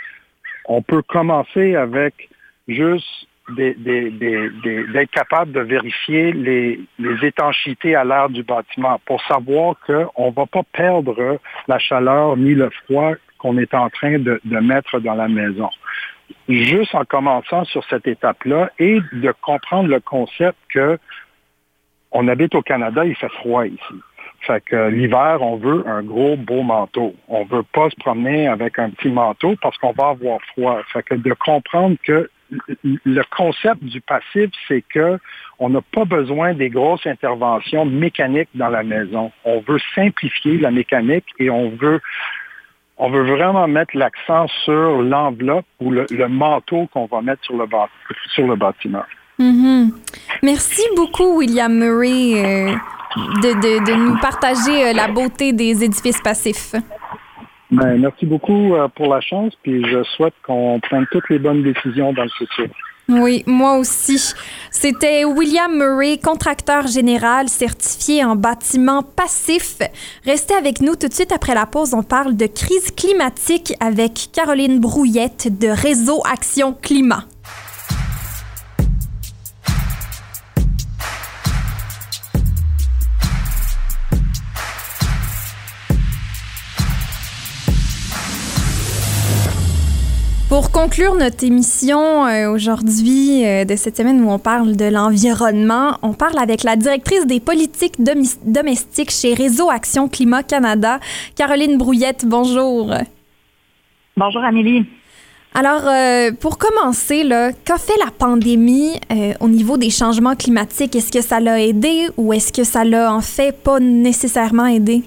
on 0.65 0.81
peut 0.81 1.01
commencer 1.03 1.75
avec 1.75 2.29
juste 2.67 3.27
des- 3.49 3.73
des- 3.75 4.09
d'être 4.09 5.11
capable 5.11 5.51
de 5.51 5.59
vérifier 5.59 6.31
les, 6.31 6.79
les 6.97 7.95
à 7.95 8.03
l'air 8.05 8.29
du 8.29 8.41
bâtiment 8.43 8.99
pour 9.05 9.21
savoir 9.23 9.75
qu'on 9.85 10.29
ne 10.29 10.33
va 10.33 10.45
pas 10.45 10.63
perdre 10.71 11.39
la 11.67 11.77
chaleur 11.79 12.37
ni 12.37 12.53
le 12.55 12.69
froid 12.69 13.13
qu'on 13.37 13.57
est 13.57 13.73
en 13.73 13.89
train 13.89 14.17
de, 14.19 14.39
de 14.45 14.57
mettre 14.59 14.99
dans 14.99 15.15
la 15.15 15.27
maison. 15.27 15.69
Juste 16.47 16.95
en 16.95 17.03
commençant 17.03 17.65
sur 17.65 17.83
cette 17.89 18.07
étape-là 18.07 18.71
et 18.79 19.01
de 19.11 19.33
comprendre 19.41 19.89
le 19.89 19.99
concept 19.99 20.57
que 20.69 20.97
on 22.13 22.27
habite 22.27 22.55
au 22.55 22.61
Canada, 22.61 23.05
il 23.05 23.15
fait 23.15 23.31
froid 23.31 23.65
ici. 23.65 24.01
Fait 24.41 24.63
que 24.63 24.75
euh, 24.75 24.89
l'hiver, 24.89 25.41
on 25.41 25.55
veut 25.55 25.83
un 25.87 26.03
gros 26.03 26.35
beau 26.35 26.63
manteau. 26.63 27.15
On 27.27 27.43
veut 27.45 27.63
pas 27.63 27.89
se 27.89 27.95
promener 27.95 28.47
avec 28.47 28.77
un 28.77 28.89
petit 28.89 29.09
manteau 29.09 29.55
parce 29.61 29.77
qu'on 29.77 29.93
va 29.93 30.09
avoir 30.09 30.39
froid. 30.53 30.81
Fait 30.91 31.03
que 31.03 31.15
de 31.15 31.33
comprendre 31.33 31.95
que 32.03 32.29
le 32.83 33.21
concept 33.35 33.83
du 33.83 34.01
passif, 34.01 34.51
c'est 34.67 34.83
que 34.93 35.17
on 35.59 35.69
n'a 35.69 35.81
pas 35.81 36.05
besoin 36.05 36.53
des 36.53 36.69
grosses 36.69 37.07
interventions 37.07 37.85
mécaniques 37.85 38.49
dans 38.53 38.69
la 38.69 38.83
maison. 38.83 39.31
On 39.45 39.61
veut 39.61 39.79
simplifier 39.95 40.57
la 40.57 40.69
mécanique 40.69 41.25
et 41.39 41.49
on 41.49 41.69
veut 41.69 42.01
vraiment 42.99 43.67
mettre 43.67 43.97
l'accent 43.97 44.47
sur 44.65 45.01
l'enveloppe 45.01 45.65
ou 45.79 45.89
le, 45.89 46.05
manteau 46.27 46.87
qu'on 46.87 47.05
va 47.05 47.21
mettre 47.21 47.43
sur 47.43 47.55
le 48.47 48.55
bâtiment. 48.55 49.05
Mhm. 49.39 49.91
Merci 50.43 50.81
beaucoup, 50.95 51.37
William 51.39 51.73
Murray, 51.73 52.33
euh, 52.35 52.75
de, 53.41 53.53
de- 53.61 53.85
de 53.85 53.93
nous 53.95 54.17
partager 54.19 54.87
euh, 54.89 54.93
la 54.93 55.07
beauté 55.07 55.53
des 55.53 55.83
édifices 55.83 56.21
passifs. 56.21 56.73
Ben, 57.71 57.97
merci 57.99 58.25
beaucoup 58.25 58.75
euh, 58.75 58.87
pour 58.89 59.07
la 59.13 59.19
chance, 59.21 59.53
puis 59.63 59.83
je 59.89 60.03
souhaite 60.15 60.35
qu'on 60.45 60.79
prenne 60.79 61.07
toutes 61.11 61.29
les 61.29 61.39
bonnes 61.39 61.63
décisions 61.63 62.13
dans 62.13 62.23
le 62.23 62.29
futur. 62.37 62.67
Oui, 63.09 63.43
moi 63.47 63.77
aussi. 63.77 64.33
C'était 64.71 65.25
William 65.25 65.75
Murray, 65.75 66.17
contracteur 66.23 66.87
général 66.87 67.49
certifié 67.49 68.23
en 68.23 68.37
bâtiment 68.37 69.03
passif. 69.03 69.79
Restez 70.25 70.53
avec 70.53 70.79
nous 70.79 70.95
tout 70.95 71.09
de 71.09 71.13
suite 71.13 71.33
après 71.33 71.53
la 71.53 71.65
pause. 71.65 71.93
On 71.93 72.03
parle 72.03 72.37
de 72.37 72.45
crise 72.45 72.91
climatique 72.91 73.73
avec 73.81 74.29
Caroline 74.31 74.79
Brouillette 74.79 75.59
de 75.59 75.67
Réseau 75.67 76.21
Action 76.31 76.73
Climat. 76.81 77.25
Pour 90.53 90.69
conclure 90.69 91.15
notre 91.15 91.43
émission 91.43 92.27
euh, 92.27 92.47
aujourd'hui 92.47 93.43
euh, 93.43 93.65
de 93.65 93.75
cette 93.75 93.97
semaine 93.97 94.23
où 94.23 94.29
on 94.29 94.37
parle 94.37 94.75
de 94.75 94.85
l'environnement, 94.85 95.97
on 96.03 96.13
parle 96.13 96.37
avec 96.37 96.61
la 96.61 96.75
directrice 96.75 97.25
des 97.25 97.39
politiques 97.39 97.95
domestiques 98.45 99.09
chez 99.09 99.33
Réseau 99.33 99.71
Action 99.71 100.07
Climat 100.07 100.43
Canada, 100.43 100.99
Caroline 101.35 101.79
Brouillette. 101.79 102.25
Bonjour. 102.27 102.93
Bonjour 104.15 104.43
Amélie. 104.43 104.85
Alors, 105.55 105.87
euh, 105.87 106.31
pour 106.39 106.59
commencer, 106.59 107.27
qu'a 107.65 107.79
fait 107.79 107.97
la 108.05 108.11
pandémie 108.11 108.99
au 109.39 109.47
niveau 109.47 109.77
des 109.77 109.89
changements 109.89 110.35
climatiques? 110.35 110.95
Est-ce 110.95 111.11
que 111.11 111.21
ça 111.21 111.39
l'a 111.39 111.63
aidé 111.63 112.09
ou 112.15 112.31
est-ce 112.31 112.53
que 112.53 112.63
ça 112.63 112.83
l'a 112.83 113.11
en 113.11 113.21
fait 113.21 113.57
pas 113.63 113.79
nécessairement 113.79 114.67
aidé? 114.67 115.01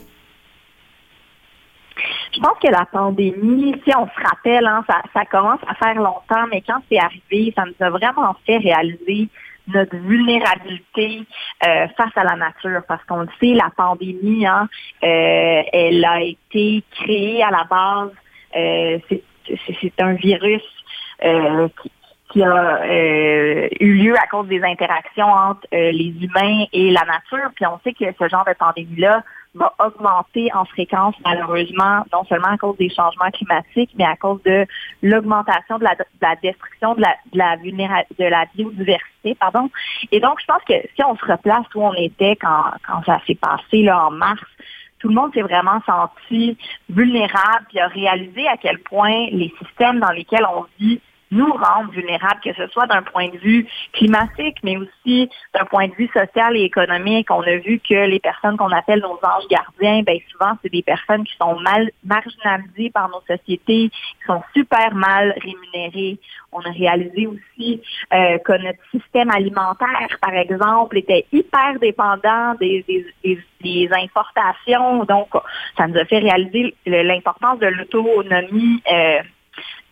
Je 2.36 2.42
pense 2.42 2.58
que 2.62 2.70
la 2.70 2.84
pandémie, 2.84 3.74
si 3.84 3.96
on 3.96 4.06
se 4.06 4.28
rappelle, 4.28 4.66
hein, 4.66 4.84
ça, 5.14 5.24
commence 5.24 5.60
à 5.66 5.74
faire 5.74 5.94
longtemps, 5.94 6.46
mais 6.50 6.60
quand 6.60 6.80
c'est 6.90 6.98
arrivé, 6.98 7.52
ça 7.56 7.64
nous 7.64 7.74
a 7.80 7.88
vraiment 7.88 8.36
fait 8.44 8.58
réaliser 8.58 9.28
notre 9.68 9.96
vulnérabilité 9.96 11.22
euh, 11.66 11.88
face 11.96 12.12
à 12.14 12.24
la 12.24 12.36
nature. 12.36 12.82
Parce 12.86 13.02
qu'on 13.04 13.22
le 13.22 13.28
sait, 13.40 13.54
la 13.54 13.70
pandémie, 13.74 14.46
hein, 14.46 14.68
euh, 15.02 15.62
elle 15.72 16.04
a 16.04 16.20
été 16.20 16.84
créée 17.00 17.42
à 17.42 17.50
la 17.50 17.64
base. 17.64 18.10
euh, 18.54 18.98
c'est 19.80 20.00
un 20.00 20.12
virus 20.14 20.62
qui, 22.32 22.42
a 22.42 22.86
eu 23.80 23.94
lieu 23.94 24.14
à 24.16 24.26
cause 24.26 24.48
des 24.48 24.62
interactions 24.62 25.28
entre 25.28 25.66
les 25.70 26.14
humains 26.20 26.66
et 26.72 26.90
la 26.90 27.04
nature. 27.04 27.50
Puis 27.54 27.64
on 27.64 27.78
sait 27.82 27.94
que 27.94 28.04
ce 28.18 28.28
genre 28.28 28.44
de 28.44 28.52
pandémie-là 28.52 29.22
va 29.56 29.74
augmenter 29.78 30.52
en 30.54 30.64
fréquence, 30.64 31.14
malheureusement, 31.24 32.04
non 32.12 32.24
seulement 32.24 32.48
à 32.48 32.58
cause 32.58 32.76
des 32.76 32.90
changements 32.90 33.30
climatiques, 33.30 33.90
mais 33.96 34.04
à 34.04 34.16
cause 34.16 34.42
de 34.44 34.66
l'augmentation 35.02 35.78
de 35.78 35.84
la, 35.84 35.94
de 35.94 36.04
la 36.20 36.36
destruction 36.36 36.94
de 36.94 37.02
la, 37.02 37.16
de 37.32 38.24
la, 38.24 38.44
biodiversité. 38.54 39.34
Pardon. 39.34 39.70
Et 40.12 40.20
donc, 40.20 40.40
je 40.40 40.46
pense 40.46 40.62
que 40.68 40.74
si 40.94 41.02
on 41.02 41.16
se 41.16 41.24
replace 41.24 41.66
où 41.74 41.82
on 41.82 41.94
était 41.94 42.36
quand, 42.36 42.64
quand 42.86 43.02
ça 43.04 43.20
s'est 43.26 43.34
passé 43.34 43.82
là, 43.82 44.06
en 44.06 44.10
mars, 44.10 44.42
tout 44.98 45.08
le 45.08 45.14
monde 45.14 45.32
s'est 45.34 45.42
vraiment 45.42 45.80
senti 45.84 46.56
vulnérable 46.88 47.66
et 47.74 47.80
a 47.80 47.88
réalisé 47.88 48.46
à 48.48 48.56
quel 48.56 48.78
point 48.78 49.26
les 49.30 49.52
systèmes 49.62 50.00
dans 50.00 50.10
lesquels 50.10 50.46
on 50.52 50.64
vit 50.78 51.00
nous 51.30 51.52
rendent 51.52 51.90
vulnérables, 51.90 52.40
que 52.42 52.52
ce 52.54 52.66
soit 52.68 52.86
d'un 52.86 53.02
point 53.02 53.28
de 53.28 53.38
vue 53.38 53.66
climatique, 53.92 54.58
mais 54.62 54.76
aussi 54.76 55.28
d'un 55.54 55.64
point 55.64 55.88
de 55.88 55.94
vue 55.94 56.08
social 56.14 56.56
et 56.56 56.62
économique. 56.62 57.30
On 57.30 57.42
a 57.42 57.56
vu 57.56 57.80
que 57.80 58.06
les 58.06 58.20
personnes 58.20 58.56
qu'on 58.56 58.70
appelle 58.70 59.00
nos 59.00 59.18
anges 59.22 59.48
gardiens, 59.50 60.02
ben 60.02 60.18
souvent, 60.30 60.52
c'est 60.62 60.72
des 60.72 60.82
personnes 60.82 61.24
qui 61.24 61.34
sont 61.36 61.58
mal 61.60 61.90
marginalisées 62.04 62.90
par 62.90 63.08
nos 63.08 63.22
sociétés, 63.26 63.90
qui 63.90 64.26
sont 64.26 64.42
super 64.54 64.94
mal 64.94 65.34
rémunérées. 65.42 66.18
On 66.52 66.60
a 66.60 66.70
réalisé 66.70 67.26
aussi 67.26 67.82
euh, 68.12 68.38
que 68.38 68.52
notre 68.52 68.78
système 68.90 69.30
alimentaire, 69.30 70.18
par 70.20 70.34
exemple, 70.34 70.96
était 70.96 71.26
hyper 71.32 71.78
dépendant 71.80 72.54
des, 72.60 72.84
des, 72.88 73.06
des, 73.24 73.38
des 73.62 73.88
importations. 73.92 75.04
Donc, 75.04 75.28
ça 75.76 75.86
nous 75.86 75.98
a 75.98 76.04
fait 76.04 76.18
réaliser 76.18 76.74
l'importance 76.86 77.58
de 77.58 77.66
l'autonomie 77.66 78.82
euh, 78.90 79.18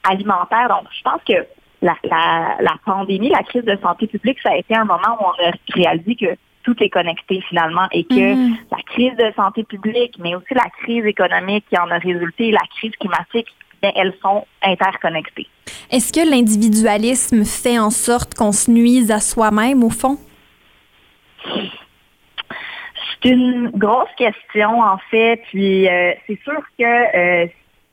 alimentaire. 0.08 0.68
Donc, 0.68 0.86
je 0.96 1.02
pense 1.02 1.20
que 1.28 1.46
la, 1.82 1.94
la, 2.04 2.56
la 2.60 2.74
pandémie, 2.84 3.28
la 3.28 3.42
crise 3.42 3.64
de 3.64 3.76
santé 3.82 4.06
publique, 4.06 4.38
ça 4.42 4.50
a 4.52 4.56
été 4.56 4.74
un 4.74 4.84
moment 4.84 5.18
où 5.20 5.24
on 5.24 5.48
a 5.48 5.52
réalisé 5.74 6.14
que 6.16 6.36
tout 6.62 6.74
est 6.82 6.88
connecté 6.88 7.42
finalement 7.48 7.86
et 7.92 8.04
que 8.04 8.34
Mhm. 8.34 8.56
la 8.70 8.78
crise 8.86 9.14
de 9.16 9.30
santé 9.36 9.64
publique, 9.64 10.14
mais 10.18 10.34
aussi 10.34 10.54
la 10.54 10.68
crise 10.82 11.04
économique 11.04 11.64
qui 11.68 11.78
en 11.78 11.90
a 11.90 11.98
résulté, 11.98 12.50
la 12.52 12.62
crise 12.78 12.92
climatique, 12.98 13.48
ben, 13.82 13.92
elles 13.96 14.14
sont 14.22 14.46
interconnectées. 14.62 15.46
Est-ce 15.90 16.10
que 16.10 16.26
l'individualisme 16.26 17.44
fait 17.44 17.78
en 17.78 17.90
sorte 17.90 18.32
qu'on 18.34 18.52
se 18.52 18.70
nuise 18.70 19.10
à 19.10 19.20
soi-même, 19.20 19.84
au 19.84 19.90
fond? 19.90 20.16
C'est 23.22 23.30
une 23.30 23.70
grosse 23.70 24.08
question, 24.16 24.80
en 24.80 24.98
fait. 25.10 25.42
Puis 25.50 25.88
euh, 25.88 26.12
c'est 26.26 26.40
sûr 26.42 26.60
que 26.78 26.84
euh, 27.44 27.46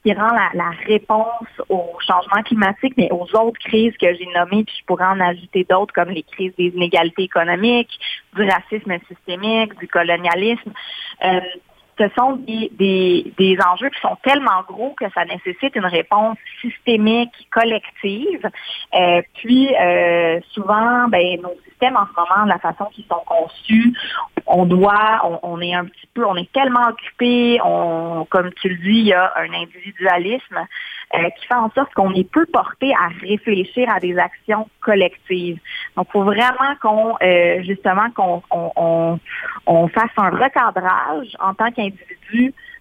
qui 0.03 0.13
rend 0.13 0.31
la, 0.31 0.49
la 0.53 0.71
réponse 0.87 1.47
au 1.69 1.97
changement 2.05 2.41
climatique, 2.43 2.93
mais 2.97 3.09
aux 3.11 3.27
autres 3.35 3.59
crises 3.59 3.95
que 3.97 4.13
j'ai 4.15 4.27
nommées, 4.35 4.63
puis 4.63 4.75
je 4.79 4.85
pourrais 4.85 5.05
en 5.05 5.19
ajouter 5.19 5.65
d'autres 5.69 5.93
comme 5.93 6.09
les 6.09 6.23
crises 6.23 6.53
des 6.57 6.67
inégalités 6.67 7.23
économiques, 7.23 7.99
du 8.35 8.43
racisme 8.43 8.97
systémique, 9.07 9.77
du 9.79 9.87
colonialisme. 9.87 10.71
euh, 11.23 11.39
ce 12.01 12.09
sont 12.15 12.33
des, 12.37 12.71
des, 13.37 13.57
enjeux 13.65 13.89
qui 13.89 14.01
sont 14.01 14.17
tellement 14.23 14.63
gros 14.67 14.93
que 14.99 15.05
ça 15.13 15.25
nécessite 15.25 15.75
une 15.75 15.85
réponse 15.85 16.37
systémique, 16.61 17.31
collective. 17.51 18.49
Euh, 18.93 19.21
puis 19.35 19.73
euh, 19.75 20.39
souvent, 20.51 21.07
ben, 21.07 21.41
nos 21.41 21.55
systèmes 21.69 21.97
en 21.97 22.05
ce 22.07 22.19
moment, 22.19 22.45
la 22.45 22.59
façon 22.59 22.85
qu'ils 22.85 23.05
sont 23.05 23.21
conçus, 23.25 23.93
on 24.47 24.65
doit, 24.65 25.21
on, 25.43 25.61
est 25.61 25.73
un 25.73 25.85
petit 25.85 26.07
peu, 26.13 26.25
on 26.25 26.35
est 26.35 26.51
tellement 26.51 26.87
occupé, 26.89 27.59
on, 27.63 28.25
comme 28.29 28.51
tu 28.53 28.69
le 28.69 28.75
dis, 28.77 28.99
il 28.99 29.07
y 29.07 29.13
a 29.13 29.31
un 29.37 29.53
individualisme 29.53 30.57
euh, 31.15 31.29
qui 31.29 31.47
fait 31.47 31.55
en 31.55 31.69
sorte 31.71 31.93
qu'on 31.93 32.13
est 32.13 32.29
peu 32.29 32.45
porté 32.47 32.91
à 32.93 33.07
réfléchir 33.21 33.87
à 33.93 33.99
des 33.99 34.17
actions 34.17 34.67
collectives. 34.81 35.59
Donc, 35.95 36.07
il 36.09 36.11
faut 36.11 36.23
vraiment 36.23 36.75
qu'on, 36.81 37.15
justement, 37.63 38.09
qu'on 38.15 38.41
on, 38.51 38.71
on, 38.75 39.19
on 39.67 39.87
fasse 39.87 40.11
un 40.17 40.29
recadrage 40.29 41.35
en 41.39 41.53
tant 41.53 41.71
qu'individu, 41.71 41.90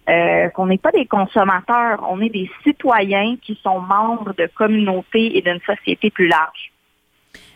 euh, 0.09 0.49
qu'on 0.49 0.65
n'est 0.65 0.77
pas 0.77 0.91
des 0.91 1.05
consommateurs, 1.05 2.05
on 2.09 2.19
est 2.21 2.29
des 2.29 2.49
citoyens 2.63 3.35
qui 3.41 3.59
sont 3.63 3.79
membres 3.79 4.33
de 4.33 4.49
communautés 4.55 5.37
et 5.37 5.41
d'une 5.41 5.59
société 5.65 6.09
plus 6.09 6.27
large. 6.27 6.71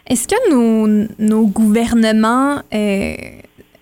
Est-ce 0.07 0.27
que 0.27 0.51
nos, 0.51 1.07
nos 1.17 1.47
gouvernements, 1.47 2.61
euh, 2.73 3.15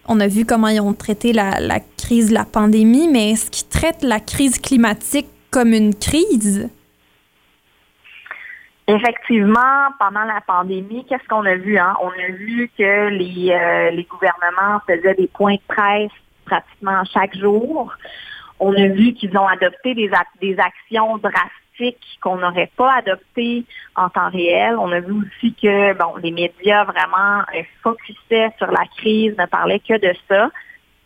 on 0.07 0.19
a 0.21 0.27
vu 0.27 0.45
comment 0.45 0.69
ils 0.69 0.79
ont 0.79 0.93
traité 0.93 1.33
la, 1.33 1.59
la 1.59 1.79
crise, 1.97 2.31
la 2.31 2.45
pandémie, 2.45 3.09
mais 3.11 3.31
est-ce 3.31 3.51
qu'ils 3.51 3.67
traitent 3.67 4.03
la 4.03 4.21
crise 4.21 4.59
climatique 4.59 5.27
comme 5.51 5.73
une 5.73 5.93
crise? 5.93 6.69
Effectivement, 8.87 9.91
pendant 9.99 10.23
la 10.23 10.41
pandémie, 10.45 11.05
qu'est-ce 11.07 11.27
qu'on 11.27 11.45
a 11.45 11.55
vu? 11.55 11.77
Hein? 11.77 11.95
On 12.01 12.09
a 12.09 12.31
vu 12.31 12.69
que 12.77 13.09
les, 13.09 13.51
euh, 13.51 13.91
les 13.91 14.03
gouvernements 14.03 14.81
faisaient 14.87 15.15
des 15.15 15.27
points 15.27 15.55
de 15.55 15.61
presse 15.67 16.11
pratiquement 16.45 17.03
chaque 17.13 17.35
jour. 17.35 17.93
On 18.59 18.73
a 18.73 18.87
vu 18.87 19.13
qu'ils 19.13 19.37
ont 19.37 19.47
adopté 19.47 19.93
des, 19.93 20.09
ac- 20.09 20.39
des 20.39 20.57
actions 20.59 21.17
drastiques 21.17 22.19
qu'on 22.21 22.37
n'aurait 22.37 22.71
pas 22.77 22.93
adoptées 22.97 23.65
en 23.95 24.09
temps 24.09 24.29
réel. 24.29 24.75
On 24.77 24.91
a 24.91 24.99
vu 24.99 25.13
aussi 25.13 25.53
que 25.55 25.93
bon, 25.93 26.15
les 26.21 26.31
médias 26.31 26.83
vraiment 26.83 27.39
euh, 27.55 27.63
focusaient 27.81 28.51
sur 28.57 28.67
la 28.67 28.85
crise, 28.97 29.35
ne 29.37 29.45
parlaient 29.47 29.79
que 29.79 29.97
de 29.99 30.13
ça. 30.29 30.49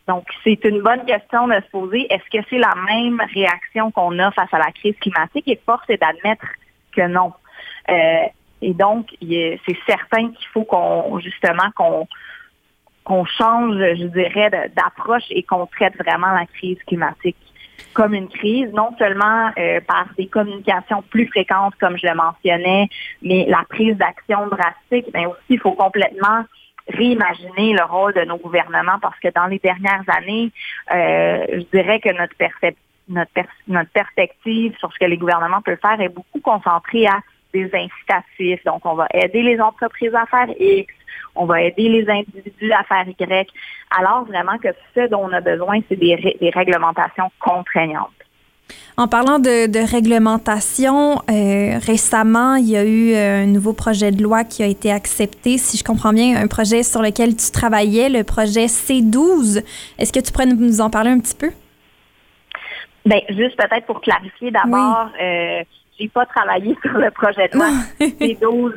Donc, 0.08 0.26
c'est 0.44 0.64
une 0.66 0.82
bonne 0.82 1.04
question 1.06 1.48
de 1.48 1.56
se 1.56 1.70
poser. 1.72 2.08
Est-ce 2.14 2.30
que 2.32 2.46
c'est 2.50 2.60
la 2.60 2.76
même 2.76 3.22
réaction 3.34 3.92
qu'on 3.92 4.18
a 4.20 4.32
face 4.32 4.54
à 4.54 4.60
la 4.60 4.72
crise 4.72 4.96
climatique? 5.00 5.48
Et 5.48 5.60
force 5.66 5.90
est 5.90 5.98
d'admettre 5.98 6.46
que 6.96 7.08
non. 7.08 7.34
Euh, 7.90 8.26
et 8.62 8.74
donc, 8.74 9.10
c'est 9.22 9.78
certain 9.86 10.32
qu'il 10.32 10.48
faut 10.54 10.64
qu'on 10.64 11.20
justement 11.20 11.70
qu'on 11.76 12.08
qu'on 13.08 13.24
change, 13.24 13.78
je 13.78 14.08
dirais, 14.08 14.52
d'approche 14.76 15.24
et 15.30 15.42
qu'on 15.42 15.66
traite 15.66 15.96
vraiment 15.98 16.34
la 16.34 16.46
crise 16.46 16.78
climatique 16.86 17.38
comme 17.94 18.14
une 18.14 18.28
crise, 18.28 18.70
non 18.74 18.90
seulement 19.00 19.52
euh, 19.58 19.80
par 19.82 20.08
des 20.18 20.28
communications 20.28 21.02
plus 21.04 21.26
fréquentes, 21.28 21.74
comme 21.80 21.98
je 21.98 22.06
le 22.06 22.16
mentionnais, 22.16 22.90
mais 23.22 23.46
la 23.48 23.64
prise 23.70 23.96
d'action 23.96 24.48
drastique, 24.48 25.06
mais 25.14 25.26
aussi 25.26 25.52
il 25.52 25.60
faut 25.60 25.72
complètement 25.72 26.44
réimaginer 26.90 27.74
le 27.74 27.84
rôle 27.86 28.14
de 28.14 28.26
nos 28.26 28.38
gouvernements 28.38 29.00
parce 29.02 29.18
que 29.20 29.30
dans 29.34 29.46
les 29.46 29.60
dernières 29.60 30.04
années, 30.08 30.52
euh, 30.94 31.46
je 31.54 31.78
dirais 31.78 32.00
que 32.02 32.10
notre, 32.10 32.36
notre, 33.08 33.32
notre 33.68 33.92
perspective 33.92 34.76
sur 34.80 34.92
ce 34.92 35.00
que 35.00 35.06
les 35.06 35.18
gouvernements 35.18 35.62
peuvent 35.62 35.80
faire 35.82 36.02
est 36.02 36.10
beaucoup 36.10 36.42
concentrée 36.42 37.08
à 37.08 37.20
des 37.54 37.70
incitatifs. 37.74 38.64
Donc, 38.66 38.86
on 38.86 38.96
va 38.96 39.08
aider 39.14 39.44
les 39.44 39.60
entreprises 39.62 40.14
à 40.14 40.26
faire 40.26 40.50
X, 40.60 40.94
on 41.38 41.46
va 41.46 41.62
aider 41.62 41.90
les 41.90 42.10
individus 42.10 42.72
à 42.74 42.84
faire 42.84 43.06
Y, 43.08 43.48
alors 43.98 44.26
vraiment 44.26 44.58
que 44.58 44.70
ce 44.96 45.08
dont 45.10 45.22
on 45.24 45.32
a 45.34 45.42
besoin, 45.42 45.80
c'est 45.88 45.96
des, 45.96 46.16
ré- 46.16 46.38
des 46.42 46.50
réglementations 46.50 47.32
contraignantes. 47.40 48.10
En 48.98 49.08
parlant 49.08 49.40
de, 49.40 49.68
de 49.68 49.80
réglementation, 49.80 51.22
euh, 51.30 51.78
récemment, 51.86 52.56
il 52.56 52.66
y 52.70 52.76
a 52.76 52.84
eu 52.84 53.16
un 53.16 53.46
nouveau 53.46 53.72
projet 53.74 54.12
de 54.12 54.22
loi 54.22 54.44
qui 54.44 54.64
a 54.64 54.66
été 54.66 54.92
accepté, 54.92 55.58
si 55.58 55.78
je 55.78 55.84
comprends 55.84 56.12
bien, 56.12 56.36
un 56.36 56.48
projet 56.48 56.84
sur 56.84 57.02
lequel 57.02 57.36
tu 57.36 57.52
travaillais, 57.52 58.10
le 58.10 58.24
projet 58.24 58.66
C12. 58.66 59.64
Est-ce 60.00 60.12
que 60.12 60.20
tu 60.20 60.32
pourrais 60.34 60.48
nous 60.48 60.82
en 60.82 60.90
parler 60.90 61.12
un 61.12 61.20
petit 61.20 61.36
peu? 61.36 61.52
Ben, 63.06 63.22
juste 63.30 63.56
peut-être 63.56 63.86
pour 63.86 64.02
clarifier 64.02 64.52
d'abord, 64.52 65.10
euh, 65.22 65.64
j'ai 65.98 66.10
pas 66.10 66.26
travaillé 66.26 66.76
sur 66.82 66.98
le 66.98 67.12
projet 67.12 67.48
de 67.48 67.58
loi 67.58 67.70
C12 68.02 68.74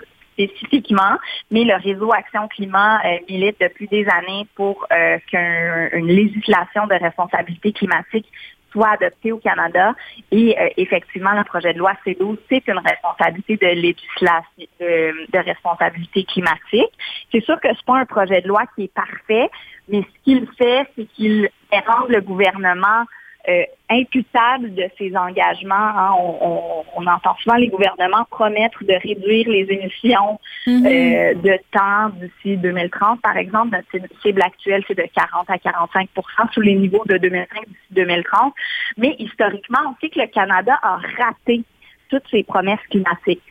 spécifiquement, 0.47 1.17
mais 1.51 1.65
le 1.65 1.77
réseau 1.77 2.13
Action 2.13 2.49
Climat 2.49 3.01
euh, 3.05 3.19
milite 3.29 3.57
depuis 3.61 3.89
des 3.89 4.07
années 4.09 4.47
pour 4.55 4.87
euh, 4.93 5.19
qu'une 5.27 6.07
législation 6.07 6.87
de 6.87 6.95
responsabilité 6.95 7.73
climatique 7.73 8.27
soit 8.73 8.91
adoptée 8.91 9.33
au 9.33 9.39
Canada. 9.39 9.95
Et 10.31 10.57
euh, 10.59 10.69
effectivement, 10.77 11.33
le 11.33 11.45
projet 11.45 11.73
de 11.73 11.79
loi 11.79 11.93
C12, 12.07 12.39
c'est 12.49 12.67
une 12.69 12.79
responsabilité 12.79 13.57
de 13.57 13.67
législation 13.67 14.67
de, 14.81 15.27
de 15.33 15.39
responsabilité 15.39 16.25
climatique. 16.25 16.93
C'est 17.33 17.45
sûr 17.45 17.61
que 17.61 17.69
c'est 17.69 17.85
pas 17.85 17.99
un 17.99 18.07
projet 18.07 18.41
de 18.41 18.49
loi 18.49 18.63
qui 18.75 18.85
est 18.85 18.95
parfait, 18.95 19.51
mais 19.89 20.03
ce 20.03 20.25
qu'il 20.25 20.47
fait, 20.57 20.87
c'est 20.97 21.07
qu'il 21.07 21.49
rend 21.73 22.07
le 22.09 22.21
gouvernement 22.21 23.05
euh, 23.49 23.63
imputable 23.89 24.75
de 24.75 24.85
ses 24.99 25.17
engagements. 25.17 25.75
hein. 25.75 26.13
On, 26.19 26.39
on- 26.41 26.85
on 26.97 27.07
entend 27.07 27.35
souvent 27.37 27.57
les 27.57 27.69
gouvernements 27.69 28.25
promettre 28.31 28.85
de 28.85 28.93
réduire 28.93 29.49
les 29.49 29.67
émissions 29.71 30.39
Mhm. 30.67 30.87
euh, 30.87 31.35
de 31.35 31.59
temps 31.73 32.11
d'ici 32.21 32.57
2030, 32.59 33.21
par 33.23 33.37
exemple. 33.37 33.71
Notre 33.93 34.21
cible- 34.23 34.43
actuelle, 34.43 34.85
c'est 34.87 34.97
de 34.97 35.07
40 35.15 35.49
à 35.51 35.57
45% 35.59 36.53
sous 36.53 36.61
les 36.61 36.75
niveaux 36.75 37.03
de 37.07 37.17
2005 37.17 37.67
d'ici 37.67 37.79
2030. 37.93 38.53
Mais 38.99 39.17
historiquement, 39.19 39.79
on 39.89 39.95
sait 40.01 40.11
que 40.11 40.21
le 40.21 40.27
Canada 40.27 40.79
a 40.83 40.99
raté 41.19 41.63
toutes 42.11 42.29
ses 42.31 42.43
promesses 42.43 42.81
climatiques. 42.91 43.43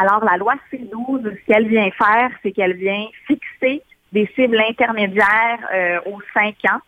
Alors, 0.00 0.24
la 0.24 0.36
loi 0.36 0.54
C12, 0.70 1.22
ce 1.24 1.46
qu'elle 1.52 1.66
vient 1.68 1.90
faire, 1.90 2.30
c'est 2.42 2.52
qu'elle 2.52 2.74
vient 2.74 3.06
fixer 3.26 3.82
des 4.12 4.26
cibles 4.36 4.60
intermédiaires 4.68 5.58
euh, 5.74 5.98
aux 6.06 6.20
5 6.32 6.54
ans 6.70 6.78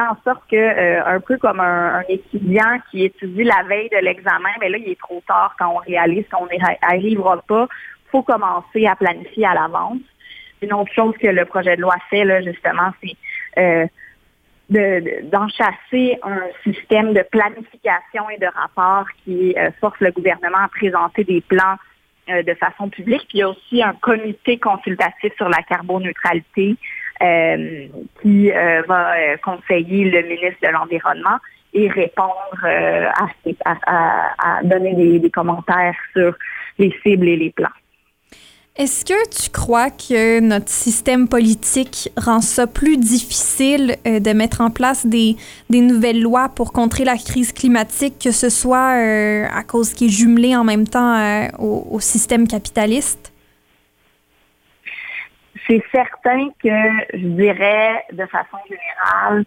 en 0.00 0.16
sorte 0.24 0.42
que, 0.50 0.56
euh, 0.56 1.04
un 1.04 1.20
peu 1.20 1.36
comme 1.38 1.60
un, 1.60 2.02
étudiant 2.08 2.78
qui 2.90 3.04
étudie 3.04 3.44
la 3.44 3.62
veille 3.68 3.88
de 3.90 3.98
l'examen, 3.98 4.50
mais 4.60 4.68
là, 4.68 4.78
il 4.78 4.88
est 4.90 4.98
trop 4.98 5.22
tard 5.26 5.54
quand 5.58 5.68
on 5.68 5.76
réalise 5.78 6.24
qu'on 6.28 6.46
n'y 6.46 6.58
arrivera 6.82 7.40
pas. 7.42 7.68
faut 8.10 8.22
commencer 8.22 8.86
à 8.86 8.94
planifier 8.94 9.44
à 9.46 9.54
l'avance. 9.54 9.98
Une 10.62 10.72
autre 10.72 10.92
chose 10.92 11.14
que 11.20 11.26
le 11.26 11.44
projet 11.44 11.76
de 11.76 11.82
loi 11.82 11.96
fait, 12.10 12.24
là, 12.24 12.40
justement, 12.42 12.90
c'est 13.02 13.16
euh, 13.58 13.86
de- 14.70 15.00
de- 15.00 15.30
d'enchasser 15.30 16.18
un 16.22 16.40
système 16.62 17.12
de 17.12 17.22
planification 17.22 18.30
et 18.30 18.38
de 18.38 18.46
rapport 18.46 19.06
qui 19.24 19.54
euh, 19.58 19.70
force 19.80 19.98
le 20.00 20.10
gouvernement 20.12 20.58
à 20.64 20.68
présenter 20.68 21.24
des 21.24 21.40
plans 21.40 21.76
de 22.26 22.54
façon 22.54 22.88
publique. 22.88 23.26
Puis 23.28 23.34
il 23.34 23.40
y 23.40 23.42
a 23.42 23.50
aussi 23.50 23.82
un 23.82 23.92
comité 24.00 24.56
consultatif 24.58 25.30
sur 25.36 25.46
la 25.50 25.60
carboneutralité 25.68 26.76
euh, 27.22 27.86
qui 28.20 28.50
euh, 28.50 28.82
va 28.88 29.14
euh, 29.14 29.36
conseiller 29.44 30.10
le 30.10 30.22
ministre 30.22 30.58
de 30.62 30.68
l'Environnement 30.68 31.38
et 31.72 31.88
répondre 31.88 32.34
à, 33.64 34.60
donner 34.64 35.18
des, 35.20 35.30
commentaires 35.30 35.94
sur 36.12 36.34
les 36.78 36.92
cibles 37.02 37.28
et 37.28 37.36
les 37.36 37.50
plans. 37.50 37.68
Est-ce 38.76 39.04
que 39.04 39.28
tu 39.30 39.50
crois 39.50 39.90
que 39.90 40.40
notre 40.40 40.68
système 40.68 41.28
politique 41.28 42.10
rend 42.16 42.40
ça 42.40 42.66
plus 42.66 42.96
difficile 42.96 43.96
de 44.04 44.32
mettre 44.32 44.60
en 44.60 44.70
place 44.70 45.06
des, 45.06 45.36
nouvelles 45.70 46.20
lois 46.20 46.48
pour 46.48 46.72
contrer 46.72 47.04
la 47.04 47.16
crise 47.16 47.52
climatique, 47.52 48.20
que 48.22 48.32
ce 48.32 48.50
soit 48.50 48.90
à 49.52 49.62
cause 49.64 49.94
qu'il 49.94 50.08
est 50.08 50.10
jumelé 50.10 50.54
en 50.54 50.64
même 50.64 50.86
temps 50.86 51.48
au 51.58 51.98
système 52.00 52.46
capitaliste? 52.46 53.33
C'est 55.66 55.82
certain 55.92 56.48
que 56.62 56.68
je 57.12 57.26
dirais 57.26 58.04
de 58.12 58.26
façon 58.26 58.58
générale, 58.68 59.44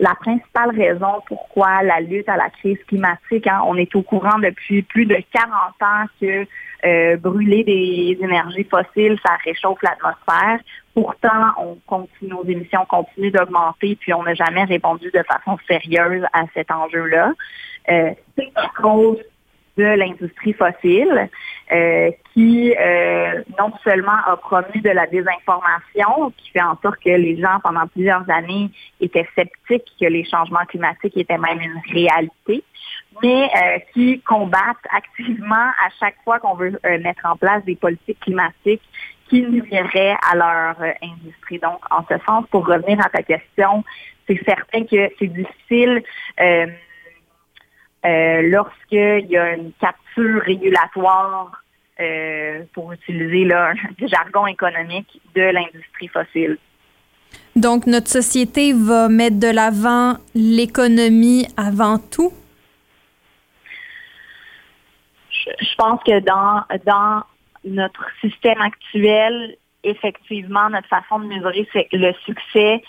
la 0.00 0.14
principale 0.14 0.70
raison 0.70 1.20
pourquoi 1.26 1.82
la 1.82 2.00
lutte 2.00 2.28
à 2.28 2.36
la 2.36 2.48
crise 2.48 2.78
climatique, 2.88 3.46
hein, 3.46 3.60
on 3.66 3.76
est 3.76 3.94
au 3.94 4.02
courant 4.02 4.38
depuis 4.38 4.82
plus 4.82 5.04
de 5.04 5.16
40 5.32 5.52
ans 5.82 6.06
que 6.20 6.46
euh, 6.86 7.16
brûler 7.18 7.62
des 7.62 8.16
énergies 8.22 8.64
fossiles, 8.64 9.18
ça 9.24 9.36
réchauffe 9.44 9.82
l'atmosphère. 9.82 10.58
Pourtant, 10.94 11.52
on 11.58 11.78
continue, 11.86 12.30
nos 12.30 12.44
émissions 12.44 12.86
continuent 12.86 13.30
d'augmenter, 13.30 13.96
puis 14.00 14.14
on 14.14 14.22
n'a 14.22 14.34
jamais 14.34 14.64
répondu 14.64 15.10
de 15.12 15.22
façon 15.22 15.58
sérieuse 15.68 16.24
à 16.32 16.44
cet 16.54 16.70
enjeu-là. 16.70 17.32
Euh, 17.90 18.10
c'est 18.36 18.50
à 18.54 18.68
cause 18.80 19.18
de 19.76 19.84
l'industrie 19.84 20.54
fossile 20.54 21.28
euh, 21.72 22.10
qui 22.32 22.74
euh, 22.74 23.42
non 23.58 23.72
seulement 23.84 24.16
a 24.26 24.36
promu 24.36 24.80
de 24.82 24.90
la 24.90 25.06
désinformation, 25.06 26.32
qui 26.36 26.50
fait 26.50 26.62
en 26.62 26.76
sorte 26.82 26.98
que 27.04 27.10
les 27.10 27.40
gens 27.40 27.58
pendant 27.62 27.86
plusieurs 27.86 28.28
années 28.30 28.70
étaient 29.00 29.28
sceptiques 29.34 29.92
que 30.00 30.06
les 30.06 30.24
changements 30.24 30.64
climatiques 30.68 31.16
étaient 31.16 31.38
même 31.38 31.60
une 31.60 31.80
réalité, 31.92 32.64
mais 33.22 33.44
euh, 33.44 33.78
qui 33.92 34.20
combattent 34.20 34.76
activement 34.90 35.54
à 35.54 35.90
chaque 35.98 36.16
fois 36.24 36.38
qu'on 36.40 36.54
veut 36.54 36.78
euh, 36.84 36.98
mettre 37.00 37.24
en 37.26 37.36
place 37.36 37.64
des 37.64 37.76
politiques 37.76 38.20
climatiques 38.20 38.82
qui 39.28 39.42
nuiraient 39.42 40.16
à 40.30 40.36
leur 40.36 40.82
euh, 40.82 40.92
industrie. 41.02 41.58
Donc, 41.58 41.80
en 41.90 42.04
ce 42.08 42.18
sens, 42.26 42.46
pour 42.50 42.66
revenir 42.66 42.98
à 43.04 43.08
ta 43.08 43.22
question, 43.22 43.84
c'est 44.26 44.42
certain 44.44 44.84
que 44.84 45.10
c'est 45.18 45.28
difficile 45.28 46.02
euh, 48.04 48.42
lorsqu'il 48.42 49.26
y 49.28 49.36
a 49.36 49.54
une 49.54 49.72
capture 49.80 50.42
régulatoire, 50.42 51.62
euh, 52.00 52.62
pour 52.72 52.92
utiliser 52.92 53.44
là, 53.44 53.72
un 53.72 54.06
jargon 54.06 54.46
économique, 54.46 55.20
de 55.34 55.42
l'industrie 55.42 56.08
fossile. 56.08 56.56
Donc, 57.56 57.86
notre 57.86 58.08
société 58.08 58.72
va 58.72 59.08
mettre 59.08 59.38
de 59.38 59.48
l'avant 59.48 60.16
l'économie 60.34 61.46
avant 61.56 61.98
tout? 61.98 62.32
Je, 65.30 65.50
je 65.60 65.74
pense 65.76 66.00
que 66.04 66.20
dans, 66.20 66.64
dans 66.86 67.22
notre 67.64 68.06
système 68.20 68.60
actuel, 68.60 69.56
effectivement, 69.84 70.70
notre 70.70 70.88
façon 70.88 71.20
de 71.20 71.26
mesurer 71.26 71.68
c'est 71.72 71.88
le 71.92 72.12
succès, 72.24 72.82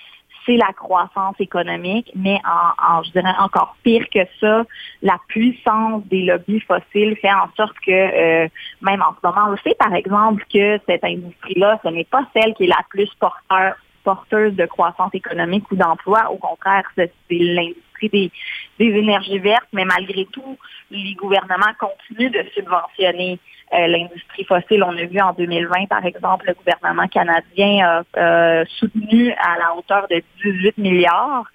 c'est 0.45 0.57
la 0.57 0.73
croissance 0.73 1.35
économique, 1.39 2.11
mais 2.15 2.39
en, 2.45 2.97
en, 2.97 3.03
je 3.03 3.11
dirais 3.11 3.33
encore 3.39 3.75
pire 3.83 4.05
que 4.13 4.19
ça, 4.39 4.63
la 5.01 5.17
puissance 5.27 6.03
des 6.05 6.23
lobbies 6.23 6.61
fossiles 6.61 7.15
fait 7.21 7.31
en 7.31 7.49
sorte 7.55 7.77
que, 7.85 7.91
euh, 7.91 8.47
même 8.81 9.01
en 9.01 9.13
ce 9.13 9.27
moment, 9.27 9.53
on 9.53 9.57
sait 9.57 9.75
par 9.77 9.93
exemple 9.93 10.43
que 10.51 10.79
cette 10.87 11.03
industrie-là, 11.03 11.79
ce 11.83 11.89
n'est 11.89 12.05
pas 12.05 12.25
celle 12.33 12.53
qui 12.55 12.63
est 12.63 12.67
la 12.67 12.83
plus 12.89 13.09
porteur, 13.19 13.75
porteuse 14.03 14.55
de 14.55 14.65
croissance 14.65 15.13
économique 15.13 15.69
ou 15.71 15.75
d'emploi. 15.75 16.31
Au 16.31 16.37
contraire, 16.37 16.83
c'est 16.95 17.11
l'industrie 17.29 18.09
des, 18.09 18.31
énergies 18.79 19.39
vertes, 19.39 19.67
mais 19.73 19.85
malgré 19.85 20.25
tout, 20.25 20.57
les 20.89 21.13
gouvernements 21.13 21.73
continuent 21.79 22.31
de 22.31 22.43
subventionner 22.53 23.39
euh, 23.73 23.87
l'industrie 23.87 24.43
fossile. 24.43 24.83
On 24.83 24.97
a 24.97 25.05
vu 25.05 25.19
en 25.21 25.33
2020, 25.33 25.87
par 25.87 26.05
exemple, 26.05 26.47
le 26.47 26.53
gouvernement 26.53 27.07
canadien 27.07 28.03
a 28.15 28.65
soutenu 28.79 29.31
à 29.33 29.57
la 29.59 29.75
hauteur 29.75 30.07
de 30.09 30.21
18 30.43 30.77
milliards 30.77 31.45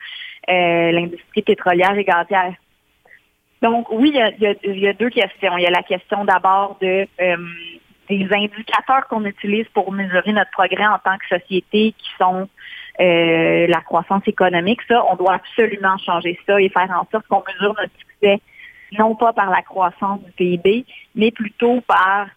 euh, 0.49 0.92
l'industrie 0.92 1.42
pétrolière 1.42 1.99
et 1.99 2.05
gazière. 2.05 2.55
Donc 3.62 3.90
oui, 3.90 4.14
il 4.14 4.78
y 4.78 4.86
a 4.86 4.92
deux 4.92 5.11
questions. 5.11 5.57
Il 5.59 5.62
y 5.62 5.66
a 5.66 5.70
la 5.70 5.82
question 5.82 6.24
d'abord 6.24 6.78
de 6.80 7.09
euh, 7.20 7.36
des 8.09 8.26
indicateurs 8.30 9.07
qu'on 9.09 9.24
utilise 9.24 9.66
pour 9.74 9.92
mesurer 9.92 10.32
notre 10.32 10.50
progrès 10.50 10.86
en 10.86 10.98
tant 10.98 11.16
que 11.18 11.38
société 11.38 11.94
qui 11.96 12.09
sont 12.18 12.48
euh, 13.00 13.66
la 13.66 13.80
croissance 13.80 14.22
économique. 14.26 14.80
Ça, 14.88 15.04
on 15.11 15.16
doit 15.16 15.34
absolument 15.34 15.96
changer 15.98 16.38
ça 16.46 16.61
et 16.61 16.68
faire 16.68 16.90
en 16.90 17.07
sorte 17.11 17.26
qu'on 17.28 17.42
mesure 17.52 17.74
notre 17.78 17.92
succès 17.98 18.40
non 18.92 19.14
pas 19.14 19.32
par 19.32 19.50
la 19.50 19.62
croissance 19.62 20.20
du 20.22 20.32
PIB, 20.32 20.84
mais 21.14 21.30
plutôt 21.30 21.80
par 21.82 22.28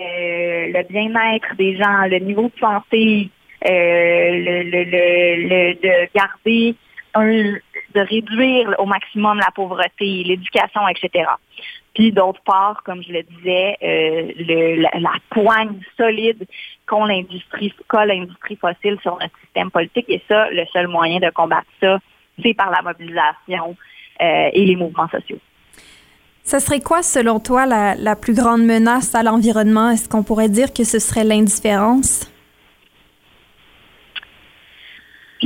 euh, 0.00 0.66
le 0.72 0.88
bien-être 0.88 1.54
des 1.56 1.76
gens, 1.76 2.06
le 2.06 2.18
niveau 2.18 2.50
de 2.54 2.58
santé, 2.58 3.30
euh, 3.66 3.70
le, 3.70 5.74
de 5.74 6.08
garder 6.14 6.74
un, 7.14 7.54
de 7.94 8.00
réduire 8.00 8.74
au 8.78 8.86
maximum 8.86 9.38
la 9.38 9.50
pauvreté, 9.54 10.24
l'éducation, 10.24 10.86
etc. 10.88 11.30
Puis 11.94 12.12
d'autre 12.12 12.40
part, 12.44 12.82
comme 12.84 13.02
je 13.02 13.12
le 13.12 13.22
disais, 13.22 13.76
euh, 13.82 14.32
le, 14.36 14.82
la, 14.82 15.12
poigne 15.30 15.80
solide 15.96 16.44
qu'ont 16.86 17.04
l'industrie, 17.04 17.72
qu'a 17.88 18.04
l'industrie 18.04 18.56
fossile 18.56 18.98
sur 19.00 19.12
notre 19.12 19.38
système 19.44 19.70
politique. 19.70 20.06
Et 20.08 20.20
ça, 20.28 20.50
le 20.50 20.64
seul 20.72 20.88
moyen 20.88 21.20
de 21.20 21.30
combattre 21.30 21.68
ça, 21.80 21.98
c'est 22.42 22.54
par 22.54 22.70
la 22.70 22.82
mobilisation 22.82 23.76
euh, 24.20 24.50
et 24.52 24.64
les 24.64 24.74
mouvements 24.74 25.08
sociaux. 25.08 25.38
Ça 26.42 26.60
serait 26.60 26.80
quoi, 26.80 27.02
selon 27.02 27.38
toi, 27.38 27.64
la, 27.64 27.94
la 27.94 28.16
plus 28.16 28.34
grande 28.34 28.64
menace 28.64 29.14
à 29.14 29.22
l'environnement? 29.22 29.90
Est-ce 29.90 30.08
qu'on 30.08 30.24
pourrait 30.24 30.48
dire 30.48 30.72
que 30.72 30.84
ce 30.84 30.98
serait 30.98 31.24
l'indifférence? 31.24 32.28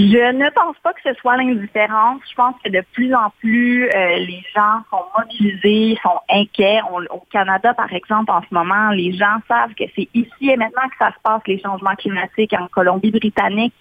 Je 0.01 0.32
ne 0.32 0.49
pense 0.51 0.76
pas 0.84 0.92
que 0.92 1.01
ce 1.05 1.12
soit 1.14 1.36
l'indifférence. 1.36 2.20
Je 2.30 2.34
pense 2.36 2.55
que 2.64 2.70
de 2.70 2.82
plus 2.92 3.12
en 3.12 3.30
plus, 3.40 3.88
euh, 3.88 4.16
les 4.18 4.44
gens 4.55 4.78
sont 4.90 5.03
mobilisés, 5.18 5.99
sont 6.05 6.20
inquiets. 6.30 6.78
On- 6.92 7.03
au 7.16 7.24
Canada, 7.32 7.74
par 7.74 7.92
exemple, 7.92 8.30
en 8.30 8.40
ce 8.42 8.55
moment, 8.55 8.90
les 8.90 9.12
gens 9.12 9.38
savent 9.49 9.74
que 9.74 9.82
c'est 9.96 10.09
ici 10.14 10.51
et 10.51 10.57
maintenant 10.57 10.88
que 10.88 10.96
ça 11.01 11.09
se 11.09 11.20
passe, 11.24 11.42
les 11.49 11.59
changements 11.61 11.96
climatiques 11.96 12.53
en 12.53 12.68
Colombie-Britannique. 12.68 13.74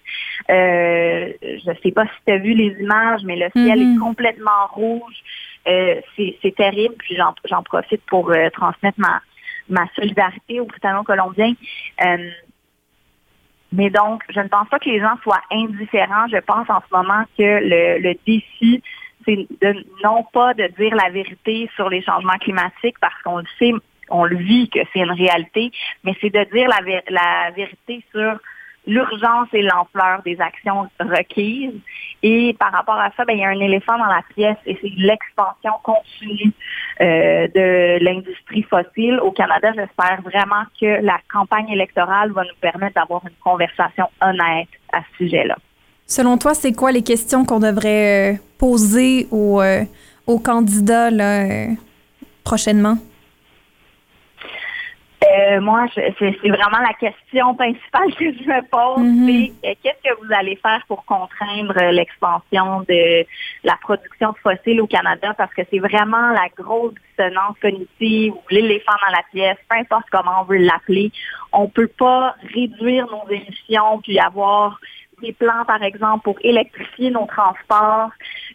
Euh, 0.50 1.32
je 1.42 1.70
ne 1.70 1.76
sais 1.84 1.92
pas 1.92 2.04
si 2.06 2.12
tu 2.26 2.32
as 2.32 2.38
vu 2.38 2.52
les 2.52 2.76
images, 2.80 3.22
mais 3.22 3.36
le 3.36 3.48
ciel 3.54 3.80
est 3.80 3.98
complètement 4.00 4.66
rouge. 4.72 5.22
Euh, 5.68 6.00
c'est 6.16 6.54
terrible. 6.56 6.96
Puis 6.98 7.14
j'en 7.14 7.32
j'en 7.44 7.62
profite 7.62 8.04
pour 8.06 8.32
euh, 8.32 8.50
transmettre 8.50 8.98
ma, 8.98 9.20
ma 9.68 9.86
solidarité 9.94 10.58
aux 10.58 10.66
Britanno-Colombiens. 10.66 11.54
Euh, 12.04 12.30
mais 13.72 13.90
donc, 13.90 14.22
je 14.30 14.40
ne 14.40 14.48
pense 14.48 14.68
pas 14.68 14.78
que 14.78 14.88
les 14.88 15.00
gens 15.00 15.16
soient 15.22 15.42
indifférents. 15.50 16.26
Je 16.32 16.38
pense 16.38 16.68
en 16.70 16.80
ce 16.80 16.96
moment 16.96 17.24
que 17.36 17.42
le, 17.42 17.98
le 18.00 18.14
défi, 18.26 18.82
c'est 19.24 19.46
de 19.60 19.84
non 20.02 20.24
pas 20.32 20.54
de 20.54 20.68
dire 20.78 20.94
la 20.94 21.10
vérité 21.10 21.70
sur 21.74 21.88
les 21.90 22.02
changements 22.02 22.38
climatiques 22.40 22.98
parce 23.00 23.20
qu'on 23.22 23.38
le 23.38 23.44
sait, 23.58 23.72
on 24.08 24.24
le 24.24 24.36
vit 24.36 24.70
que 24.70 24.80
c'est 24.92 25.00
une 25.00 25.12
réalité, 25.12 25.70
mais 26.02 26.14
c'est 26.20 26.30
de 26.30 26.44
dire 26.50 26.68
la, 26.68 26.80
la 27.10 27.50
vérité 27.50 28.02
sur 28.10 28.38
l'urgence 28.88 29.48
et 29.52 29.62
l'ampleur 29.62 30.22
des 30.24 30.40
actions 30.40 30.88
requises. 30.98 31.78
Et 32.22 32.56
par 32.58 32.72
rapport 32.72 32.96
à 32.96 33.10
ça, 33.16 33.24
ben, 33.24 33.36
il 33.36 33.40
y 33.40 33.44
a 33.44 33.48
un 33.48 33.60
éléphant 33.60 33.96
dans 33.98 34.06
la 34.06 34.22
pièce 34.34 34.56
et 34.66 34.76
c'est 34.80 34.90
l'expansion 34.96 35.72
continue 35.84 36.52
euh, 37.00 37.46
de 37.48 38.02
l'industrie 38.02 38.62
fossile. 38.62 39.20
Au 39.20 39.30
Canada, 39.30 39.70
j'espère 39.74 40.22
vraiment 40.22 40.64
que 40.80 41.04
la 41.04 41.18
campagne 41.30 41.68
électorale 41.68 42.32
va 42.32 42.42
nous 42.42 42.58
permettre 42.60 42.94
d'avoir 42.94 43.22
une 43.24 43.36
conversation 43.44 44.06
honnête 44.20 44.68
à 44.92 45.00
ce 45.00 45.24
sujet-là. 45.24 45.56
Selon 46.06 46.38
toi, 46.38 46.54
c'est 46.54 46.72
quoi 46.72 46.90
les 46.90 47.02
questions 47.02 47.44
qu'on 47.44 47.60
devrait 47.60 48.32
euh, 48.32 48.36
poser 48.58 49.28
aux, 49.30 49.60
euh, 49.60 49.84
aux 50.26 50.38
candidats 50.38 51.10
prochainement? 52.42 52.96
Euh, 55.30 55.60
moi, 55.60 55.86
c'est 55.94 56.48
vraiment 56.48 56.78
la 56.80 56.94
question 56.98 57.54
principale 57.54 58.14
que 58.14 58.32
je 58.32 58.48
me 58.48 58.62
pose. 58.68 59.04
Mhm. 59.04 59.26
C'est 59.26 59.68
euh, 59.68 59.74
qu'est-ce 59.82 60.10
que 60.10 60.16
vous 60.24 60.32
allez 60.32 60.56
faire 60.56 60.82
pour 60.88 61.04
contraindre 61.04 61.74
euh, 61.76 61.92
l'expansion 61.92 62.80
de 62.88 63.26
la 63.64 63.76
production 63.82 64.32
de 64.32 64.38
fossiles 64.38 64.80
au 64.80 64.86
Canada? 64.86 65.34
Parce 65.36 65.52
que 65.52 65.62
c'est 65.70 65.78
vraiment 65.78 66.30
la 66.30 66.48
grosse 66.56 66.94
dissonance 67.10 67.56
cognitive 67.60 68.32
ou 68.32 68.42
l'éléphant 68.50 68.92
dans 69.06 69.12
la 69.12 69.22
pièce, 69.30 69.58
peu 69.68 69.76
importe 69.76 70.06
comment 70.10 70.42
on 70.42 70.44
veut 70.44 70.58
l'appeler. 70.58 71.12
On 71.52 71.68
peut 71.68 71.90
pas 71.98 72.34
réduire 72.54 73.06
nos 73.06 73.28
émissions 73.30 74.00
puis 74.02 74.18
avoir 74.18 74.80
des 75.20 75.32
plans, 75.32 75.64
par 75.66 75.82
exemple, 75.82 76.22
pour 76.22 76.38
électrifier 76.42 77.10
nos 77.10 77.26
transports, 77.26 78.10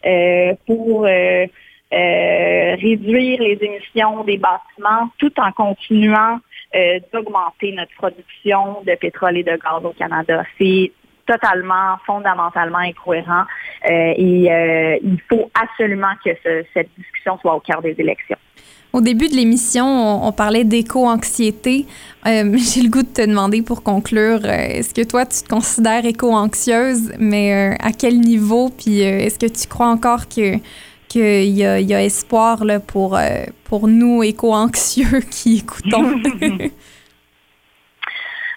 euh, 0.05 0.53
pour 0.65 1.05
euh, 1.05 1.45
réduire 1.91 3.41
les 3.41 3.59
émissions 3.61 4.23
des 4.23 4.37
bâtiments 4.37 5.09
tout 5.19 5.33
en 5.39 5.51
continuant 5.51 6.39
euh, 6.75 6.99
d'augmenter 7.11 7.71
notre 7.73 7.93
production 7.95 8.81
de 8.85 8.95
pétrole 8.95 9.37
et 9.37 9.43
de 9.43 9.51
gaz 9.51 9.83
au 9.83 9.93
Canada. 9.93 10.43
C'est 10.57 10.91
totalement, 11.25 11.97
fondamentalement 12.05 12.79
incohérent 12.79 13.43
euh, 13.89 14.13
et 14.17 14.51
euh, 14.51 14.97
il 15.03 15.21
faut 15.29 15.49
absolument 15.53 16.13
que 16.23 16.31
ce- 16.43 16.65
cette 16.73 16.89
discussion 16.97 17.37
soit 17.39 17.55
au 17.55 17.59
cœur 17.59 17.81
des 17.81 17.95
élections. 17.97 18.37
Au 18.91 19.01
début 19.01 19.27
de 19.27 19.33
l'émission, 19.35 19.85
on, 20.27 20.31
parlait 20.31 20.65
d'éco-anxiété. 20.65 21.85
J'ai 22.25 22.81
le 22.81 22.89
goût 22.89 23.01
de 23.01 23.07
te 23.07 23.25
demander 23.25 23.63
pour 23.63 23.81
conclure, 23.81 24.45
est-ce 24.45 24.93
que 24.93 25.03
toi, 25.03 25.25
tu 25.25 25.41
te 25.41 25.49
considères 25.49 26.05
éco-anxieuse, 26.05 27.13
mais 27.17 27.75
à 27.79 27.91
quel 27.91 28.19
niveau? 28.19 28.69
Puis 28.69 28.99
est-ce 29.01 29.39
que 29.39 29.47
tu 29.51 29.67
crois 29.67 29.87
encore 29.87 30.27
que 30.29 30.57
qu'il 31.13 31.55
y 31.55 31.63
a, 31.63 31.79
il 31.79 31.87
y 31.87 31.93
a 31.93 32.03
espoir 32.03 32.65
là, 32.65 32.79
pour, 32.79 33.15
euh, 33.15 33.45
pour 33.65 33.87
nous 33.87 34.23
éco-anxieux 34.23 35.19
qui 35.31 35.59
écoutons? 35.59 36.19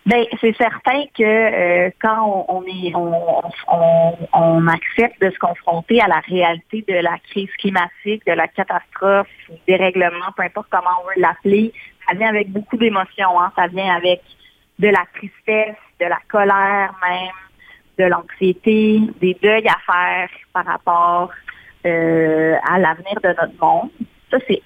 Ben, 0.06 0.24
c'est 0.40 0.56
certain 0.56 1.02
que 1.18 1.24
euh, 1.24 1.90
quand 2.00 2.46
on, 2.48 2.58
on 2.58 2.62
est, 2.62 2.94
on, 2.94 3.42
on, 3.66 4.12
on 4.34 4.68
accepte 4.68 5.20
de 5.20 5.30
se 5.30 5.38
confronter 5.40 6.00
à 6.00 6.06
la 6.06 6.20
réalité 6.20 6.84
de 6.86 6.94
la 6.94 7.18
crise 7.28 7.50
climatique, 7.58 8.24
de 8.24 8.30
la 8.30 8.46
catastrophe, 8.46 9.26
du 9.48 9.56
dérèglement, 9.66 10.30
peu 10.36 10.44
importe 10.44 10.68
comment 10.70 10.90
on 11.02 11.08
veut 11.08 11.20
l'appeler, 11.20 11.72
ça 12.06 12.14
vient 12.14 12.28
avec 12.28 12.52
beaucoup 12.52 12.76
d'émotions. 12.76 13.40
Hein? 13.40 13.50
Ça 13.56 13.66
vient 13.66 13.96
avec 13.96 14.22
de 14.78 14.86
la 14.86 15.04
tristesse, 15.12 15.74
de 15.98 16.06
la 16.06 16.20
colère 16.28 16.94
même, 17.02 17.34
de 17.98 18.04
l'anxiété, 18.04 19.00
des 19.20 19.36
deuils 19.42 19.66
à 19.66 19.78
faire 19.92 20.28
par 20.52 20.66
rapport 20.66 21.32
euh, 21.86 22.56
à 22.68 22.78
l'avenir 22.78 23.14
de 23.22 23.28
notre 23.28 23.58
monde. 23.60 23.90
Ça, 24.30 24.38
c'est 24.48 24.62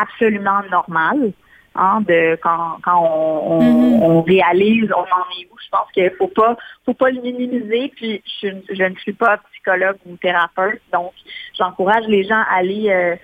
absolument 0.00 0.60
normal. 0.70 1.32
Hein, 1.76 2.02
de 2.06 2.38
quand, 2.40 2.78
quand 2.84 3.00
on, 3.02 3.52
on, 3.54 3.60
Mhm. 3.60 4.02
on 4.04 4.22
réalise, 4.22 4.88
on 4.92 5.00
en 5.00 5.26
est 5.36 5.46
où. 5.50 5.56
Je 5.58 5.68
pense 5.70 5.90
qu'il 5.92 6.08
faut 6.16 6.28
pas, 6.28 6.56
faut 6.86 6.94
pas 6.94 7.10
le 7.10 7.20
minimiser. 7.20 7.92
Puis 7.96 8.22
je, 8.40 8.48
je 8.72 8.84
ne 8.84 8.94
suis 8.94 9.12
pas 9.12 9.38
psychologue 9.52 9.96
ou 10.06 10.16
thérapeute, 10.16 10.80
donc 10.92 11.12
j'encourage 11.58 12.04
les 12.06 12.22
gens 12.22 12.42
à 12.48 12.58
aller 12.58 12.90
euh, 12.90 13.16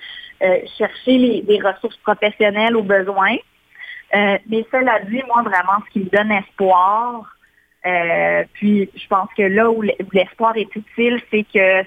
euh, 0.42 0.58
chercher 0.76 1.16
les, 1.16 1.42
des 1.42 1.60
ressources 1.60 1.96
professionnelles 1.98 2.74
au 2.74 2.82
besoin. 2.82 3.36
Euh, 4.16 4.38
mais 4.48 4.66
cela 4.72 4.98
dit, 5.08 5.22
moi 5.28 5.42
vraiment, 5.42 5.78
ce 5.86 5.92
qui 5.92 6.00
me 6.00 6.10
donne 6.10 6.32
espoir, 6.32 7.32
euh, 7.86 8.44
puis 8.52 8.90
je 8.94 9.06
pense 9.08 9.28
que 9.36 9.42
là 9.42 9.70
où 9.70 9.82
l'espoir 10.12 10.56
est 10.56 10.74
utile, 10.76 11.20
c'est 11.30 11.44
que 11.44 11.82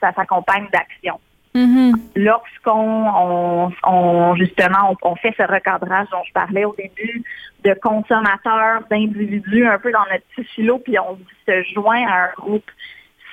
ça 0.00 0.12
s'accompagne 0.12 0.66
d'action 0.72 1.18
Mhm. 1.56 1.92
lorsqu'on 2.16 3.06
on, 3.16 3.72
on- 3.86 4.34
justement 4.34 4.90
on, 5.02 5.10
on 5.12 5.14
fait 5.16 5.32
ce 5.36 5.42
recadrage 5.44 6.08
dont 6.10 6.24
je 6.26 6.32
parlais 6.32 6.64
au 6.64 6.74
début 6.76 7.22
de 7.64 7.74
consommateurs, 7.74 8.80
d'individus 8.90 9.64
un 9.64 9.78
peu 9.78 9.92
dans 9.92 10.04
notre 10.10 10.24
petit 10.34 10.44
philo, 10.54 10.78
puis 10.80 10.98
on 10.98 11.16
se 11.46 11.62
joint 11.74 12.04
à 12.08 12.24
un 12.24 12.30
groupe 12.36 12.68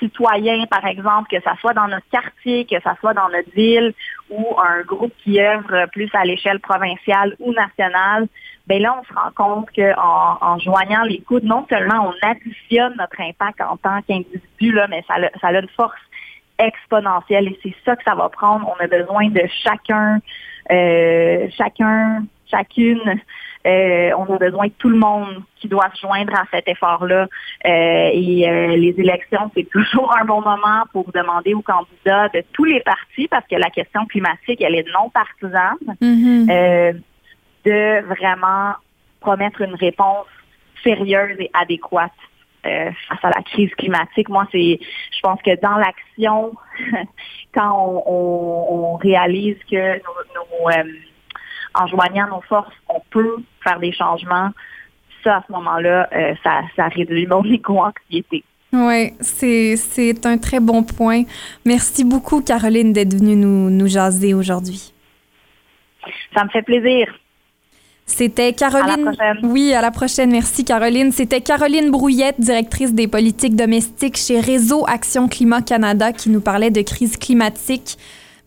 citoyen, 0.02 0.66
par 0.66 0.86
exemple, 0.86 1.30
que 1.30 1.42
ça 1.44 1.56
soit 1.62 1.74
dans 1.74 1.88
notre 1.88 2.10
quartier, 2.12 2.66
que 2.66 2.80
ça 2.82 2.96
soit 3.00 3.14
dans 3.14 3.30
notre 3.30 3.52
ville, 3.52 3.94
ou 4.30 4.46
un 4.60 4.82
groupe 4.82 5.14
qui 5.24 5.40
œuvre 5.42 5.86
plus 5.94 6.10
à 6.14 6.26
l'échelle 6.26 6.60
provinciale 6.60 7.36
ou 7.40 7.54
nationale, 7.54 8.28
ben 8.68 8.82
là, 8.82 8.96
on 9.00 9.04
se 9.04 9.14
rend 9.14 9.32
compte 9.36 9.70
qu'en 9.76 10.38
en 10.42 10.60
joignant 10.60 11.04
les 11.04 11.20
coudes, 11.22 11.44
non 11.44 11.66
seulement 11.70 12.10
on 12.10 12.28
additionne 12.28 12.96
notre 12.98 13.20
impact 13.22 13.62
en 13.62 13.78
tant 13.78 14.02
qu'individu, 14.02 14.78
mais 14.90 15.04
ça, 15.08 15.16
a- 15.16 15.40
ça 15.40 15.48
a 15.48 15.60
une 15.60 15.68
force 15.76 16.00
exponentielle 16.60 17.48
et 17.48 17.60
c'est 17.64 17.76
ça 17.86 17.96
que 17.96 18.04
ça 18.04 18.16
va 18.16 18.30
prendre. 18.30 18.68
On 18.68 18.84
a 18.84 18.88
besoin 18.88 19.30
de 19.30 19.42
chacun, 19.64 20.20
euh, 20.72 21.48
chacun, 21.58 22.24
chacune. 22.52 23.22
Euh, 23.66 24.10
on 24.18 24.26
a 24.34 24.38
besoin 24.38 24.68
de 24.68 24.74
tout 24.78 24.90
le 24.90 24.98
monde 24.98 25.44
qui 25.58 25.68
doit 25.68 25.90
se 25.94 26.02
joindre 26.02 26.34
à 26.36 26.46
cet 26.52 26.68
effort-là. 26.68 27.28
Euh, 27.66 28.10
et 28.14 28.50
euh, 28.50 28.76
les 28.76 28.96
élections, 29.00 29.50
c'est 29.56 29.68
toujours 29.72 30.16
un 30.20 30.26
bon 30.26 30.42
moment 30.42 30.84
pour 30.92 31.12
demander 31.12 31.54
aux 31.54 31.62
candidats 31.62 32.28
de 32.30 32.44
tous 32.54 32.66
les 32.66 32.80
partis, 32.82 33.28
parce 33.28 33.46
que 33.48 33.56
la 33.56 33.70
question 33.70 34.06
climatique, 34.08 34.62
elle 34.62 34.76
est 34.76 34.88
non 34.94 35.10
partisane, 35.10 35.78
Mhm. 36.02 36.48
euh, 36.50 36.94
de 37.66 38.04
vraiment 38.16 38.74
promettre 39.20 39.62
une 39.62 39.76
réponse 39.76 40.26
sérieuse 40.84 41.36
et 41.40 41.52
adéquate 41.54 42.12
face 42.64 43.24
à 43.24 43.30
la 43.30 43.42
crise 43.44 43.74
climatique. 43.76 44.30
Moi, 44.30 44.48
c'est, 44.52 44.80
je 45.16 45.20
pense 45.22 45.40
que 45.42 45.60
dans 45.62 45.78
l'action, 45.78 46.54
quand 47.54 47.72
on, 47.76 48.04
on- 48.06 48.94
on 48.94 48.96
réalise 48.98 49.58
que 49.70 49.94
nos, 49.98 50.20
nos, 50.36 50.70
en 51.74 51.88
joignant 51.88 52.28
nos 52.28 52.42
forces, 52.42 52.74
on 52.90 53.02
peut 53.10 53.38
faire 53.64 53.80
des 53.80 53.92
changements, 53.92 54.50
ça, 55.24 55.38
à 55.38 55.44
ce 55.48 55.52
moment-là, 55.52 56.10
euh, 56.14 56.34
ça, 56.44 56.62
ça 56.76 56.88
réduit 56.88 57.28
mon 57.28 57.44
éco-anxiété. 57.52 58.44
Oui, 58.74 59.14
c'est 59.20 60.26
un 60.26 60.38
très 60.38 60.62
bon 60.62 60.84
point. 60.84 61.24
Merci 61.66 62.06
beaucoup, 62.06 62.42
Caroline, 62.42 62.94
d'être 62.94 63.14
venue 63.14 63.36
nous, 63.36 63.70
nous 63.70 63.88
jaser 63.88 64.34
aujourd'hui. 64.34 64.94
Ça 66.34 66.46
me 66.46 66.50
fait 66.50 66.62
plaisir. 66.62 67.14
C'était 68.06 68.54
Caroline. 68.54 69.08
À 69.08 69.12
la 69.12 69.12
prochaine. 69.12 69.52
Oui, 69.52 69.74
à 69.74 69.82
la 69.82 69.92
prochaine. 69.92 70.32
Merci, 70.32 70.66
Caroline. 70.66 71.12
C'était 71.12 71.42
Caroline 71.42 71.92
Brouillette, 71.92 72.40
directrice 72.40 72.94
des 72.94 73.08
politiques 73.08 73.56
domestiques 73.56 74.18
chez 74.18 74.40
Réseau 74.40 74.86
Action 74.88 75.28
Climat 75.28 75.62
Canada, 75.62 76.12
qui 76.14 76.30
nous 76.30 76.42
parlait 76.42 76.72
de 76.72 76.82
crise 76.82 77.18
climatique. 77.18 77.98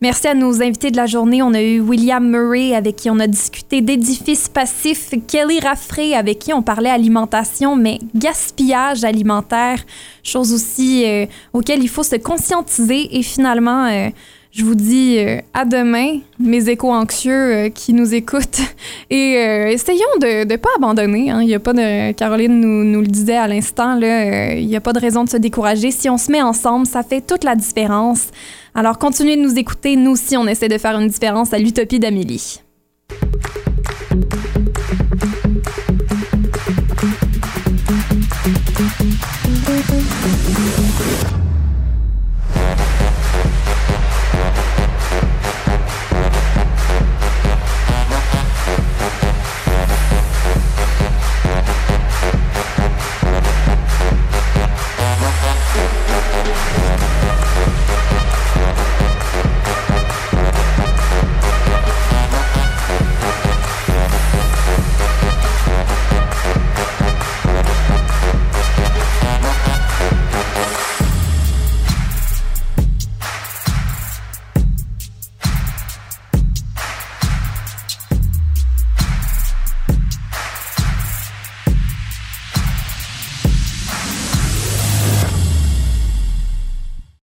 Merci 0.05 0.27
à 0.27 0.35
nos 0.35 0.61
invités 0.61 0.91
de 0.91 0.97
la 0.97 1.07
journée. 1.07 1.41
On 1.41 1.55
a 1.55 1.63
eu 1.63 1.79
William 1.79 2.23
Murray, 2.23 2.75
avec 2.75 2.95
qui 2.95 3.09
on 3.09 3.19
a 3.19 3.25
discuté 3.25 3.81
d'édifices 3.81 4.47
passifs, 4.47 5.15
Kelly 5.25 5.59
Raffray, 5.59 6.13
avec 6.13 6.37
qui 6.37 6.53
on 6.53 6.61
parlait 6.61 6.91
alimentation, 6.91 7.75
mais 7.75 7.97
gaspillage 8.13 9.03
alimentaire, 9.03 9.83
chose 10.21 10.53
aussi 10.53 11.05
euh, 11.07 11.25
auquel 11.53 11.81
il 11.81 11.89
faut 11.89 12.03
se 12.03 12.17
conscientiser. 12.17 13.17
Et 13.17 13.23
finalement, 13.23 13.87
euh, 13.87 14.09
Je 14.57 14.63
vous 14.63 14.75
dis 14.75 15.17
euh, 15.19 15.41
à 15.53 15.65
demain, 15.65 16.19
mes 16.39 16.69
échos 16.69 16.89
anxieux 16.89 17.33
euh, 17.33 17.69
qui 17.69 17.91
nous 17.91 18.13
écoutent. 18.13 18.61
Et 19.09 19.35
euh, 19.37 19.67
essayons 19.67 19.99
de 20.21 20.45
ne 20.45 20.55
pas 20.55 20.69
abandonner. 20.77 21.29
hein. 21.29 21.41
Il 21.41 21.49
y 21.49 21.53
a 21.53 21.59
pas 21.59 21.73
de. 21.73 22.13
Caroline 22.13 22.61
nous, 22.61 22.85
nous 22.85 23.01
le 23.01 23.07
disait 23.07 23.35
à 23.35 23.49
l'instant, 23.49 23.95
là, 23.95 24.53
il 24.53 24.65
n'y 24.65 24.77
a 24.77 24.79
pas 24.79 24.93
de 24.93 24.99
raison 25.01 25.25
de 25.25 25.29
se 25.29 25.35
décourager. 25.35 25.91
Si 25.91 26.09
on 26.09 26.17
se 26.17 26.31
met 26.31 26.41
ensemble, 26.41 26.85
ça 26.85 27.03
fait 27.03 27.19
toute 27.19 27.43
la 27.43 27.57
différence. 27.57 28.27
Alors 28.73 28.97
continuez 28.97 29.35
de 29.35 29.41
nous 29.41 29.59
écouter. 29.59 29.97
Nous 29.97 30.11
aussi, 30.11 30.37
on 30.37 30.47
essaie 30.47 30.69
de 30.69 30.77
faire 30.77 30.97
une 30.97 31.09
différence 31.09 31.51
à 31.51 31.57
l'Utopie 31.57 31.99
d'Amélie. 31.99 32.61